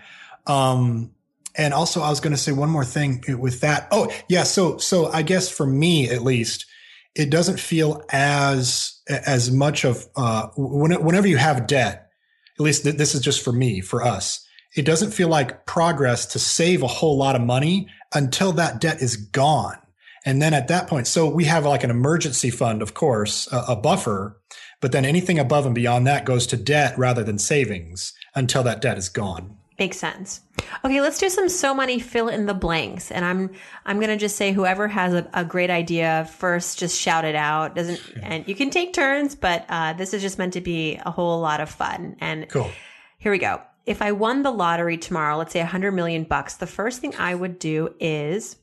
Um, 0.46 1.12
and 1.56 1.72
also, 1.72 2.02
I 2.02 2.10
was 2.10 2.20
going 2.20 2.32
to 2.32 2.38
say 2.38 2.52
one 2.52 2.70
more 2.70 2.84
thing 2.84 3.22
with 3.38 3.60
that. 3.60 3.88
Oh, 3.90 4.10
yeah. 4.28 4.42
So 4.44 4.78
so 4.78 5.06
I 5.06 5.22
guess 5.22 5.48
for 5.48 5.66
me 5.66 6.08
at 6.08 6.22
least, 6.22 6.66
it 7.14 7.30
doesn't 7.30 7.60
feel 7.60 8.02
as 8.10 9.00
as 9.08 9.50
much 9.50 9.84
of 9.84 10.06
uh, 10.16 10.48
whenever 10.56 11.28
you 11.28 11.36
have 11.36 11.66
debt. 11.66 12.10
At 12.58 12.62
least 12.62 12.84
this 12.84 13.14
is 13.14 13.20
just 13.20 13.42
for 13.42 13.52
me, 13.52 13.80
for 13.80 14.02
us. 14.02 14.43
It 14.74 14.84
doesn't 14.84 15.12
feel 15.12 15.28
like 15.28 15.66
progress 15.66 16.26
to 16.26 16.38
save 16.38 16.82
a 16.82 16.88
whole 16.88 17.16
lot 17.16 17.36
of 17.36 17.42
money 17.42 17.88
until 18.14 18.52
that 18.52 18.80
debt 18.80 19.00
is 19.00 19.16
gone. 19.16 19.78
And 20.26 20.40
then 20.40 20.54
at 20.54 20.68
that 20.68 20.88
point, 20.88 21.06
so 21.06 21.28
we 21.28 21.44
have 21.44 21.66
like 21.66 21.84
an 21.84 21.90
emergency 21.90 22.50
fund, 22.50 22.80
of 22.80 22.94
course, 22.94 23.46
a, 23.52 23.64
a 23.68 23.76
buffer 23.76 24.40
but 24.84 24.92
then 24.92 25.06
anything 25.06 25.38
above 25.38 25.64
and 25.64 25.74
beyond 25.74 26.06
that 26.06 26.26
goes 26.26 26.46
to 26.48 26.58
debt 26.58 26.98
rather 26.98 27.24
than 27.24 27.38
savings 27.38 28.12
until 28.34 28.62
that 28.64 28.82
debt 28.82 28.98
is 28.98 29.08
gone. 29.08 29.56
Makes 29.78 29.96
sense. 29.96 30.42
Okay, 30.84 31.00
let's 31.00 31.18
do 31.18 31.30
some 31.30 31.48
so 31.48 31.72
money 31.72 31.98
fill 31.98 32.28
in 32.28 32.44
the 32.44 32.52
blanks. 32.52 33.10
And 33.10 33.24
I'm 33.24 33.50
I'm 33.86 33.98
gonna 33.98 34.18
just 34.18 34.36
say 34.36 34.52
whoever 34.52 34.86
has 34.86 35.14
a, 35.14 35.26
a 35.32 35.42
great 35.42 35.70
idea 35.70 36.30
first, 36.36 36.78
just 36.78 37.00
shout 37.00 37.24
it 37.24 37.34
out. 37.34 37.74
Doesn't 37.74 37.98
and 38.22 38.46
you 38.46 38.54
can 38.54 38.68
take 38.68 38.92
turns, 38.92 39.34
but 39.34 39.64
uh, 39.70 39.94
this 39.94 40.12
is 40.12 40.20
just 40.20 40.38
meant 40.38 40.52
to 40.52 40.60
be 40.60 41.00
a 41.06 41.10
whole 41.10 41.40
lot 41.40 41.62
of 41.62 41.70
fun. 41.70 42.16
And 42.20 42.46
cool. 42.50 42.70
Here 43.16 43.32
we 43.32 43.38
go. 43.38 43.62
If 43.86 44.00
I 44.00 44.12
won 44.12 44.42
the 44.42 44.50
lottery 44.50 44.96
tomorrow, 44.96 45.36
let's 45.36 45.52
say 45.52 45.60
a 45.60 45.66
hundred 45.66 45.92
million 45.92 46.24
bucks, 46.24 46.54
the 46.54 46.66
first 46.66 47.00
thing 47.00 47.14
I 47.16 47.34
would 47.34 47.58
do 47.58 47.94
is 48.00 48.56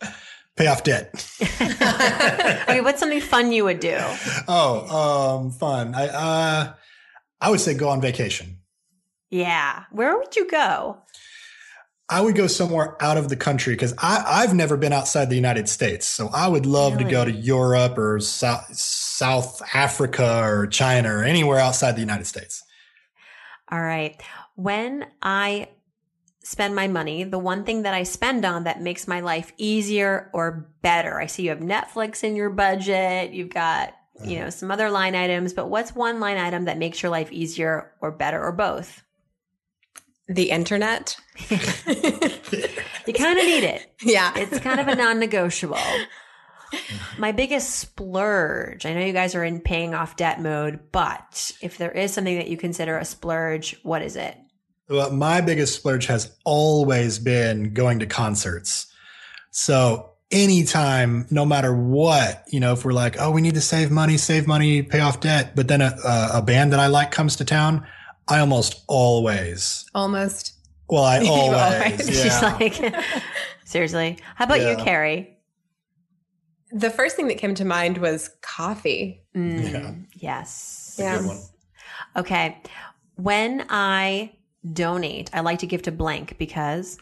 pay 0.56 0.66
off 0.66 0.82
debt. 0.82 1.10
okay, 1.60 2.80
what's 2.80 3.00
something 3.00 3.20
fun 3.20 3.52
you 3.52 3.64
would 3.64 3.80
do? 3.80 3.98
Oh, 4.48 5.38
um, 5.40 5.50
fun. 5.50 5.94
I 5.94 6.08
uh, 6.08 6.72
I 7.40 7.50
would 7.50 7.60
say 7.60 7.74
go 7.74 7.88
on 7.88 8.00
vacation. 8.00 8.58
Yeah, 9.30 9.84
where 9.92 10.16
would 10.16 10.34
you 10.36 10.48
go? 10.48 11.02
I 12.10 12.22
would 12.22 12.34
go 12.34 12.46
somewhere 12.46 12.96
out 13.02 13.18
of 13.18 13.28
the 13.28 13.36
country 13.36 13.74
because 13.74 13.92
I've 13.98 14.54
never 14.54 14.78
been 14.78 14.94
outside 14.94 15.28
the 15.28 15.36
United 15.36 15.68
States. 15.68 16.06
So 16.06 16.28
I 16.32 16.48
would 16.48 16.64
love 16.64 16.94
really? 16.94 17.04
to 17.04 17.10
go 17.10 17.24
to 17.26 17.30
Europe 17.30 17.98
or 17.98 18.18
South, 18.20 18.74
South 18.74 19.60
Africa 19.74 20.40
or 20.42 20.66
China 20.66 21.16
or 21.16 21.22
anywhere 21.22 21.58
outside 21.58 21.96
the 21.96 22.00
United 22.00 22.26
States. 22.26 22.64
All 23.70 23.82
right. 23.82 24.18
When 24.58 25.06
I 25.22 25.68
spend 26.42 26.74
my 26.74 26.88
money, 26.88 27.22
the 27.22 27.38
one 27.38 27.62
thing 27.62 27.82
that 27.82 27.94
I 27.94 28.02
spend 28.02 28.44
on 28.44 28.64
that 28.64 28.82
makes 28.82 29.06
my 29.06 29.20
life 29.20 29.52
easier 29.56 30.30
or 30.32 30.68
better. 30.82 31.20
I 31.20 31.26
see 31.26 31.44
you 31.44 31.50
have 31.50 31.60
Netflix 31.60 32.24
in 32.24 32.34
your 32.34 32.50
budget. 32.50 33.30
You've 33.30 33.50
got, 33.50 33.94
you 34.16 34.30
mm-hmm. 34.30 34.40
know, 34.40 34.50
some 34.50 34.72
other 34.72 34.90
line 34.90 35.14
items, 35.14 35.52
but 35.52 35.68
what's 35.68 35.94
one 35.94 36.18
line 36.18 36.38
item 36.38 36.64
that 36.64 36.76
makes 36.76 37.04
your 37.04 37.10
life 37.10 37.30
easier 37.30 37.92
or 38.00 38.10
better 38.10 38.42
or 38.42 38.50
both? 38.50 39.04
The 40.26 40.50
internet. 40.50 41.16
you 41.50 41.58
kind 43.14 43.38
of 43.38 43.44
need 43.44 43.62
it. 43.62 43.94
Yeah. 44.02 44.32
It's 44.34 44.58
kind 44.58 44.80
of 44.80 44.88
a 44.88 44.96
non 44.96 45.20
negotiable. 45.20 45.78
My 47.16 47.30
biggest 47.30 47.76
splurge, 47.76 48.86
I 48.86 48.92
know 48.92 49.04
you 49.04 49.12
guys 49.12 49.36
are 49.36 49.44
in 49.44 49.60
paying 49.60 49.94
off 49.94 50.16
debt 50.16 50.40
mode, 50.40 50.80
but 50.90 51.52
if 51.62 51.78
there 51.78 51.92
is 51.92 52.12
something 52.12 52.36
that 52.36 52.48
you 52.48 52.56
consider 52.56 52.98
a 52.98 53.04
splurge, 53.04 53.76
what 53.82 54.02
is 54.02 54.16
it? 54.16 54.36
Well, 54.88 55.10
my 55.12 55.40
biggest 55.40 55.74
splurge 55.74 56.06
has 56.06 56.34
always 56.44 57.18
been 57.18 57.74
going 57.74 57.98
to 57.98 58.06
concerts. 58.06 58.86
So 59.50 60.12
anytime, 60.30 61.26
no 61.30 61.44
matter 61.44 61.74
what, 61.74 62.44
you 62.48 62.60
know, 62.60 62.72
if 62.72 62.84
we're 62.84 62.92
like, 62.92 63.16
oh, 63.18 63.30
we 63.30 63.40
need 63.40 63.54
to 63.54 63.60
save 63.60 63.90
money, 63.90 64.16
save 64.16 64.46
money, 64.46 64.82
pay 64.82 65.00
off 65.00 65.20
debt, 65.20 65.54
but 65.54 65.68
then 65.68 65.80
a, 65.82 65.94
a 66.34 66.42
band 66.42 66.72
that 66.72 66.80
I 66.80 66.86
like 66.86 67.10
comes 67.10 67.36
to 67.36 67.44
town, 67.44 67.86
I 68.28 68.40
almost 68.40 68.82
always. 68.86 69.84
Almost. 69.94 70.54
Well, 70.88 71.04
I 71.04 71.18
always. 71.26 71.60
always. 71.60 72.08
Yeah. 72.08 72.22
She's 72.22 72.42
like, 72.82 72.94
seriously. 73.64 74.18
How 74.36 74.44
about 74.44 74.60
yeah. 74.60 74.70
you, 74.70 74.76
Carrie? 74.76 75.36
The 76.70 76.90
first 76.90 77.16
thing 77.16 77.28
that 77.28 77.38
came 77.38 77.54
to 77.54 77.64
mind 77.64 77.98
was 77.98 78.30
coffee. 78.42 79.22
Mm, 79.34 79.72
yeah. 79.72 79.94
Yes. 80.14 80.96
Yeah. 80.98 81.38
Okay. 82.16 82.58
When 83.16 83.64
I 83.70 84.32
donate. 84.72 85.30
I 85.32 85.40
like 85.40 85.60
to 85.60 85.66
give 85.66 85.82
to 85.82 85.92
blank 85.92 86.36
because 86.38 86.98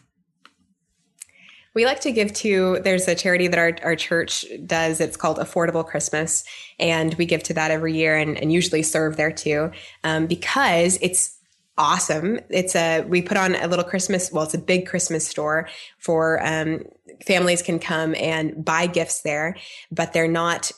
we 1.73 1.85
like 1.85 1.99
to 2.01 2.11
give 2.11 2.33
to 2.33 2.79
there's 2.83 3.07
a 3.07 3.13
charity 3.13 3.47
that 3.47 3.59
our, 3.59 3.77
our 3.83 3.95
church 3.95 4.45
does 4.65 4.99
it's 4.99 5.15
called 5.15 5.37
affordable 5.37 5.85
christmas 5.85 6.43
and 6.79 7.13
we 7.15 7.25
give 7.27 7.43
to 7.43 7.53
that 7.53 7.69
every 7.69 7.95
year 7.95 8.17
and, 8.17 8.35
and 8.35 8.51
usually 8.51 8.81
serve 8.81 9.15
there 9.15 9.31
too 9.31 9.69
um, 10.03 10.25
because 10.25 10.97
it's 11.03 11.37
awesome. 11.77 12.39
It's 12.49 12.75
a 12.75 13.01
we 13.03 13.21
put 13.21 13.37
on 13.37 13.55
a 13.55 13.67
little 13.67 13.85
Christmas. 13.85 14.31
Well, 14.31 14.43
it's 14.43 14.53
a 14.53 14.59
big 14.59 14.87
Christmas 14.87 15.27
store 15.27 15.69
for 15.99 16.43
um, 16.45 16.83
families 17.25 17.61
can 17.61 17.79
come 17.79 18.15
and 18.15 18.63
buy 18.63 18.87
gifts 18.87 19.21
there, 19.21 19.55
but 19.91 20.13
they're 20.13 20.27
not 20.27 20.71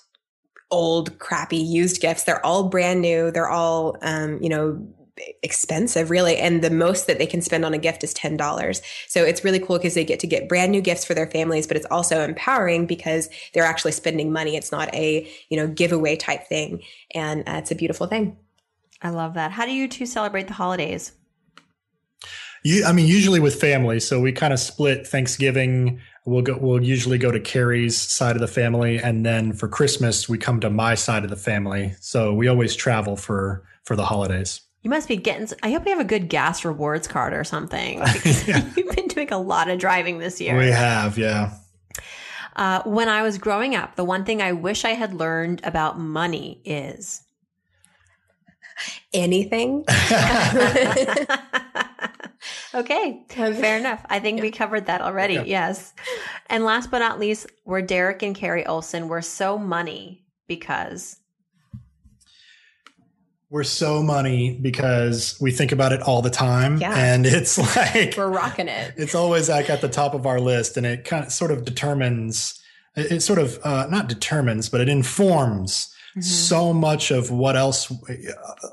old, 0.72 1.18
crappy, 1.20 1.58
used 1.58 2.02
gifts. 2.02 2.24
They're 2.24 2.46
all 2.46 2.70
brand 2.70 3.02
new. 3.02 3.32
They're 3.32 3.50
all 3.50 3.96
um, 4.02 4.42
you 4.42 4.50
know 4.50 4.86
expensive 5.44 6.10
really 6.10 6.38
and 6.38 6.62
the 6.62 6.70
most 6.70 7.08
that 7.08 7.18
they 7.18 7.26
can 7.26 7.42
spend 7.42 7.66
on 7.66 7.74
a 7.74 7.78
gift 7.78 8.04
is 8.04 8.14
$10 8.14 8.82
so 9.08 9.24
it's 9.24 9.44
really 9.44 9.60
cool 9.60 9.78
because 9.78 9.94
they 9.94 10.06
get 10.06 10.20
to 10.20 10.28
get 10.28 10.50
brand 10.50 10.72
new 10.72 10.82
gifts 10.82 11.06
for 11.06 11.14
their 11.14 11.28
families 11.28 11.68
but 11.68 11.78
it's 11.78 11.88
also 11.92 12.24
empowering 12.24 12.86
because 12.86 13.30
they're 13.54 13.66
actually 13.66 13.92
spending 13.92 14.32
money 14.32 14.56
it's 14.56 14.72
not 14.72 14.94
a 14.94 15.30
you 15.50 15.58
know 15.58 15.68
giveaway 15.68 16.16
type 16.16 16.48
thing 16.48 16.82
and 17.14 17.42
uh, 17.48 17.54
it's 17.54 17.72
a 17.72 17.76
beautiful 17.76 18.08
thing 18.08 18.38
I 19.02 19.10
love 19.10 19.36
that. 19.36 19.52
How 19.52 19.66
do 19.66 19.72
you 19.72 19.88
two 19.88 20.06
celebrate 20.06 20.48
the 20.48 20.54
holidays? 20.54 21.14
You, 22.64 22.84
I 22.86 22.92
mean, 22.92 23.08
usually 23.08 23.40
with 23.40 23.60
family. 23.60 24.00
So 24.02 24.20
we 24.20 24.34
kind 24.34 24.52
of 24.52 24.60
split 24.60 25.08
Thanksgiving. 25.08 26.02
We'll 26.26 26.42
go. 26.42 26.58
We'll 26.58 26.84
usually 26.84 27.18
go 27.18 27.32
to 27.32 27.40
Carrie's 27.40 27.98
side 27.98 28.36
of 28.36 28.42
the 28.42 28.48
family, 28.48 28.98
and 28.98 29.26
then 29.26 29.54
for 29.54 29.70
Christmas 29.70 30.28
we 30.28 30.38
come 30.38 30.60
to 30.60 30.70
my 30.70 30.96
side 30.96 31.24
of 31.24 31.30
the 31.30 31.38
family. 31.38 31.94
So 32.02 32.34
we 32.34 32.48
always 32.48 32.76
travel 32.76 33.16
for 33.16 33.64
for 33.84 33.96
the 33.96 34.06
holidays. 34.06 34.62
You 34.90 34.96
must 34.96 35.08
be 35.08 35.18
getting. 35.18 35.48
I 35.62 35.70
hope 35.70 35.86
you 35.86 35.92
have 35.92 36.00
a 36.00 36.04
good 36.04 36.30
gas 36.30 36.66
rewards 36.66 37.08
card 37.08 37.32
or 37.32 37.44
something. 37.44 38.00
Yeah. 38.48 38.68
You've 38.76 38.96
been 38.96 39.08
doing 39.08 39.32
a 39.32 39.38
lot 39.38 39.70
of 39.70 39.78
driving 39.78 40.18
this 40.18 40.42
year. 40.42 40.58
We 40.58 40.72
have, 40.72 41.16
yeah. 41.16 41.54
Uh, 42.56 42.82
when 42.86 43.08
I 43.08 43.22
was 43.22 43.38
growing 43.38 43.76
up, 43.76 43.96
the 43.96 44.04
one 44.04 44.26
thing 44.26 44.42
I 44.42 44.54
wish 44.54 44.86
I 44.86 44.96
had 44.96 45.14
learned 45.14 45.62
about 45.64 46.00
money 46.00 46.60
is 46.66 47.22
anything 49.14 49.86
okay, 52.74 53.24
fair 53.30 53.78
enough. 53.78 54.04
I 54.10 54.20
think 54.20 54.42
we 54.42 54.50
covered 54.50 54.88
that 54.88 55.02
already. 55.02 55.36
Yeah. 55.36 55.44
Yes. 55.46 55.94
And 56.48 56.66
last 56.66 56.90
but 56.90 56.98
not 56.98 57.20
least, 57.20 57.46
we're 57.64 57.84
Derek 57.84 58.24
and 58.24 58.36
Carrie 58.36 58.66
Olsen. 58.66 59.08
We're 59.08 59.22
so 59.22 59.60
money 59.60 60.26
because 60.48 61.19
We're 63.52 63.64
so 63.64 64.04
money 64.04 64.60
because 64.62 65.36
we 65.42 65.52
think 65.52 65.72
about 65.72 65.92
it 65.92 66.02
all 66.04 66.22
the 66.22 66.30
time, 66.30 66.78
Yeah. 66.78 66.94
and 66.96 67.26
it's 67.26 67.58
like 67.76 68.16
we're 68.16 68.28
rocking 68.30 68.68
it 68.68 68.94
it's 68.96 69.16
always 69.16 69.50
like 69.50 69.70
at 69.70 69.82
the 69.82 69.90
top 69.90 70.14
of 70.14 70.26
our 70.28 70.40
list, 70.40 70.78
and 70.78 70.86
it 70.86 71.04
kind 71.06 71.26
of 71.26 71.32
sort 71.32 71.52
of 71.52 71.66
determines. 71.66 72.62
It 72.96 73.22
sort 73.22 73.40
of 73.40 73.60
uh, 73.64 73.88
not 73.90 74.10
determines, 74.10 74.68
but 74.70 74.82
it 74.82 74.90
informs 74.90 75.94
so 76.22 76.74
much 76.74 77.12
of 77.12 77.32
what 77.32 77.56
else, 77.56 77.92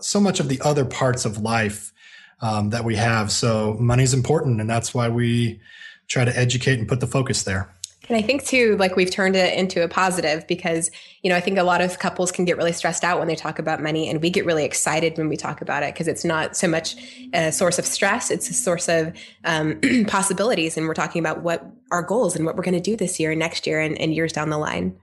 so 0.01 0.18
much 0.18 0.41
of 0.41 0.49
the 0.49 0.61
other 0.62 0.85
parts 0.85 1.24
of 1.24 1.39
life 1.39 1.93
um, 2.41 2.70
that 2.70 2.85
we 2.85 2.97
have. 2.97 3.31
So 3.31 3.77
money's 3.79 4.14
important, 4.14 4.61
and 4.61 4.68
that's 4.68 4.93
why 4.95 5.09
we 5.09 5.61
try 6.09 6.24
to 6.24 6.37
educate 6.37 6.79
and 6.79 6.89
put 6.89 7.01
the 7.01 7.07
focus 7.07 7.45
there. 7.45 7.68
And 8.09 8.16
I 8.16 8.22
think 8.22 8.44
too, 8.44 8.76
like 8.78 8.94
we've 8.94 9.11
turned 9.11 9.34
it 9.34 9.54
into 9.59 9.82
a 9.82 9.88
positive 9.88 10.46
because, 10.46 10.90
you 11.22 11.30
know, 11.30 11.36
I 11.36 11.40
think 11.40 11.59
a 11.59 11.62
lot 11.62 11.80
of 11.80 11.98
couples 11.98 12.30
can 12.30 12.44
get 12.44 12.57
really 12.57 12.72
stressed 12.72 13.02
out 13.02 13.18
when 13.18 13.26
they 13.26 13.34
talk 13.34 13.59
about 13.59 13.82
money 13.82 14.09
and 14.09 14.22
we 14.22 14.30
get 14.30 14.46
really 14.46 14.64
excited 14.64 15.18
when 15.18 15.28
we 15.28 15.36
talk 15.36 15.61
about 15.61 15.82
it 15.82 15.92
because 15.94 16.07
it's 16.07 16.24
not 16.24 16.57
so 16.57 16.68
much 16.68 16.96
a 17.32 17.50
source 17.50 17.78
of 17.78 17.86
stress. 17.86 18.30
It's 18.30 18.48
a 18.48 18.54
source 18.54 18.88
of 18.88 19.12
um, 19.44 19.80
possibilities. 20.07 20.76
And 20.76 20.86
we're 20.86 20.94
talking 20.94 21.20
about 21.20 21.42
what 21.42 21.66
our 21.90 22.02
goals 22.02 22.36
and 22.36 22.46
what 22.46 22.57
we're 22.57 22.62
going 22.62 22.74
to 22.74 22.80
do 22.80 22.96
this 22.96 23.18
year 23.18 23.32
and 23.32 23.40
next 23.40 23.66
year 23.66 23.80
and, 23.80 24.00
and 24.00 24.14
years 24.14 24.32
down 24.32 24.50
the 24.50 24.59
line. 24.59 24.96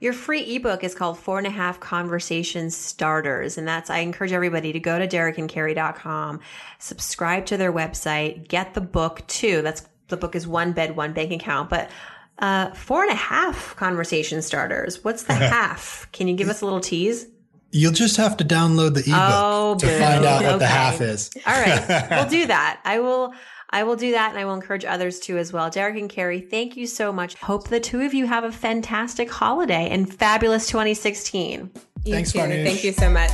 Your 0.00 0.12
free 0.12 0.42
ebook 0.56 0.84
is 0.84 0.94
called 0.94 1.18
Four 1.18 1.38
and 1.38 1.46
a 1.46 1.50
Half 1.50 1.80
Conversation 1.80 2.68
Starters. 2.68 3.56
And 3.56 3.66
that's, 3.66 3.88
I 3.88 3.98
encourage 3.98 4.32
everybody 4.32 4.70
to 4.72 4.80
go 4.80 4.98
to 4.98 5.08
derekandcarrie.com, 5.08 6.40
subscribe 6.78 7.46
to 7.46 7.56
their 7.56 7.72
website, 7.72 8.48
get 8.48 8.74
the 8.74 8.82
book 8.82 9.26
too. 9.28 9.62
That's 9.62 9.88
the 10.08 10.18
book 10.18 10.34
is 10.34 10.46
one 10.46 10.72
bed, 10.72 10.96
one 10.96 11.14
bank 11.14 11.32
account, 11.32 11.70
but 11.70 11.90
uh, 12.38 12.70
four 12.72 13.02
and 13.02 13.10
a 13.12 13.16
half 13.16 13.76
conversation 13.76 14.42
starters. 14.42 15.02
What's 15.04 15.24
the 15.24 15.34
half? 15.34 16.08
Can 16.12 16.28
you 16.28 16.34
give 16.36 16.48
us 16.48 16.60
a 16.60 16.64
little 16.64 16.80
tease? 16.80 17.26
You'll 17.70 17.92
just 17.92 18.16
have 18.18 18.36
to 18.36 18.44
download 18.44 18.94
the 18.94 19.00
ebook 19.00 19.14
Oh, 19.16 19.74
to 19.80 19.86
boo. 19.86 19.98
find 19.98 20.24
out 20.24 20.44
what 20.44 20.58
the 20.60 20.66
half 20.66 21.00
is. 21.00 21.30
All 21.46 21.52
right, 21.60 22.06
we'll 22.10 22.28
do 22.28 22.46
that. 22.46 22.80
I 22.84 23.00
will. 23.00 23.32
I 23.70 23.82
will 23.82 23.96
do 23.96 24.12
that, 24.12 24.30
and 24.30 24.38
I 24.38 24.44
will 24.44 24.54
encourage 24.54 24.84
others 24.84 25.18
to 25.20 25.36
as 25.36 25.52
well. 25.52 25.68
Derek 25.68 25.96
and 25.98 26.08
Carrie, 26.08 26.40
thank 26.40 26.76
you 26.76 26.86
so 26.86 27.12
much. 27.12 27.34
Hope 27.34 27.66
the 27.68 27.80
two 27.80 28.02
of 28.02 28.14
you 28.14 28.24
have 28.26 28.44
a 28.44 28.52
fantastic 28.52 29.28
holiday 29.28 29.88
and 29.90 30.12
fabulous 30.14 30.68
2016. 30.68 31.72
You 32.04 32.12
Thanks, 32.12 32.30
too. 32.30 32.38
Farnoosh. 32.38 32.64
Thank 32.64 32.84
you 32.84 32.92
so 32.92 33.10
much. 33.10 33.32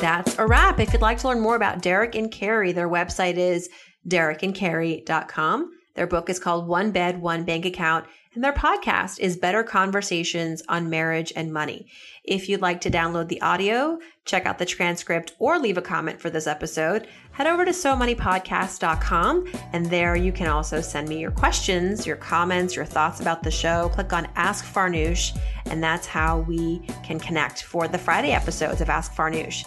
That's 0.00 0.36
a 0.38 0.46
wrap. 0.46 0.80
If 0.80 0.92
you'd 0.92 1.00
like 1.02 1.18
to 1.18 1.28
learn 1.28 1.40
more 1.40 1.54
about 1.54 1.80
Derek 1.80 2.14
and 2.16 2.30
Carrie, 2.30 2.72
their 2.72 2.88
website 2.88 3.36
is 3.36 3.68
derekandcarrie.com. 4.08 5.70
Their 5.94 6.06
book 6.08 6.28
is 6.28 6.40
called 6.40 6.66
One 6.66 6.90
Bed, 6.90 7.20
One 7.20 7.44
Bank 7.44 7.64
Account, 7.64 8.06
and 8.34 8.42
their 8.42 8.52
podcast 8.52 9.20
is 9.20 9.36
Better 9.36 9.62
Conversations 9.62 10.60
on 10.68 10.90
Marriage 10.90 11.32
and 11.36 11.52
Money. 11.52 11.86
If 12.24 12.48
you'd 12.48 12.60
like 12.60 12.80
to 12.80 12.90
download 12.90 13.28
the 13.28 13.40
audio, 13.40 14.00
check 14.24 14.44
out 14.44 14.58
the 14.58 14.66
transcript, 14.66 15.34
or 15.38 15.58
leave 15.60 15.78
a 15.78 15.82
comment 15.82 16.20
for 16.20 16.30
this 16.30 16.48
episode, 16.48 17.06
head 17.30 17.46
over 17.46 17.64
to 17.64 17.70
somoneypodcast.com, 17.70 19.52
and 19.72 19.86
there 19.86 20.16
you 20.16 20.32
can 20.32 20.48
also 20.48 20.80
send 20.80 21.08
me 21.08 21.20
your 21.20 21.30
questions, 21.30 22.08
your 22.08 22.16
comments, 22.16 22.74
your 22.74 22.84
thoughts 22.84 23.20
about 23.20 23.44
the 23.44 23.50
show. 23.52 23.88
Click 23.90 24.12
on 24.12 24.28
Ask 24.34 24.64
Farnoosh, 24.64 25.38
and 25.66 25.80
that's 25.80 26.08
how 26.08 26.40
we 26.40 26.80
can 27.04 27.20
connect 27.20 27.62
for 27.62 27.86
the 27.86 27.98
Friday 27.98 28.32
episodes 28.32 28.80
of 28.80 28.90
Ask 28.90 29.14
Farnoosh. 29.14 29.64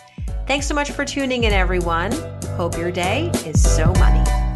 Thanks 0.47 0.65
so 0.65 0.73
much 0.73 0.91
for 0.91 1.03
tuning 1.03 1.43
in, 1.43 1.51
everyone. 1.51 2.13
Hope 2.55 2.77
your 2.77 2.89
day 2.89 3.29
is 3.45 3.61
so 3.61 3.91
money. 3.95 4.46